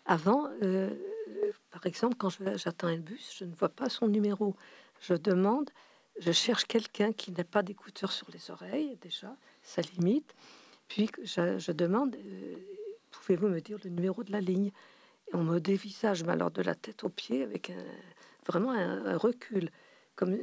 Avant, 0.07 0.47
euh, 0.63 0.91
euh, 1.29 1.53
par 1.71 1.87
exemple, 1.87 2.17
quand 2.17 2.31
j'atteins 2.57 2.89
un 2.89 2.99
bus, 2.99 3.37
je 3.39 3.45
ne 3.45 3.55
vois 3.55 3.69
pas 3.69 3.89
son 3.89 4.09
numéro. 4.09 4.57
Je 5.01 5.15
demande, 5.15 5.71
je 6.19 6.33
cherche 6.33 6.65
quelqu'un 6.65 7.13
qui 7.13 7.33
n'a 7.33 7.45
pas 7.45 7.63
d'écouteurs 7.63 8.13
sur 8.13 8.29
les 8.33 8.51
oreilles, 8.51 8.97
déjà, 9.01 9.37
ça 9.63 9.83
limite. 9.83 10.35
Puis 10.89 11.09
je, 11.23 11.73
demande, 11.73 12.17
euh, 12.17 12.57
pouvez-vous 13.11 13.49
me 13.49 13.61
dire 13.61 13.79
le 13.85 13.91
numéro 13.91 14.25
de 14.25 14.33
la 14.33 14.41
ligne? 14.41 14.73
On 15.33 15.45
me 15.45 15.61
dévisage, 15.61 16.25
mais 16.25 16.33
alors 16.33 16.51
de 16.51 16.63
la 16.63 16.75
tête 16.75 17.05
aux 17.05 17.09
pieds, 17.09 17.43
avec 17.43 17.73
vraiment 18.47 18.73
un, 18.73 19.07
un 19.07 19.17
recul. 19.17 19.71
Comme 20.15 20.37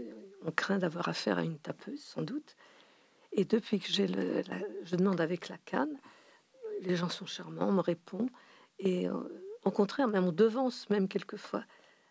on 0.44 0.52
craint 0.52 0.80
d'avoir 0.80 1.10
affaire 1.10 1.38
à 1.38 1.44
une 1.44 1.60
tapeuse, 1.60 2.02
sans 2.02 2.22
doute. 2.22 2.56
Et 3.32 3.46
depuis 3.46 3.80
que 3.80 3.92
j'ai 3.92 4.08
le, 4.08 4.44
je 4.84 4.96
demande 4.96 5.22
avec 5.22 5.50
la 5.50 5.58
canne, 5.58 5.98
les 6.82 6.96
gens 6.96 7.10
sont 7.10 7.26
charmants, 7.26 7.68
on 7.68 7.72
me 7.74 7.82
répond. 7.82 8.28
Et 8.80 9.08
euh, 9.08 9.14
au 9.64 9.72
contraire, 9.72 10.08
même 10.08 10.26
on 10.26 10.32
devance 10.32 10.90
même 10.90 11.08
quelquefois. 11.08 11.64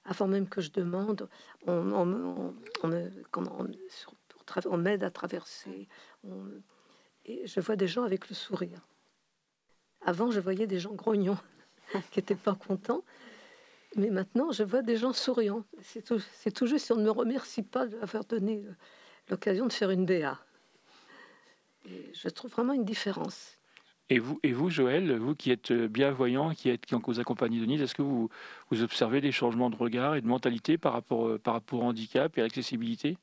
Avant 0.04 0.26
même 0.26 0.48
que 0.48 0.60
je 0.60 0.70
demande, 0.70 1.28
on, 1.66 1.72
on 1.92 2.54
on- 2.82 2.88
me- 2.88 3.10
on, 4.66 4.76
m'aide 4.78 5.04
à 5.04 5.10
traverser. 5.10 5.88
et 7.26 7.46
je 7.46 7.60
vois 7.60 7.76
des 7.76 7.88
gens 7.88 8.04
avec 8.04 8.28
le 8.30 8.34
sourire. 8.34 8.80
Avant, 10.02 10.30
je 10.30 10.40
voyais 10.40 10.66
des 10.66 10.78
gens 10.78 10.94
grognons 10.94 11.36
qui 12.10 12.18
n'étaient 12.20 12.34
pas 12.36 12.54
contents. 12.54 13.02
Mais 13.96 14.10
maintenant, 14.10 14.52
je 14.52 14.62
vois 14.62 14.82
des 14.82 14.96
gens 14.96 15.12
souriants. 15.12 15.64
C'est 15.82 16.02
tout, 16.02 16.20
c'est 16.34 16.52
tout 16.52 16.66
juste 16.66 16.86
si 16.86 16.92
on 16.92 16.96
ne 16.96 17.04
me 17.04 17.10
remercie 17.10 17.62
pas 17.62 17.86
d'avoir 17.86 18.24
donné 18.24 18.64
euh, 18.66 18.72
l'occasion 19.30 19.66
de 19.66 19.72
faire 19.72 19.90
une 19.90 20.06
BA. 20.06 20.38
Je 21.84 22.28
trouve 22.28 22.50
vraiment 22.50 22.72
une 22.72 22.84
différence. 22.84 23.58
Et 24.10 24.18
vous, 24.18 24.70
Joël, 24.70 25.18
vous 25.18 25.34
qui 25.34 25.50
êtes 25.50 25.72
bienvoyant, 25.72 26.54
qui 26.54 26.70
êtes 26.70 26.86
qui 26.86 26.94
vous 26.94 27.20
accompagnez 27.20 27.60
Denise, 27.60 27.82
est-ce 27.82 27.94
que 27.94 28.02
vous, 28.02 28.30
vous 28.70 28.82
observez 28.82 29.20
des 29.20 29.32
changements 29.32 29.68
de 29.68 29.76
regard 29.76 30.14
et 30.14 30.22
de 30.22 30.26
mentalité 30.26 30.78
par 30.78 30.94
rapport, 30.94 31.38
par 31.40 31.54
rapport 31.54 31.80
au 31.80 31.82
handicap 31.82 32.36
et 32.38 32.40
à 32.40 32.44
l'accessibilité? 32.44 33.18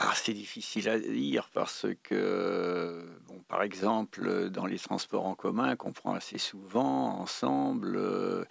Ah, 0.00 0.12
c'est 0.14 0.32
difficile 0.32 0.88
à 0.88 0.96
dire 1.00 1.50
parce 1.52 1.86
que, 2.04 3.04
bon, 3.26 3.40
par 3.48 3.62
exemple, 3.64 4.48
dans 4.48 4.64
les 4.64 4.78
transports 4.78 5.26
en 5.26 5.34
commun 5.34 5.74
qu'on 5.74 5.90
prend 5.92 6.14
assez 6.14 6.38
souvent 6.38 7.18
ensemble, 7.18 7.96
euh, 7.96 8.44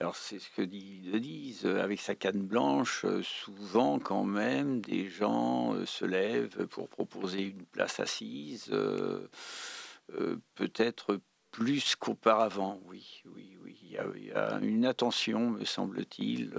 alors 0.00 0.16
c'est 0.16 0.38
ce 0.38 0.48
que 0.56 0.62
dit 0.62 1.02
Denise, 1.12 1.66
euh, 1.66 1.82
avec 1.82 2.00
sa 2.00 2.14
canne 2.14 2.40
blanche, 2.46 3.04
euh, 3.04 3.22
souvent 3.22 3.98
quand 3.98 4.24
même 4.24 4.80
des 4.80 5.10
gens 5.10 5.74
se 5.84 6.06
lèvent 6.06 6.66
pour 6.68 6.88
proposer 6.88 7.42
une 7.48 7.66
place 7.66 8.00
assise, 8.00 8.72
peut-être 10.54 11.20
plus 11.50 11.96
qu'auparavant, 11.96 12.80
oui, 12.86 13.22
oui, 13.26 13.58
oui, 13.62 13.78
il 13.82 14.00
il 14.16 14.24
y 14.28 14.32
a 14.32 14.58
une 14.62 14.86
attention, 14.86 15.50
me 15.50 15.66
semble-t-il. 15.66 16.50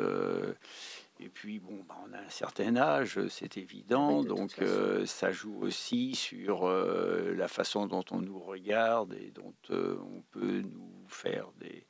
Et 1.20 1.30
puis, 1.30 1.60
bon, 1.60 1.84
bah, 1.88 1.96
on 2.08 2.14
a 2.14 2.20
un 2.20 2.30
certain 2.30 2.76
âge, 2.76 3.20
c'est 3.30 3.58
évident, 3.58 4.20
Oui, 4.20 4.28
donc 4.28 4.52
euh, 4.62 5.06
ça 5.06 5.32
joue 5.32 5.58
aussi 5.62 6.14
sur 6.14 6.68
euh, 6.68 7.34
la 7.36 7.48
façon 7.48 7.88
dont 7.88 8.04
on 8.12 8.20
nous 8.20 8.40
regarde 8.40 9.14
et 9.14 9.32
dont 9.32 9.54
euh, 9.70 9.98
on 10.02 10.22
peut 10.32 10.62
nous 10.62 11.06
faire 11.08 11.48
des, 11.60 11.86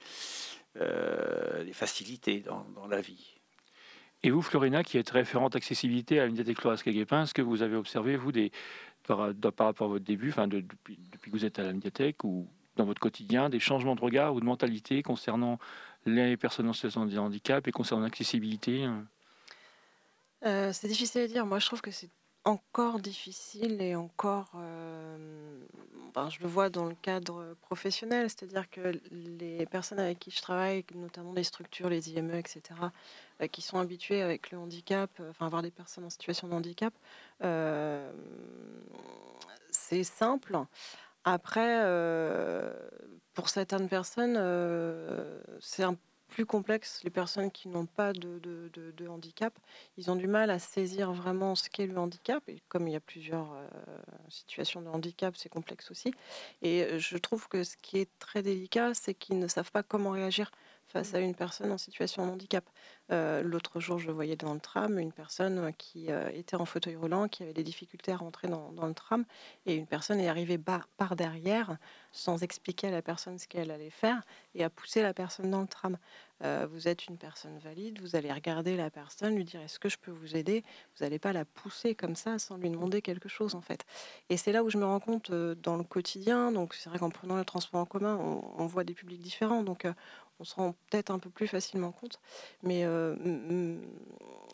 euh, 0.77 1.63
des 1.63 1.73
facilités 1.73 2.41
dans, 2.41 2.65
dans 2.75 2.87
la 2.87 3.01
vie. 3.01 3.35
Et 4.21 4.29
vous, 4.29 4.41
Florina, 4.41 4.83
qui 4.83 4.97
êtes 4.97 5.09
référente 5.09 5.55
accessibilité 5.55 6.19
à 6.19 6.23
la 6.23 6.29
médiathèque 6.29 6.59
Flores 6.61 6.81
Caguépin, 6.81 7.23
est-ce 7.23 7.33
que 7.33 7.41
vous 7.41 7.63
avez 7.63 7.75
observé, 7.75 8.17
vous, 8.17 8.31
des, 8.31 8.51
par, 9.07 9.33
rapport 9.59 9.87
à 9.87 9.89
votre 9.89 10.05
début, 10.05 10.29
enfin, 10.29 10.47
de- 10.47 10.61
depuis, 10.61 10.99
depuis 11.11 11.31
que 11.31 11.37
vous 11.37 11.45
êtes 11.45 11.57
à 11.59 11.63
la 11.63 11.73
médiathèque 11.73 12.23
ou 12.23 12.47
dans 12.75 12.85
votre 12.85 12.99
quotidien, 12.99 13.49
des 13.49 13.59
changements 13.59 13.95
de 13.95 14.01
regard 14.01 14.33
ou 14.35 14.39
de 14.39 14.45
mentalité 14.45 15.01
concernant 15.01 15.57
les 16.05 16.37
personnes 16.37 16.67
en 16.67 16.73
situation 16.73 17.05
de 17.05 17.17
handicap 17.17 17.67
et 17.67 17.71
concernant 17.71 18.03
l'accessibilité 18.03 18.83
hein? 18.83 19.07
Euh, 20.45 20.71
c'est 20.73 20.87
difficile 20.87 21.21
à 21.21 21.27
dire. 21.27 21.45
Moi, 21.45 21.59
je 21.59 21.65
trouve 21.65 21.81
que 21.81 21.91
c'est 21.91 22.09
encore 22.43 22.99
difficile 22.99 23.81
et 23.81 23.95
encore, 23.95 24.51
euh, 24.55 25.59
ben, 26.13 26.29
je 26.29 26.39
le 26.41 26.47
vois 26.47 26.69
dans 26.69 26.85
le 26.85 26.93
cadre 26.93 27.55
professionnel, 27.61 28.29
c'est-à-dire 28.29 28.69
que 28.69 28.99
les 29.11 29.65
personnes 29.65 29.99
avec 29.99 30.19
qui 30.19 30.29
je 30.29 30.41
travaille, 30.41 30.85
notamment 30.93 31.33
les 31.33 31.43
structures, 31.43 31.89
les 31.89 32.11
IME, 32.11 32.35
etc., 32.35 32.61
euh, 33.41 33.47
qui 33.47 33.63
sont 33.63 33.79
habituées 33.79 34.21
avec 34.21 34.51
le 34.51 34.59
handicap, 34.59 35.09
enfin 35.29 35.47
avoir 35.47 35.63
des 35.63 35.71
personnes 35.71 36.05
en 36.05 36.09
situation 36.11 36.47
de 36.47 36.53
handicap, 36.53 36.93
c'est 39.71 40.03
simple. 40.03 40.57
Après, 41.23 41.81
pour 43.33 43.49
certaines 43.49 43.89
personnes, 43.89 44.39
c'est 45.59 45.83
un 45.83 45.97
plus 46.35 46.45
complexe. 46.45 46.99
Les 47.05 47.09
personnes 47.09 47.49
qui 47.49 47.69
n'ont 47.69 47.85
pas 47.85 48.11
de, 48.11 49.07
handicap, 49.07 49.57
ils 49.97 50.11
ont 50.11 50.17
du 50.17 50.27
mal 50.27 50.49
à 50.49 50.59
saisir 50.59 51.13
vraiment 51.13 51.55
ce 51.55 51.69
qu'est 51.69 51.87
le 51.87 51.97
handicap. 51.97 52.43
Et 52.49 52.61
comme 52.67 52.89
il 52.89 52.91
y 52.91 52.97
a 52.97 52.99
plusieurs 52.99 53.53
euh, 53.53 53.67
situations 54.27 54.81
de 54.81 54.89
handicap, 54.89 55.33
c'est 55.37 55.47
complexe 55.47 55.91
aussi. 55.91 56.13
Et 56.61 56.83
euh, 56.83 56.99
je 56.99 57.17
trouve 57.17 57.47
que 57.47 57.63
ce 57.63 57.77
qui 57.77 57.99
est 57.99 58.09
très 58.19 58.43
délicat, 58.43 58.93
c'est 58.93 59.13
qu'ils 59.13 59.39
ne 59.39 59.47
savent 59.47 59.71
pas 59.71 59.81
comment 59.81 60.09
réagir 60.09 60.51
face 60.87 61.13
à 61.13 61.19
une 61.19 61.35
personne 61.35 61.71
en 61.71 61.77
situation 61.77 62.25
de 62.25 62.31
handicap. 62.31 62.63
Euh, 63.11 63.43
L'autre 63.43 63.79
jour, 63.79 63.99
je 63.99 64.09
voyais 64.09 64.35
dans 64.35 64.53
le 64.53 64.59
tram 64.59 64.97
une 64.97 65.11
personne 65.11 65.59
euh, 65.59 65.71
qui 65.71 66.11
euh, 66.11 66.29
était 66.33 66.55
en 66.55 66.65
fauteuil 66.65 66.95
roulant, 66.95 67.27
qui 67.27 67.43
avait 67.43 67.53
des 67.53 67.63
difficultés 67.63 68.11
à 68.11 68.17
rentrer 68.17 68.47
dans, 68.47 68.71
le 68.87 68.93
tram, 68.93 69.25
et 69.65 69.75
une 69.75 69.85
personne 69.85 70.19
est 70.19 70.27
arrivée 70.27 70.57
par, 70.57 71.15
derrière, 71.15 71.77
sans 72.11 72.41
expliquer 72.41 72.87
à 72.87 72.91
la 72.91 73.01
personne 73.01 73.37
ce 73.37 73.47
qu'elle 73.47 73.71
allait 73.71 73.89
faire, 73.89 74.21
et 74.55 74.63
a 74.63 74.69
poussé 74.69 75.01
la 75.01 75.13
personne 75.13 75.51
dans 75.51 75.61
le 75.61 75.67
tram. 75.67 75.97
Vous 76.69 76.87
êtes 76.89 77.07
une 77.07 77.17
personne 77.17 77.57
valide, 77.59 78.01
vous 78.01 78.15
allez 78.15 78.31
regarder 78.31 78.75
la 78.75 78.89
personne, 78.89 79.35
lui 79.35 79.45
dire 79.45 79.61
est-ce 79.61 79.79
que 79.79 79.87
je 79.87 79.97
peux 79.97 80.11
vous 80.11 80.35
aider? 80.35 80.63
Vous 80.95 81.03
n'allez 81.03 81.17
pas 81.17 81.31
la 81.31 81.45
pousser 81.45 81.95
comme 81.95 82.15
ça 82.15 82.37
sans 82.39 82.57
lui 82.57 82.69
demander 82.69 83.01
quelque 83.01 83.29
chose 83.29 83.55
en 83.55 83.61
fait. 83.61 83.85
Et 84.29 84.35
c'est 84.35 84.51
là 84.51 84.63
où 84.63 84.69
je 84.69 84.77
me 84.77 84.85
rends 84.85 84.99
compte 84.99 85.31
dans 85.31 85.77
le 85.77 85.83
quotidien. 85.83 86.51
Donc 86.51 86.73
c'est 86.73 86.89
vrai 86.89 86.99
qu'en 86.99 87.09
prenant 87.09 87.37
le 87.37 87.45
transport 87.45 87.79
en 87.79 87.85
commun, 87.85 88.17
on, 88.17 88.43
on 88.57 88.67
voit 88.67 88.83
des 88.83 88.93
publics 88.93 89.21
différents, 89.21 89.63
donc 89.63 89.87
on 90.39 90.43
se 90.43 90.55
rend 90.55 90.73
peut-être 90.89 91.11
un 91.11 91.19
peu 91.19 91.29
plus 91.29 91.47
facilement 91.47 91.91
compte. 91.91 92.19
Mais 92.63 92.83
euh, 92.83 93.77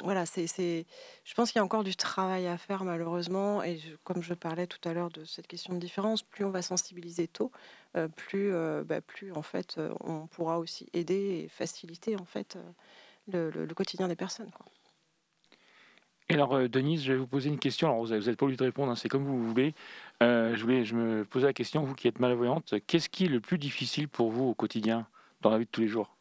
voilà, 0.04 0.26
c'est, 0.26 0.46
je 1.24 1.34
pense 1.34 1.52
qu'il 1.52 1.60
y 1.60 1.62
a 1.62 1.64
encore 1.64 1.84
du 1.84 1.96
travail 1.96 2.48
à 2.48 2.58
faire 2.58 2.84
malheureusement. 2.84 3.64
Et 3.64 3.80
comme 4.04 4.22
je 4.22 4.34
parlais 4.34 4.68
tout 4.68 4.88
à 4.88 4.94
l'heure 4.94 5.10
de 5.10 5.26
cette 5.26 5.48
question 5.48 5.74
de 5.74 5.80
différence, 5.80 6.24
plus 6.24 6.46
on 6.46 6.52
va 6.52 6.62
sensibiliser 6.62 7.28
tôt, 7.28 7.52
euh, 7.98 8.08
plus, 8.08 8.54
euh, 8.54 8.84
bah, 8.84 9.02
plus 9.02 9.32
en 9.34 9.42
fait 9.42 9.80
on 10.02 10.28
pourra 10.28 10.60
aussi 10.60 10.88
aider 10.94 11.44
et 11.44 11.48
faciliter 11.48 12.16
en 12.16 12.26
fait 12.26 12.58
le, 13.28 13.68
quotidien 13.74 14.08
des 14.08 14.16
personnes. 14.16 14.52
Et 16.30 16.36
alors, 16.36 16.70
Denise, 16.70 17.04
je 17.04 17.12
vais 17.12 17.20
vous 17.20 17.28
poser 17.28 17.50
une 17.50 17.60
question. 17.60 17.90
Alors, 17.90 18.06
vous 18.06 18.14
n'êtes 18.14 18.38
pas 18.38 18.46
obligé 18.46 18.58
de 18.58 18.64
répondre, 18.64 18.90
hein, 18.90 18.96
c'est 18.96 19.10
comme 19.10 19.26
vous 19.26 19.46
voulez. 19.46 19.74
Je, 20.22 20.84
je 20.86 20.96
me 20.96 21.26
posais 21.26 21.48
la 21.48 21.52
question, 21.52 21.84
vous 21.84 21.94
qui 21.94 22.08
êtes 22.08 22.20
malvoyante, 22.20 22.76
qu'est-ce 22.88 23.10
qui 23.10 23.26
est 23.26 23.28
le 23.28 23.42
plus 23.42 23.58
difficile 23.58 24.08
pour 24.08 24.32
vous 24.32 24.46
au 24.46 24.54
quotidien, 24.54 25.08
dans 25.42 25.50
la 25.50 25.58
vie 25.58 25.66
de 25.66 25.70
tous 25.72 25.82
les 25.82 25.88
jours 25.88 26.16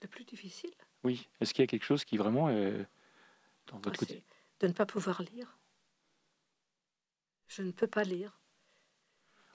Le 0.00 0.08
plus 0.08 0.24
difficile, 0.24 0.74
Oui. 1.04 1.28
Est-ce 1.40 1.54
qu'il 1.54 1.62
y 1.62 1.64
a 1.64 1.66
quelque 1.68 1.84
chose 1.84 2.04
qui 2.04 2.16
vraiment 2.16 2.50
est 2.50 2.86
dans 3.66 3.74
moi, 3.74 3.82
votre 3.84 4.04
c'est 4.04 4.22
de 4.60 4.68
ne 4.68 4.72
pas 4.72 4.86
pouvoir 4.86 5.22
lire. 5.22 5.58
Je 7.48 7.62
ne 7.62 7.72
peux 7.72 7.86
pas 7.88 8.04
lire. 8.04 8.38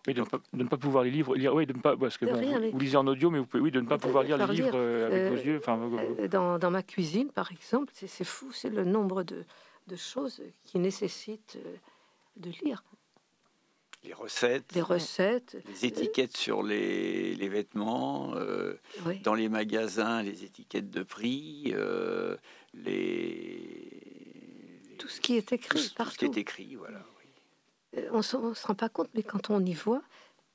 Oui, 0.05 0.13
de 0.13 0.21
ne, 0.21 0.25
pas, 0.25 0.38
de 0.53 0.63
ne 0.63 0.67
pas 0.69 0.78
pouvoir 0.78 1.03
les 1.03 1.11
livres, 1.11 1.36
lire, 1.36 1.53
oui, 1.53 1.65
de 1.65 1.73
ne 1.73 1.82
pas, 1.82 1.97
parce 1.97 2.17
que 2.17 2.25
De 2.25 2.32
bon, 2.32 2.39
rien, 2.39 2.69
vous, 2.71 2.80
lisez 2.80 2.95
en 2.95 3.07
audio, 3.07 3.30
mais 3.30 3.39
vous 3.39 3.45
pouvez, 3.45 3.61
oui, 3.61 3.71
de 3.71 3.82
ne 3.82 3.88
pas 3.88 3.97
De 3.97 4.01
pouvoir 4.01 4.23
lire 4.23 4.38
les 4.38 4.53
livres 4.53 4.71
euh, 4.75 5.07
avec 5.07 5.19
euh, 5.19 5.30
vos 5.30 5.36
yeux. 5.36 5.57
Enfin, 5.57 5.78
Euh, 5.80 6.28
Dans, 6.30 6.59
dans 6.59 6.71
ma 6.71 6.84
cuisine, 6.84 7.30
par 7.32 7.51
exemple, 7.51 7.91
c'est 7.93 8.23
fou, 8.23 8.51
c'est 8.53 8.69
le 8.69 8.86
nombre 8.86 9.23
de, 9.23 9.43
de 9.88 9.95
choses 9.95 10.41
qui 10.63 10.80
nécessitent 10.80 11.57
euh, 11.65 11.75
de 12.38 12.51
lire. 12.63 12.84
Les 14.08 14.14
recettes, 14.14 14.74
Des 14.74 14.82
recettes, 14.82 15.58
les 15.68 15.86
étiquettes 15.86 16.36
sur 16.38 16.64
les, 16.64 17.36
les 17.36 17.49
vêtements, 17.49 18.34
euh, 18.36 18.80
oui. 19.05 19.20
dans 19.20 19.34
les 19.34 19.49
magasins, 19.49 20.24
les 20.24 20.45
étiquettes 20.45 20.89
de 20.89 21.03
prix, 21.03 21.74
euh, 21.76 22.38
les... 22.74 24.95
tout 24.97 25.10
ce 25.10 25.20
qui 25.20 25.36
est 25.36 25.51
écrit 25.51 25.89
tout 25.89 25.95
partout. 25.95 26.14
ce 26.14 26.18
qui 26.20 26.26
est 26.26 26.38
écrit, 26.38 26.76
voilà. 26.76 27.03
oui. 27.20 27.99
Euh, 27.99 28.10
On 28.14 28.18
ne 28.18 28.22
se 28.53 28.68
rend 28.68 28.76
pas 28.76 28.89
compte, 28.89 29.10
mais 29.14 29.24
quand 29.24 29.49
on 29.49 29.64
y 29.66 29.74
voit, 29.74 30.01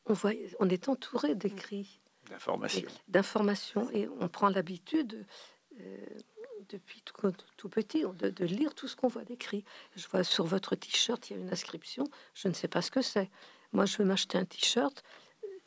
on, 0.06 0.14
voit, 0.14 0.32
on 0.58 0.68
est 0.68 0.88
entouré 0.88 1.34
d'écrits, 1.34 2.00
L'information. 2.30 2.80
et 2.80 2.86
d'informations, 3.08 3.90
et 3.92 4.08
on 4.20 4.28
prend 4.28 4.48
l'habitude, 4.48 5.26
euh, 5.80 5.96
depuis 6.68 7.02
tout, 7.02 7.14
tout 7.56 7.68
petit, 7.68 8.04
de, 8.18 8.30
de 8.30 8.44
lire 8.44 8.74
tout 8.74 8.88
ce 8.88 8.96
qu'on 8.96 9.08
voit 9.08 9.24
d'écrit. 9.24 9.64
Je 9.96 10.06
vois 10.08 10.24
sur 10.24 10.44
votre 10.44 10.74
t-shirt, 10.76 11.30
il 11.30 11.36
y 11.36 11.36
a 11.38 11.42
une 11.42 11.50
inscription, 11.50 12.04
je 12.34 12.48
ne 12.48 12.52
sais 12.54 12.68
pas 12.68 12.82
ce 12.82 12.90
que 12.90 13.02
c'est. 13.02 13.30
Moi, 13.72 13.86
je 13.86 13.96
veux 13.98 14.04
m'acheter 14.04 14.38
un 14.38 14.44
t-shirt, 14.44 15.02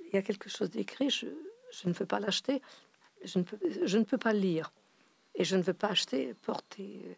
il 0.02 0.14
y 0.14 0.18
a 0.18 0.22
quelque 0.22 0.50
chose 0.50 0.70
d'écrit, 0.70 1.10
je, 1.10 1.28
je 1.72 1.88
ne 1.90 1.94
veux 1.94 2.06
pas 2.06 2.20
l'acheter, 2.20 2.62
je 3.24 3.40
ne, 3.40 3.44
peux, 3.44 3.58
je 3.84 3.98
ne 3.98 4.04
peux 4.04 4.18
pas 4.18 4.34
le 4.34 4.40
lire. 4.40 4.72
Et 5.36 5.44
je 5.44 5.56
ne 5.58 5.62
veux 5.62 5.74
pas 5.74 5.88
acheter, 5.90 6.34
porter, 6.34 7.18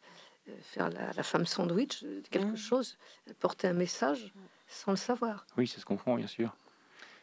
euh, 0.49 0.55
faire 0.61 0.89
la, 0.89 1.13
la 1.13 1.23
femme 1.23 1.45
sandwich, 1.45 2.03
euh, 2.03 2.21
quelque 2.31 2.53
Mm. 2.53 2.57
chose, 2.57 2.97
porter 3.39 3.67
un 3.67 3.73
message 3.73 4.33
sans 4.67 4.91
le 4.91 4.97
savoir. 4.97 5.45
Oui, 5.57 5.67
c'est 5.67 5.79
ce 5.79 5.85
qu'on 5.85 5.95
comprend, 5.97 6.15
bien 6.15 6.27
sûr. 6.27 6.55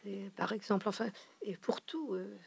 Et 0.05 0.29
par 0.35 0.51
exemple, 0.53 0.87
enfin, 0.87 1.09
et 1.41 1.57
pour 1.57 1.81
tout, 1.81 2.13
euh, 2.13 2.37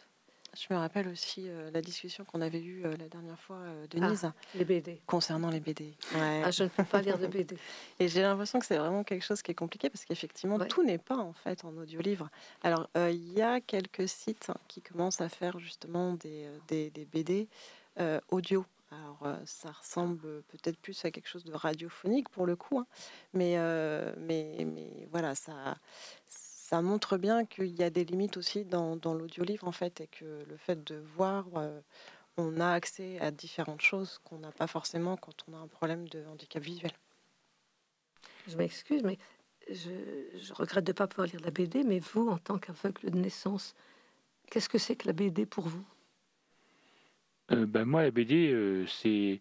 Je 0.57 0.73
me 0.73 0.79
rappelle 0.79 1.09
aussi 1.09 1.49
euh, 1.49 1.71
la 1.71 1.81
discussion 1.83 2.25
qu'on 2.25 2.41
avait 2.41 2.61
eue 2.61 2.85
euh, 2.85 2.97
la 2.97 3.09
dernière 3.09 3.39
fois, 3.39 3.57
euh, 3.59 3.87
Denise, 3.89 4.31
les 4.55 4.65
BD. 4.65 5.01
concernant 5.07 5.51
les 5.51 5.61
BD. 5.61 5.95
Ouais. 6.15 6.43
Ah, 6.45 6.51
je 6.51 6.65
ne 6.65 6.69
peux 6.69 6.85
pas 6.85 7.03
lire 7.03 7.19
de 7.19 7.27
BD. 7.27 7.57
Et 8.01 8.09
j'ai 8.09 8.23
l'impression 8.23 8.59
que 8.59 8.67
c'est 8.67 8.79
vraiment 8.79 9.05
quelque 9.05 9.23
chose 9.25 9.43
qui 9.43 9.51
est 9.51 9.55
compliqué 9.55 9.91
parce 9.91 10.05
qu'effectivement, 10.05 10.57
Ouais. 10.57 10.67
tout 10.67 10.83
n'est 10.83 10.99
pas 10.99 11.17
en 11.19 11.33
fait 11.33 11.65
en 11.65 11.77
audio-livre. 11.77 12.29
Alors, 12.63 12.89
euh, 12.97 13.11
il 13.11 13.33
y 13.35 13.43
a 13.43 13.61
quelques 13.61 14.09
sites 14.09 14.51
qui 14.69 14.81
commencent 14.81 15.21
à 15.21 15.29
faire 15.29 15.59
justement 15.59 16.15
des, 16.15 16.49
des, 16.67 16.91
des 16.91 17.05
BD 17.05 17.49
audio. 18.31 18.65
Alors, 18.91 19.37
ça 19.45 19.71
ressemble 19.71 20.43
peut-être 20.45 20.79
plus 20.79 21.05
à 21.05 21.11
quelque 21.11 21.29
chose 21.29 21.45
de 21.45 21.53
radiophonique 21.53 22.29
pour 22.31 22.47
le 22.47 22.57
coup, 22.57 22.79
hein. 22.79 22.87
mais, 23.35 23.57
mais, 24.17 24.65
mais 24.65 25.07
voilà, 25.11 25.35
ça, 25.35 25.77
ça 26.69 26.83
montre 26.83 27.17
bien 27.17 27.47
qu'il 27.47 27.75
y 27.79 27.83
a 27.83 27.89
des 27.89 28.05
limites 28.05 28.37
aussi 28.37 28.67
dans, 28.67 28.95
dans 28.95 29.15
l'audio-livre 29.15 29.67
en 29.67 29.73
fait, 29.73 30.03
et 30.03 30.07
que 30.07 30.45
le 30.47 30.57
fait 30.59 30.85
de 30.85 30.97
voir, 31.17 31.47
euh, 31.57 31.81
on 32.37 32.61
a 32.61 32.69
accès 32.73 33.19
à 33.21 33.31
différentes 33.31 33.81
choses 33.81 34.21
qu'on 34.23 34.39
n'a 34.39 34.53
pas 34.53 34.67
forcément 34.67 35.17
quand 35.17 35.33
on 35.49 35.55
a 35.55 35.57
un 35.57 35.67
problème 35.67 36.07
de 36.09 36.23
handicap 36.27 36.63
visuel. 36.63 36.93
Je 38.49 38.57
m'excuse, 38.59 39.03
mais 39.03 39.17
je, 39.71 39.93
je 40.39 40.53
regrette 40.53 40.85
de 40.85 40.91
ne 40.91 40.95
pas 40.95 41.07
pouvoir 41.07 41.29
lire 41.29 41.41
la 41.41 41.51
BD. 41.51 41.85
Mais 41.85 42.01
vous, 42.01 42.29
en 42.29 42.37
tant 42.37 42.59
qu'aveugle 42.59 43.13
de 43.13 43.19
naissance, 43.19 43.75
qu'est-ce 44.51 44.69
que 44.69 44.77
c'est 44.77 44.97
que 44.97 45.07
la 45.07 45.15
BD 45.15 45.47
pour 45.47 45.69
vous? 45.69 45.87
Euh, 47.51 47.65
ben, 47.65 47.87
moi, 47.87 48.03
la 48.03 48.11
BD, 48.11 48.53
euh, 48.53 48.87
c'est, 48.87 49.41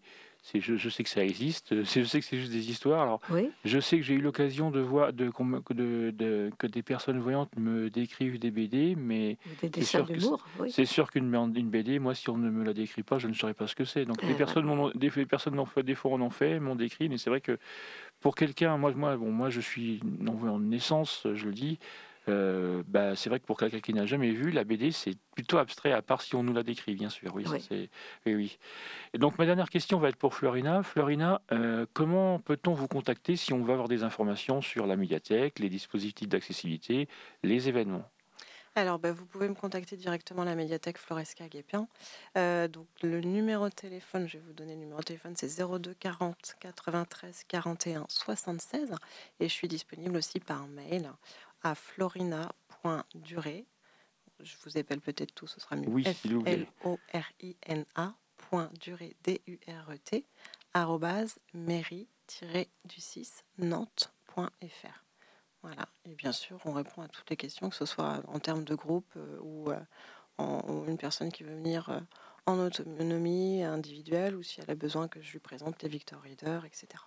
je, 0.60 0.76
je 0.76 0.88
sais 0.88 1.02
que 1.04 1.10
ça 1.10 1.24
existe, 1.24 1.68
c'est- 1.84 2.02
je 2.02 2.06
sais 2.08 2.20
que 2.20 2.26
c'est 2.26 2.38
juste 2.38 2.52
des 2.52 2.70
histoires. 2.70 3.02
Alors, 3.02 3.20
Oui, 3.30 3.50
je 3.64 3.78
sais 3.80 3.96
que 3.98 4.02
j'ai 4.02 4.14
eu 4.14 4.20
l'occasion 4.20 4.70
de 4.70 4.80
voir 4.80 5.12
de, 5.12 5.30
que 5.30 5.72
de, 5.74 6.10
de- 6.16 6.50
que 6.58 6.66
des 6.66 6.82
personnes 6.82 7.18
voyantes 7.18 7.50
me 7.56 7.90
décrivent 7.90 8.38
des 8.38 8.50
BD, 8.50 8.94
mais 8.96 9.36
dessins 9.62 9.98
sûr 9.98 10.06
que 10.06 10.12
d'humour. 10.14 10.46
Oui. 10.60 10.70
c'est 10.72 10.84
sûr 10.86 11.10
qu'une 11.10 11.30
bande- 11.30 11.56
une 11.56 11.68
BD, 11.70 11.98
moi, 11.98 12.14
si 12.14 12.30
on 12.30 12.38
ne 12.38 12.50
me 12.50 12.64
la 12.64 12.72
décrit 12.72 13.02
pas, 13.02 13.18
je 13.18 13.28
ne 13.28 13.34
saurais 13.34 13.54
pas 13.54 13.66
ce 13.66 13.74
que 13.74 13.84
c'est. 13.84 14.04
Donc, 14.04 14.22
Euh, 14.24 14.28
des 14.28 14.34
personnes, 14.34 14.68
ont- 14.68 14.90
des, 14.94 15.10
personnes 15.26 15.58
fait, 15.66 15.82
des 15.82 15.94
fois, 15.94 16.12
on 16.12 16.20
en 16.20 16.30
fait, 16.30 16.60
m'ont 16.60 16.76
décrit, 16.76 17.08
mais 17.08 17.18
c'est 17.18 17.30
vrai 17.30 17.40
que 17.40 17.58
pour 18.20 18.34
quelqu'un, 18.34 18.76
moi, 18.78 18.92
moi, 18.94 19.16
bon, 19.16 19.30
moi, 19.30 19.50
je 19.50 19.60
suis 19.60 20.00
non-voyant 20.20 20.58
de 20.58 20.64
naissance, 20.64 21.26
je 21.34 21.46
le 21.46 21.52
dis. 21.52 21.78
Euh, 22.28 22.82
bah, 22.86 23.16
c'est 23.16 23.28
vrai 23.28 23.40
que 23.40 23.46
pour 23.46 23.56
quelqu'un 23.58 23.80
qui 23.80 23.94
n'a 23.94 24.06
jamais 24.06 24.30
vu 24.32 24.50
la 24.50 24.64
BD, 24.64 24.92
c'est 24.92 25.16
plutôt 25.34 25.58
abstrait, 25.58 25.92
à 25.92 26.02
part 26.02 26.22
si 26.22 26.34
on 26.34 26.42
nous 26.42 26.52
la 26.52 26.62
décrit, 26.62 26.94
bien 26.94 27.08
sûr. 27.10 27.34
Oui, 27.34 27.44
c'est- 27.68 27.88
oui, 28.26 28.34
oui. 28.34 28.58
Et 29.14 29.18
donc 29.18 29.38
ma 29.38 29.46
dernière 29.46 29.70
question 29.70 29.98
va 29.98 30.08
être 30.08 30.16
pour 30.16 30.34
Florina. 30.34 30.82
Florina, 30.82 31.40
euh, 31.52 31.86
comment 31.92 32.38
peut-on 32.38 32.74
vous 32.74 32.88
contacter 32.88 33.36
si 33.36 33.52
on 33.52 33.62
veut 33.62 33.72
avoir 33.72 33.88
des 33.88 34.02
informations 34.02 34.60
sur 34.60 34.86
la 34.86 34.96
médiathèque, 34.96 35.58
les 35.58 35.68
dispositifs 35.68 36.28
d'accessibilité, 36.28 37.08
les 37.42 37.68
événements? 37.68 38.04
Alors, 38.74 39.00
bah, 39.00 39.10
vous 39.10 39.26
pouvez 39.26 39.48
me 39.48 39.54
contacter 39.54 39.96
directement 39.96 40.42
à 40.42 40.44
la 40.44 40.54
médiathèque 40.54 40.98
Floresca 40.98 41.42
à 41.44 41.48
Guépian. 41.48 41.88
Euh, 42.36 42.68
donc, 42.68 42.86
le 43.02 43.20
numéro 43.20 43.68
de 43.68 43.74
téléphone, 43.74 44.28
je 44.28 44.38
vais 44.38 44.44
vous 44.46 44.52
donner 44.52 44.74
le 44.74 44.80
numéro 44.80 45.00
de 45.00 45.04
téléphone, 45.04 45.34
c'est 45.36 45.48
02 45.48 45.94
40 45.94 46.54
93 46.60 47.42
41 47.48 48.06
76. 48.08 48.92
Et 49.40 49.48
je 49.48 49.52
suis 49.52 49.66
disponible 49.66 50.16
aussi 50.16 50.38
par 50.38 50.68
mail 50.68 51.10
à 51.62 51.74
florina.duré. 51.74 53.66
Je 54.40 54.54
vous 54.64 54.78
appelle 54.78 55.00
peut-être 55.00 55.34
tout, 55.34 55.46
ce 55.46 55.60
sera 55.60 55.76
mieux. 55.76 55.88
Oui, 55.88 56.04
s'il 56.14 56.34
vous 56.34 56.42
plaît. 56.42 56.66
F-L-O-R-I-N-A, 56.80 58.14
point 58.36 58.70
duré, 58.80 59.16
D-U-R-E-T, 59.24 60.24
arrobase, 60.74 61.38
mairie-du-6, 61.54 63.42
nantes.fr. 63.58 65.04
Voilà, 65.62 65.88
et 66.04 66.14
bien 66.14 66.30
sûr, 66.32 66.60
on 66.64 66.72
répond 66.72 67.02
à 67.02 67.08
toutes 67.08 67.28
les 67.30 67.36
questions, 67.36 67.68
que 67.68 67.74
ce 67.74 67.84
soit 67.84 68.22
en 68.28 68.38
termes 68.38 68.62
de 68.64 68.76
groupe 68.76 69.10
euh, 69.16 69.38
ou, 69.40 69.70
euh, 69.70 69.80
en, 70.38 70.60
ou 70.68 70.86
une 70.86 70.98
personne 70.98 71.32
qui 71.32 71.42
veut 71.42 71.56
venir 71.56 71.88
euh, 71.90 71.98
en 72.46 72.58
autonomie 72.60 73.64
individuelle 73.64 74.36
ou 74.36 74.42
si 74.42 74.60
elle 74.60 74.70
a 74.70 74.76
besoin 74.76 75.08
que 75.08 75.20
je 75.20 75.32
lui 75.32 75.40
présente 75.40 75.82
les 75.82 75.88
Victor 75.88 76.22
Reader, 76.22 76.60
etc. 76.64 77.02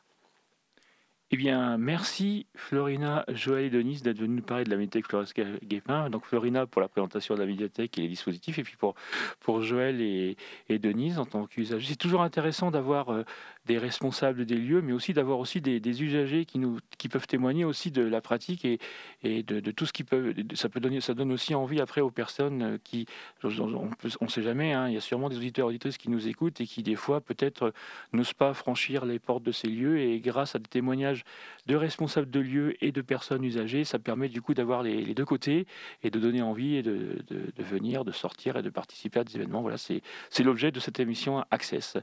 Eh 1.34 1.38
bien, 1.38 1.78
merci 1.78 2.46
Florina, 2.56 3.24
Joël 3.30 3.64
et 3.64 3.70
Denise 3.70 4.04
d'être 4.04 4.18
venus 4.18 4.36
nous 4.36 4.44
parler 4.44 4.66
de 4.66 4.70
la 4.70 4.76
médiathèque 4.76 5.08
Flores 5.08 5.28
Guépin. 5.64 6.10
Donc 6.10 6.26
Florina 6.26 6.66
pour 6.66 6.82
la 6.82 6.90
présentation 6.90 7.36
de 7.36 7.40
la 7.40 7.46
médiathèque 7.46 7.98
et 7.98 8.02
les 8.02 8.10
dispositifs, 8.10 8.60
et 8.60 8.64
puis 8.64 8.76
pour, 8.76 8.96
pour 9.40 9.62
Joël 9.62 10.02
et, 10.02 10.36
et 10.68 10.78
Denise 10.78 11.20
en 11.20 11.26
tant 11.26 11.46
qu'usager. 11.46 11.88
C'est 11.88 11.96
toujours 11.96 12.22
intéressant 12.22 12.70
d'avoir 12.70 13.14
euh, 13.14 13.24
des 13.66 13.78
responsables 13.78 14.46
des 14.46 14.56
lieux, 14.56 14.82
mais 14.82 14.94
aussi 14.94 15.14
d'avoir 15.14 15.40
aussi 15.40 15.62
des, 15.62 16.04
usagers 16.04 16.46
qui, 16.46 16.60
nous, 16.60 16.80
qui 16.98 17.10
peuvent 17.10 17.28
témoigner 17.28 17.64
aussi 17.64 17.92
de 17.92 18.02
la 18.02 18.22
pratique 18.22 18.66
et, 18.66 18.80
et 19.24 19.44
de, 19.44 19.60
de, 19.60 19.72
tout 19.72 19.86
ce 19.86 19.94
qui 19.94 20.04
peut. 20.04 20.34
Ça, 20.56 20.70
peut 20.70 20.80
donner, 20.80 21.00
ça 21.02 21.14
donne 21.14 21.32
aussi 21.32 21.54
envie 21.54 21.80
après 21.80 22.02
aux 22.02 22.12
personnes 22.12 22.62
euh, 22.62 22.78
qui. 22.84 23.06
On 23.44 23.50
ne 23.50 24.30
sait 24.30 24.42
jamais, 24.42 24.74
hein, 24.74 24.88
il 24.88 24.96
y 24.96 24.98
a 24.98 25.02
sûrement 25.02 25.30
des 25.30 25.38
auditeurs 25.38 25.68
auditrices 25.68 25.98
qui 25.98 26.10
nous 26.10 26.28
écoutent 26.28 26.60
et 26.62 26.66
qui, 26.66 26.84
des 26.84 26.96
fois, 26.96 27.22
peut-être 27.22 27.74
n'osent 28.14 28.34
pas 28.34 28.54
franchir 28.54 29.06
les 29.06 29.20
portes 29.20 29.44
de 29.44 29.52
ces 29.52 29.68
lieux. 29.68 30.00
Et 30.00 30.20
grâce 30.20 30.56
à 30.56 30.60
des 30.60 30.70
témoignages 30.70 31.24
de 31.68 31.76
responsables 31.76 32.30
de 32.30 32.40
lieux 32.40 32.84
et 32.84 32.92
de 32.92 33.02
personnes 33.02 33.44
usagées. 33.44 33.84
Ça 33.84 34.00
permet 34.00 34.30
du 34.30 34.42
coup 34.42 34.54
d'avoir 34.54 34.84
les, 34.84 35.14
deux 35.14 35.26
côtés 35.26 35.68
et 36.04 36.10
de 36.10 36.20
donner 36.20 36.42
envie 36.42 36.76
et 36.76 36.84
de, 36.84 37.24
venir, 37.60 38.06
de 38.06 38.12
sortir 38.12 38.58
et 38.58 38.62
de 38.62 38.70
participer 38.70 39.20
à 39.20 39.24
des 39.24 39.36
événements. 39.36 39.62
Voilà, 39.62 39.78
c'est 39.78 40.02
l'objet 40.44 40.72
de 40.72 40.80
cette 40.80 41.00
émission 41.00 41.44
Access. 41.52 41.98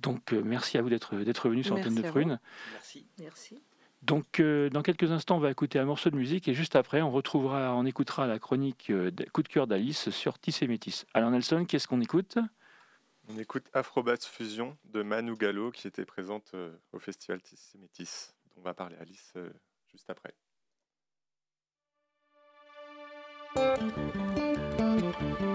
Donc 0.00 0.32
euh, 0.32 0.42
merci 0.44 0.76
à 0.76 0.82
vous 0.82 0.88
d'être 0.98 1.48
venu 1.48 1.62
sur 1.62 1.76
l'antenne 1.76 1.94
de 1.94 2.02
Prune. 2.02 2.38
Merci. 2.72 3.06
Merci. 3.18 3.62
Donc, 4.02 4.38
euh, 4.38 4.68
dans 4.68 4.82
quelques 4.82 5.10
instants, 5.10 5.36
on 5.36 5.40
va 5.40 5.50
écouter 5.50 5.78
un 5.78 5.86
morceau 5.86 6.10
de 6.10 6.16
musique 6.16 6.46
et 6.48 6.54
juste 6.54 6.76
après, 6.76 7.00
on 7.00 7.10
retrouvera, 7.10 7.74
on 7.74 7.86
écoutera 7.86 8.26
la 8.26 8.38
chronique 8.38 8.90
euh, 8.90 9.10
Coup 9.32 9.42
de 9.42 9.48
cœur 9.48 9.66
d'Alice 9.66 10.10
sur 10.10 10.38
Tissé 10.38 10.66
Métis. 10.66 11.06
Alors, 11.14 11.30
Nelson, 11.30 11.64
qu'est-ce 11.64 11.88
qu'on 11.88 12.02
écoute? 12.02 12.36
On 13.28 13.38
écoute 13.38 13.64
Afrobat 13.72 14.18
Fusion 14.18 14.76
de 14.92 15.02
Manu 15.02 15.34
Gallo 15.36 15.70
qui 15.70 15.86
était 15.86 16.04
présente 16.04 16.52
au 16.92 16.98
festival 16.98 17.40
Tissé 17.40 17.78
Métis 17.78 18.34
on 18.56 18.62
va 18.62 18.74
parler 18.74 18.96
Alice 19.00 19.32
euh, 19.36 19.50
juste 19.92 20.10
après. 20.10 20.34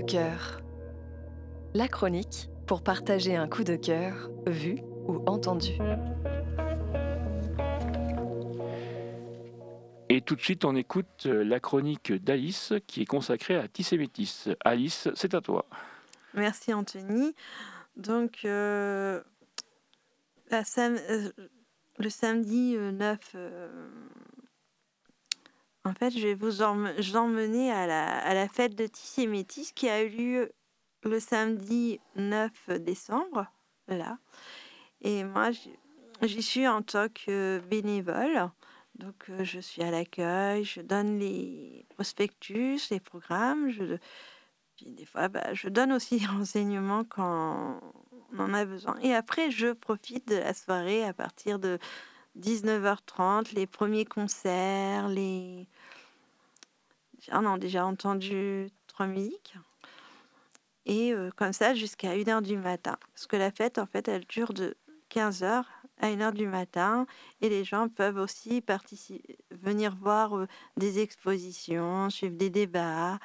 de 0.00 0.06
cœur. 0.06 0.62
La 1.74 1.88
chronique 1.88 2.48
pour 2.66 2.82
partager 2.82 3.36
un 3.36 3.48
coup 3.48 3.64
de 3.64 3.76
cœur 3.76 4.30
vu 4.46 4.78
ou 5.06 5.22
entendu. 5.26 5.72
Et 10.08 10.22
tout 10.22 10.36
de 10.36 10.40
suite, 10.40 10.64
on 10.64 10.74
écoute 10.74 11.26
euh, 11.26 11.44
la 11.44 11.60
chronique 11.60 12.12
d'Alice 12.12 12.72
qui 12.86 13.02
est 13.02 13.06
consacrée 13.06 13.56
à 13.56 13.68
Tissé 13.68 13.96
Métis. 13.96 14.48
Alice, 14.64 15.08
c'est 15.14 15.34
à 15.34 15.40
toi. 15.40 15.66
Merci 16.34 16.72
Anthony. 16.72 17.34
Donc, 17.96 18.40
euh, 18.44 19.20
euh, 20.52 21.30
le 21.98 22.08
samedi 22.08 22.76
9 22.76 23.36
en 25.84 25.94
fait, 25.94 26.10
je 26.10 26.26
vais 26.26 26.34
vous 26.34 26.62
emmener 26.62 27.72
à 27.72 27.86
la, 27.86 28.48
fête 28.48 28.74
de 28.74 28.86
Tissé 28.86 29.26
Métis 29.26 29.72
qui 29.72 29.88
a 29.88 30.02
eu 30.02 30.08
lieu 30.08 30.52
le 31.04 31.18
samedi 31.18 32.00
9 32.16 32.50
décembre, 32.80 33.46
là. 33.88 34.18
Et 35.00 35.24
moi, 35.24 35.50
j'y 36.22 36.42
suis 36.42 36.68
en 36.68 36.82
tant 36.82 37.08
que 37.08 37.60
bénévole. 37.70 38.50
Donc, 38.96 39.30
euh, 39.30 39.44
je 39.44 39.60
suis 39.60 39.82
à 39.82 39.90
l'accueil, 39.90 40.64
je 40.64 40.82
donne 40.82 41.18
les 41.18 41.86
prospectus, 41.94 42.90
les 42.90 43.00
programmes, 43.00 43.70
je, 43.70 43.96
Puis 44.76 44.92
des 44.92 45.06
fois, 45.06 45.28
bah, 45.28 45.54
je 45.54 45.68
donne 45.70 45.92
aussi 45.92 46.18
des 46.18 46.26
renseignements 46.38 47.04
quand 47.04 47.80
on 48.32 48.38
en 48.38 48.52
a 48.52 48.66
besoin. 48.66 48.98
Et 49.00 49.14
après, 49.14 49.50
je 49.50 49.72
profite 49.72 50.28
de 50.28 50.36
la 50.36 50.52
soirée 50.52 51.04
à 51.04 51.14
partir 51.14 51.58
de 51.58 51.78
19h30, 52.38 53.54
les 53.54 53.66
premiers 53.66 54.04
concerts, 54.04 55.08
les... 55.08 55.66
On 57.32 57.44
a 57.44 57.58
déjà 57.58 57.84
entendu 57.84 58.70
trois 58.86 59.06
musiques. 59.06 59.54
Et 60.86 61.12
euh, 61.12 61.30
comme 61.36 61.52
ça, 61.52 61.74
jusqu'à 61.74 62.16
1h 62.16 62.42
du 62.42 62.56
matin. 62.56 62.96
Parce 63.12 63.26
que 63.26 63.36
la 63.36 63.50
fête, 63.50 63.78
en 63.78 63.86
fait, 63.86 64.08
elle 64.08 64.24
dure 64.24 64.52
de 64.52 64.76
15h 65.10 65.64
à 66.00 66.06
1h 66.08 66.32
du 66.32 66.46
matin. 66.46 67.06
Et 67.40 67.48
les 67.48 67.64
gens 67.64 67.88
peuvent 67.88 68.16
aussi 68.16 68.64
venir 69.50 69.94
voir 69.96 70.36
euh, 70.36 70.46
des 70.76 71.00
expositions, 71.00 72.10
suivre 72.10 72.36
des 72.36 72.50
débats. 72.50 73.18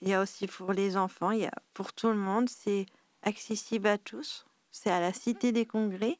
Il 0.00 0.08
y 0.08 0.14
a 0.14 0.22
aussi 0.22 0.46
pour 0.46 0.72
les 0.72 0.96
enfants, 0.96 1.30
il 1.30 1.40
y 1.40 1.46
a 1.46 1.52
pour 1.74 1.92
tout 1.92 2.08
le 2.08 2.16
monde. 2.16 2.48
C'est 2.48 2.86
accessible 3.22 3.86
à 3.86 3.98
tous. 3.98 4.46
C'est 4.70 4.90
à 4.90 5.00
la 5.00 5.12
Cité 5.12 5.52
des 5.52 5.66
Congrès. 5.66 6.18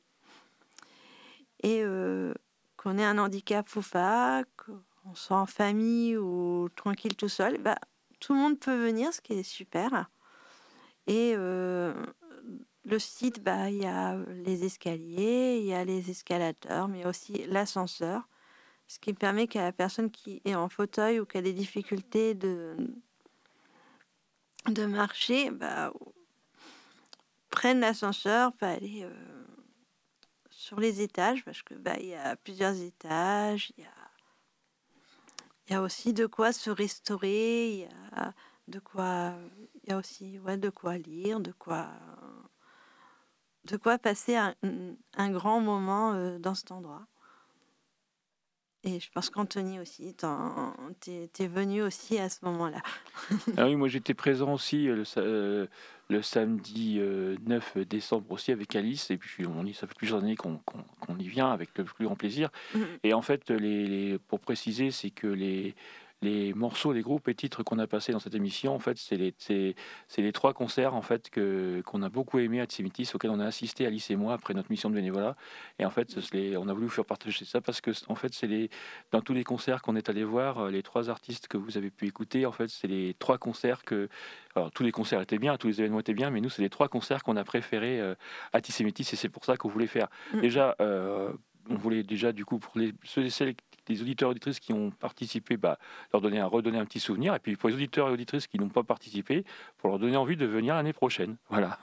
Et 1.63 1.83
euh, 1.83 2.35
qu'on 2.77 2.99
ait 2.99 3.05
un 3.05 3.19
handicap 3.19 3.67
ou 3.77 3.83
pas, 3.83 4.45
qu'on 4.57 5.15
soit 5.15 5.39
en 5.39 5.47
famille 5.47 6.17
ou 6.17 6.69
tranquille 6.75 7.17
tout 7.17 7.29
seul, 7.29 7.59
bah, 7.59 7.79
tout 8.21 8.35
le 8.35 8.41
monde 8.41 8.59
peut 8.59 8.77
venir, 8.77 9.13
ce 9.13 9.21
qui 9.21 9.35
est 9.35 9.43
super. 9.43 10.11
Et 11.07 11.35
euh, 11.37 11.95
le 12.85 12.99
site, 12.99 13.43
bah, 13.43 13.71
il 13.71 13.83
y 13.83 13.87
a 13.87 14.17
les 14.45 14.65
escaliers, 14.65 15.59
il 15.61 15.67
y 15.67 15.75
a 15.75 15.85
les 15.85 16.11
escalateurs, 16.11 16.89
mais 16.89 17.07
aussi 17.07 17.45
l'ascenseur, 17.47 18.29
ce 18.87 18.99
qui 18.99 19.13
permet 19.13 19.47
qu'à 19.47 19.63
la 19.63 19.73
personne 19.73 20.11
qui 20.11 20.43
est 20.45 20.55
en 20.55 20.69
fauteuil 20.69 21.21
ou 21.21 21.27
qui 21.27 21.39
a 21.39 21.43
des 21.43 21.53
difficultés 21.53 22.35
de, 22.35 22.77
de 24.69 24.85
marcher, 24.87 25.51
bah, 25.51 25.93
prenne 27.51 27.81
l'ascenseur, 27.81 28.53
pas 28.53 28.71
aller 28.71 29.03
euh, 29.05 29.45
sur 30.63 30.79
les 30.79 31.01
étages, 31.01 31.45
parce 31.45 31.61
que 31.63 31.75
bah, 31.75 31.97
il 31.99 32.07
y 32.07 32.15
a 32.15 32.37
plusieurs 32.37 32.81
étages, 32.81 33.73
il 33.77 33.83
y 33.83 33.87
a, 33.87 34.11
il 35.67 35.73
y 35.73 35.77
a 35.77 35.83
aussi 35.83 36.13
de 36.13 36.27
quoi 36.27 36.53
se 36.53 36.71
restaurer, 36.71 37.73
il 37.73 37.79
y 37.81 37.89
a 38.13 38.33
de 38.69 38.79
quoi, 38.79 39.35
il 39.83 39.91
y 39.91 39.93
a 39.93 39.97
aussi 39.97 40.39
de 40.39 40.71
quoi 40.71 40.99
lire, 40.99 41.41
de 41.41 41.51
quoi, 41.51 41.89
de 43.65 43.77
quoi 43.77 43.99
passer 43.99 44.37
un, 44.37 44.55
un 45.17 45.31
grand 45.33 45.61
moment 45.61 46.13
euh, 46.13 46.39
dans 46.39 46.55
cet 46.55 46.71
endroit. 46.71 47.09
Et 48.85 48.99
je 48.99 49.09
pense 49.12 49.30
qu'Anthony 49.30 49.78
aussi, 49.78 50.14
tu 50.16 51.12
es, 51.43 51.47
venu 51.47 51.83
aussi 51.83 52.18
à 52.18 52.28
ce 52.28 52.45
moment-là. 52.45 52.78
ah 53.57 53.66
oui, 53.66 53.76
moi 53.76 53.87
j'étais 53.87 54.14
présent 54.14 54.53
aussi 54.53 54.89
euh, 54.89 54.97
le, 54.97 55.05
euh, 55.18 55.66
le 56.09 56.22
samedi 56.22 57.01
9 57.47 57.78
décembre 57.78 58.30
aussi 58.30 58.51
avec 58.51 58.74
Alice. 58.74 59.11
Et 59.12 59.18
puis 59.18 59.47
on 59.47 59.64
y, 59.64 59.72
ça 59.72 59.87
fait 59.87 59.95
plusieurs 59.95 60.20
années 60.20 60.35
qu'on 60.37 60.59
y 61.18 61.28
vient 61.28 61.53
avec 61.53 61.70
le 61.78 61.85
plus 61.85 62.07
grand 62.07 62.16
plaisir. 62.16 62.51
Mmh 62.74 62.80
et 63.05 63.14
en 63.14 63.22
fait, 63.22 63.51
les, 63.51 64.18
pour 64.28 64.41
préciser, 64.41 64.91
c'est 64.91 65.11
que 65.11 65.28
les, 65.28 65.74
les 66.23 66.55
morceaux, 66.55 66.93
les 66.93 67.03
groupes 67.03 67.29
et 67.29 67.35
titres 67.35 67.62
qu'on 67.62 67.79
a 67.79 67.87
passés 67.87 68.12
dans 68.12 68.20
cette 68.20 68.35
émission, 68.35 68.75
en 68.75 68.79
fait, 68.79 68.97
c'est 68.97 69.16
les, 69.16 69.35
c'est, 69.39 69.75
les 70.16 70.33
trois 70.33 70.55
concerts 70.55 70.95
en 70.95 71.03
fait 71.03 71.31
que 71.31 71.83
qu'on 71.85 72.03
a 72.03 72.09
beaucoup 72.09 72.39
aimé 72.39 72.61
à 72.61 72.64
Tsimitis, 72.64 73.11
auxquels 73.14 73.31
on 73.31 73.41
a 73.41 73.47
assisté 73.47 73.87
Alice 73.87 74.11
et 74.11 74.16
moi 74.16 74.35
après 74.35 74.55
notre 74.55 74.70
mission 74.70 74.89
de 74.89 74.95
bénévolat. 74.95 75.37
Et 75.79 75.85
en 75.85 75.91
fait, 75.91 76.16
les, 76.33 76.57
on 76.57 76.68
a 76.68 76.73
voulu 76.73 76.87
vous 76.87 76.93
faire 76.93 77.05
partager 77.05 77.45
ça 77.45 77.61
parce 77.61 77.81
que 77.81 77.91
en 78.09 78.14
fait, 78.14 78.33
c'est 78.33 78.47
les 78.47 78.70
dans 79.11 79.20
tous 79.20 79.35
les 79.35 79.45
concerts 79.45 79.83
qu'on 79.83 79.97
est 79.97 80.09
allé 80.09 80.25
voir, 80.25 80.59
euh, 80.59 80.70
les 80.70 80.83
trois 80.83 81.11
artistes 81.11 81.49
que 81.49 81.57
vous 81.57 81.77
avez 81.77 81.91
pu 81.91 82.07
écouter, 82.07 82.47
en 82.47 82.53
fait, 82.53 82.68
c'est 82.68 82.89
les 82.89 83.14
trois 83.18 83.39
concerts 83.39 83.83
que 83.85 84.09
alors, 84.55 84.70
tous 84.70 84.83
les 84.83 84.93
concerts 84.93 85.20
étaient 85.20 85.39
bien, 85.39 85.57
tous 85.57 85.68
les 85.68 85.81
événements 85.81 86.01
étaient 86.01 86.14
bien, 86.14 86.31
mais 86.31 86.41
nous, 86.41 86.51
c'est 86.51 86.62
les 86.62 86.70
trois 86.70 86.89
concerts 86.89 87.23
qu'on 87.23 87.37
a 87.37 87.45
préférés 87.45 88.01
euh, 88.01 88.14
à 88.53 88.61
Tissémétis 88.61 89.09
et 89.12 89.16
c'est 89.16 89.29
pour 89.29 89.45
ça 89.45 89.57
qu'on 89.57 89.68
voulait 89.68 89.87
faire. 89.87 90.09
Mm. 90.35 90.41
Déjà, 90.41 90.77
euh, 90.81 91.33
on 91.69 91.77
voulait 91.77 92.03
déjà, 92.03 92.33
du 92.33 92.45
coup, 92.45 92.59
pour 92.59 92.79
les, 92.79 92.93
ceux 93.05 93.25
et 93.25 93.31
celles 93.31 93.55
les 93.89 94.01
auditeurs 94.01 94.29
et 94.29 94.33
auditrices 94.33 94.61
qui 94.61 94.73
ont 94.73 94.91
participé, 94.91 95.57
bah, 95.57 95.79
leur 96.13 96.23
donner 96.23 96.39
un, 96.39 96.47
redonner 96.47 96.79
un 96.79 96.85
petit 96.85 97.01
souvenir. 97.01 97.35
Et 97.35 97.39
puis 97.39 97.57
pour 97.57 97.69
les 97.69 97.75
auditeurs 97.75 98.09
et 98.09 98.13
auditrices 98.13 98.47
qui 98.47 98.59
n'ont 98.59 98.69
pas 98.69 98.83
participé, 98.83 99.45
pour 99.79 99.91
leur 99.91 99.99
donner 99.99 100.17
envie 100.17 100.37
de 100.37 100.47
venir 100.47 100.75
l'année 100.75 100.93
prochaine. 100.93 101.37
Voilà. 101.51 101.79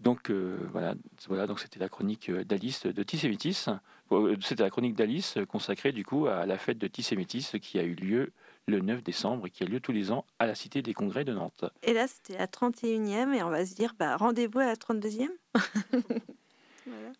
Donc 0.00 0.30
euh, 0.30 0.56
voilà, 0.70 0.94
voilà, 1.26 1.48
donc 1.48 1.58
c'était 1.58 1.80
la 1.80 1.88
chronique 1.88 2.30
euh, 2.30 2.44
d'Alice 2.44 2.86
de 2.86 3.02
Tissémétis. 3.02 3.66
Euh, 4.12 4.36
c'était 4.40 4.62
la 4.62 4.70
chronique 4.70 4.94
d'Alice 4.94 5.38
consacrée 5.48 5.90
du 5.90 6.04
coup 6.04 6.26
à 6.26 6.46
la 6.46 6.56
fête 6.56 6.78
de 6.78 6.86
Tissémétis 6.86 7.50
qui 7.60 7.80
a 7.80 7.82
eu 7.82 7.94
lieu 7.94 8.32
le 8.66 8.80
9 8.80 9.02
décembre 9.02 9.48
et 9.48 9.50
qui 9.50 9.64
a 9.64 9.66
lieu 9.66 9.80
tous 9.80 9.92
les 9.92 10.12
ans 10.12 10.24
à 10.38 10.46
la 10.46 10.54
Cité 10.54 10.82
des 10.82 10.94
Congrès 10.94 11.24
de 11.24 11.32
Nantes. 11.32 11.64
Et 11.82 11.92
là, 11.92 12.06
c'était 12.06 12.38
la 12.38 12.46
31e 12.46 13.34
et 13.34 13.42
on 13.42 13.50
va 13.50 13.66
se 13.66 13.74
dire, 13.74 13.94
bah, 13.98 14.16
rendez-vous 14.16 14.60
à 14.60 14.66
la 14.66 14.76
32e. 14.76 15.28
voilà. 16.86 17.12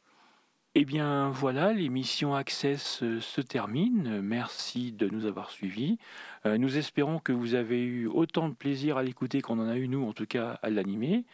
Eh 0.80 0.84
bien 0.84 1.30
voilà, 1.30 1.72
l'émission 1.72 2.36
Access 2.36 3.02
euh, 3.02 3.20
se 3.20 3.40
termine. 3.40 4.20
Merci 4.20 4.92
de 4.92 5.08
nous 5.08 5.26
avoir 5.26 5.50
suivis. 5.50 5.98
Euh, 6.46 6.56
nous 6.56 6.76
espérons 6.78 7.18
que 7.18 7.32
vous 7.32 7.54
avez 7.54 7.82
eu 7.82 8.06
autant 8.06 8.48
de 8.48 8.54
plaisir 8.54 8.96
à 8.96 9.02
l'écouter 9.02 9.40
qu'on 9.40 9.58
en 9.58 9.66
a 9.66 9.74
eu 9.74 9.88
nous, 9.88 10.06
en 10.08 10.12
tout 10.12 10.26
cas 10.26 10.60
à 10.62 10.70
l'animer. 10.70 11.24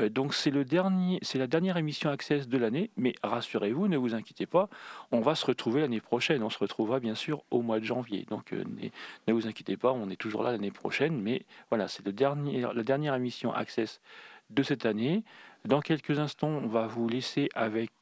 Euh, 0.00 0.08
donc 0.08 0.34
c'est 0.34 0.50
le 0.50 0.64
dernier, 0.64 1.20
c'est 1.22 1.38
la 1.38 1.46
dernière 1.46 1.76
émission 1.76 2.10
Access 2.10 2.48
de 2.48 2.58
l'année, 2.58 2.90
mais 2.96 3.14
rassurez-vous, 3.22 3.86
ne 3.86 3.96
vous 3.96 4.16
inquiétez 4.16 4.46
pas, 4.46 4.68
on 5.12 5.20
va 5.20 5.36
se 5.36 5.46
retrouver 5.46 5.80
l'année 5.80 6.00
prochaine. 6.00 6.42
On 6.42 6.50
se 6.50 6.58
retrouvera 6.58 6.98
bien 6.98 7.14
sûr 7.14 7.44
au 7.52 7.62
mois 7.62 7.78
de 7.78 7.84
janvier. 7.84 8.26
Donc 8.28 8.52
ne 8.52 9.32
vous 9.32 9.46
inquiétez 9.46 9.76
pas, 9.76 9.92
on 9.92 10.10
est 10.10 10.16
toujours 10.16 10.42
là 10.42 10.50
l'année 10.50 10.72
prochaine, 10.72 11.22
mais 11.22 11.42
voilà, 11.68 11.86
c'est 11.86 12.04
le 12.04 12.12
dernier, 12.12 12.62
la 12.62 12.82
dernière 12.82 13.14
émission 13.14 13.52
Access 13.52 14.00
de 14.50 14.64
cette 14.64 14.86
année. 14.86 15.22
Dans 15.64 15.80
quelques 15.80 16.18
instants, 16.18 16.48
on 16.48 16.66
va 16.66 16.88
vous 16.88 17.08
laisser 17.08 17.48
avec 17.54 17.92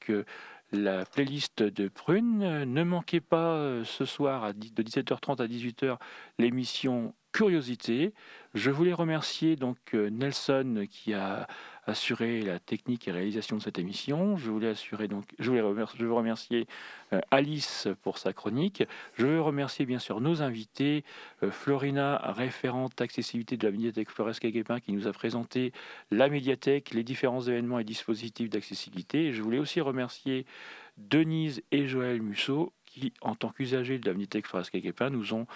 la 0.73 1.05
playlist 1.05 1.62
de 1.62 1.89
Prune. 1.89 2.64
Ne 2.64 2.83
manquez 2.83 3.21
pas 3.21 3.55
euh, 3.55 3.85
ce 3.85 4.05
soir 4.05 4.53
de 4.55 4.83
17h30 4.83 5.43
à 5.43 5.47
18h 5.47 5.97
l'émission 6.39 7.14
Curiosité. 7.33 8.14
Je 8.55 8.71
voulais 8.71 8.95
remercier 8.95 9.57
donc 9.57 9.77
euh, 9.95 10.09
Nelson 10.09 10.87
qui 10.91 11.12
a 11.12 11.47
assurer 11.87 12.43
la 12.43 12.59
technique 12.59 13.07
et 13.09 13.12
réalisation 13.12 13.57
de 13.57 13.62
cette 13.62 13.78
émission. 13.78 14.37
Je 14.37 14.51
voulais 14.51 14.68
assurer 14.68 15.09
donc, 15.09 15.24
je 15.39 15.49
voulais 15.49 15.61
remercier, 15.61 15.99
je 16.01 16.05
veux 16.05 16.12
remercier 16.12 16.66
euh, 17.12 17.20
Alice 17.30 17.89
pour 18.03 18.18
sa 18.18 18.32
chronique. 18.32 18.84
Je 19.14 19.26
veux 19.26 19.41
remercier 19.41 19.87
bien 19.87 19.99
sûr 19.99 20.20
nos 20.20 20.43
invités, 20.43 21.05
euh, 21.43 21.51
Florina, 21.51 22.16
référente 22.32 23.01
accessibilité 23.01 23.57
de 23.57 23.66
la 23.66 23.70
médiathèque 23.70 24.11
Flores 24.11 24.32
Guépin, 24.41 24.80
qui 24.80 24.93
nous 24.93 25.07
a 25.07 25.12
présenté 25.12 25.72
la 26.11 26.28
médiathèque, 26.28 26.93
les 26.93 27.05
différents 27.05 27.43
événements 27.43 27.78
et 27.78 27.84
dispositifs 27.84 28.51
d'accessibilité. 28.51 29.32
Je 29.32 29.43
voulais 29.43 29.59
aussi 29.59 29.80
remercier 29.80 30.45
Denise 30.99 31.62
et 31.70 31.87
Joël 31.87 32.20
Musso, 32.20 32.72
qui, 32.84 33.12
en 33.20 33.34
tant 33.34 33.51
qu'usagers 33.51 33.99
de 33.99 34.07
la 34.07 34.14
médiathèque 34.14 34.49
Flores 34.49 34.64
Guépin, 34.72 35.11
nous 35.11 35.34
ont 35.34 35.47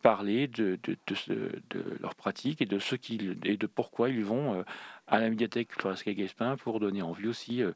parler 0.00 0.46
de, 0.48 0.78
de, 0.82 0.96
de, 1.06 1.98
leur 2.00 2.14
pratique 2.14 2.62
et 2.62 2.66
de 2.66 2.78
ce 2.78 2.94
qu'ils 2.94 3.36
et 3.44 3.56
de 3.56 3.66
pourquoi 3.66 4.08
ils 4.08 4.24
vont 4.24 4.54
euh, 4.54 4.62
à 5.10 5.20
la 5.20 5.28
médiathèque 5.28 5.72
Floresca 5.72 6.14
Guespin 6.14 6.56
pour 6.56 6.80
donner 6.80 7.02
envie 7.02 7.26
aussi 7.26 7.62
euh, 7.62 7.72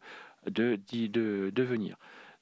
de, 0.46 0.78
de, 0.86 1.62
venir. 1.62 1.96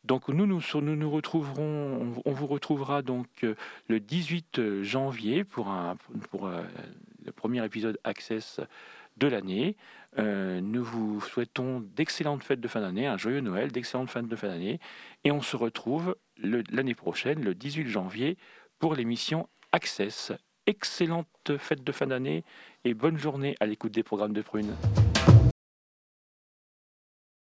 Donc 0.05 0.28
nous 0.28 0.47
nous, 0.47 0.61
nous, 0.74 0.97
nous 0.97 1.11
retrouverons, 1.11 2.14
on, 2.24 2.32
vous 2.32 2.47
retrouvera 2.47 3.03
donc 3.03 3.26
euh, 3.43 3.55
le 3.88 4.01
18 4.01 4.82
janvier 4.82 5.45
pour, 5.45 5.68
un, 5.68 5.97
pour 6.30 6.49
le 6.49 7.32
premier 7.32 7.64
épisode 7.64 7.99
Access 8.05 8.61
de 9.16 9.26
l'année. 9.28 9.76
nous 10.18 10.82
vous 10.82 11.20
souhaitons 11.20 11.80
d'excellentes 11.80 12.43
fêtes 12.43 12.61
de 12.61 12.68
fin 12.68 12.80
d'année, 12.80 13.07
un 13.07 13.18
joyeux 13.18 13.40
Noël, 13.40 13.70
d'excellentes 13.70 14.11
fêtes 14.11 14.28
de 14.28 14.36
fin 14.36 14.49
d'année, 14.49 14.80
et 15.24 15.30
on 15.30 15.43
se 15.43 15.57
retrouve 15.57 16.16
l'année 16.38 16.95
prochaine, 16.95 17.43
le 17.43 17.55
18 17.55 17.88
janvier, 17.88 18.36
pour 18.78 18.95
l'émission 18.95 19.49
Access. 19.70 20.32
Excellente 20.66 21.57
fête 21.59 21.82
de 21.84 21.93
fin 21.93 22.07
d'année 22.07 22.45
et 22.85 22.95
bonne 22.95 23.18
journée 23.18 23.55
à 23.61 23.66
l'écoute 23.66 23.93
des 23.93 24.03
programmes 24.03 24.33
de 24.33 24.43
Prune. 24.43 24.74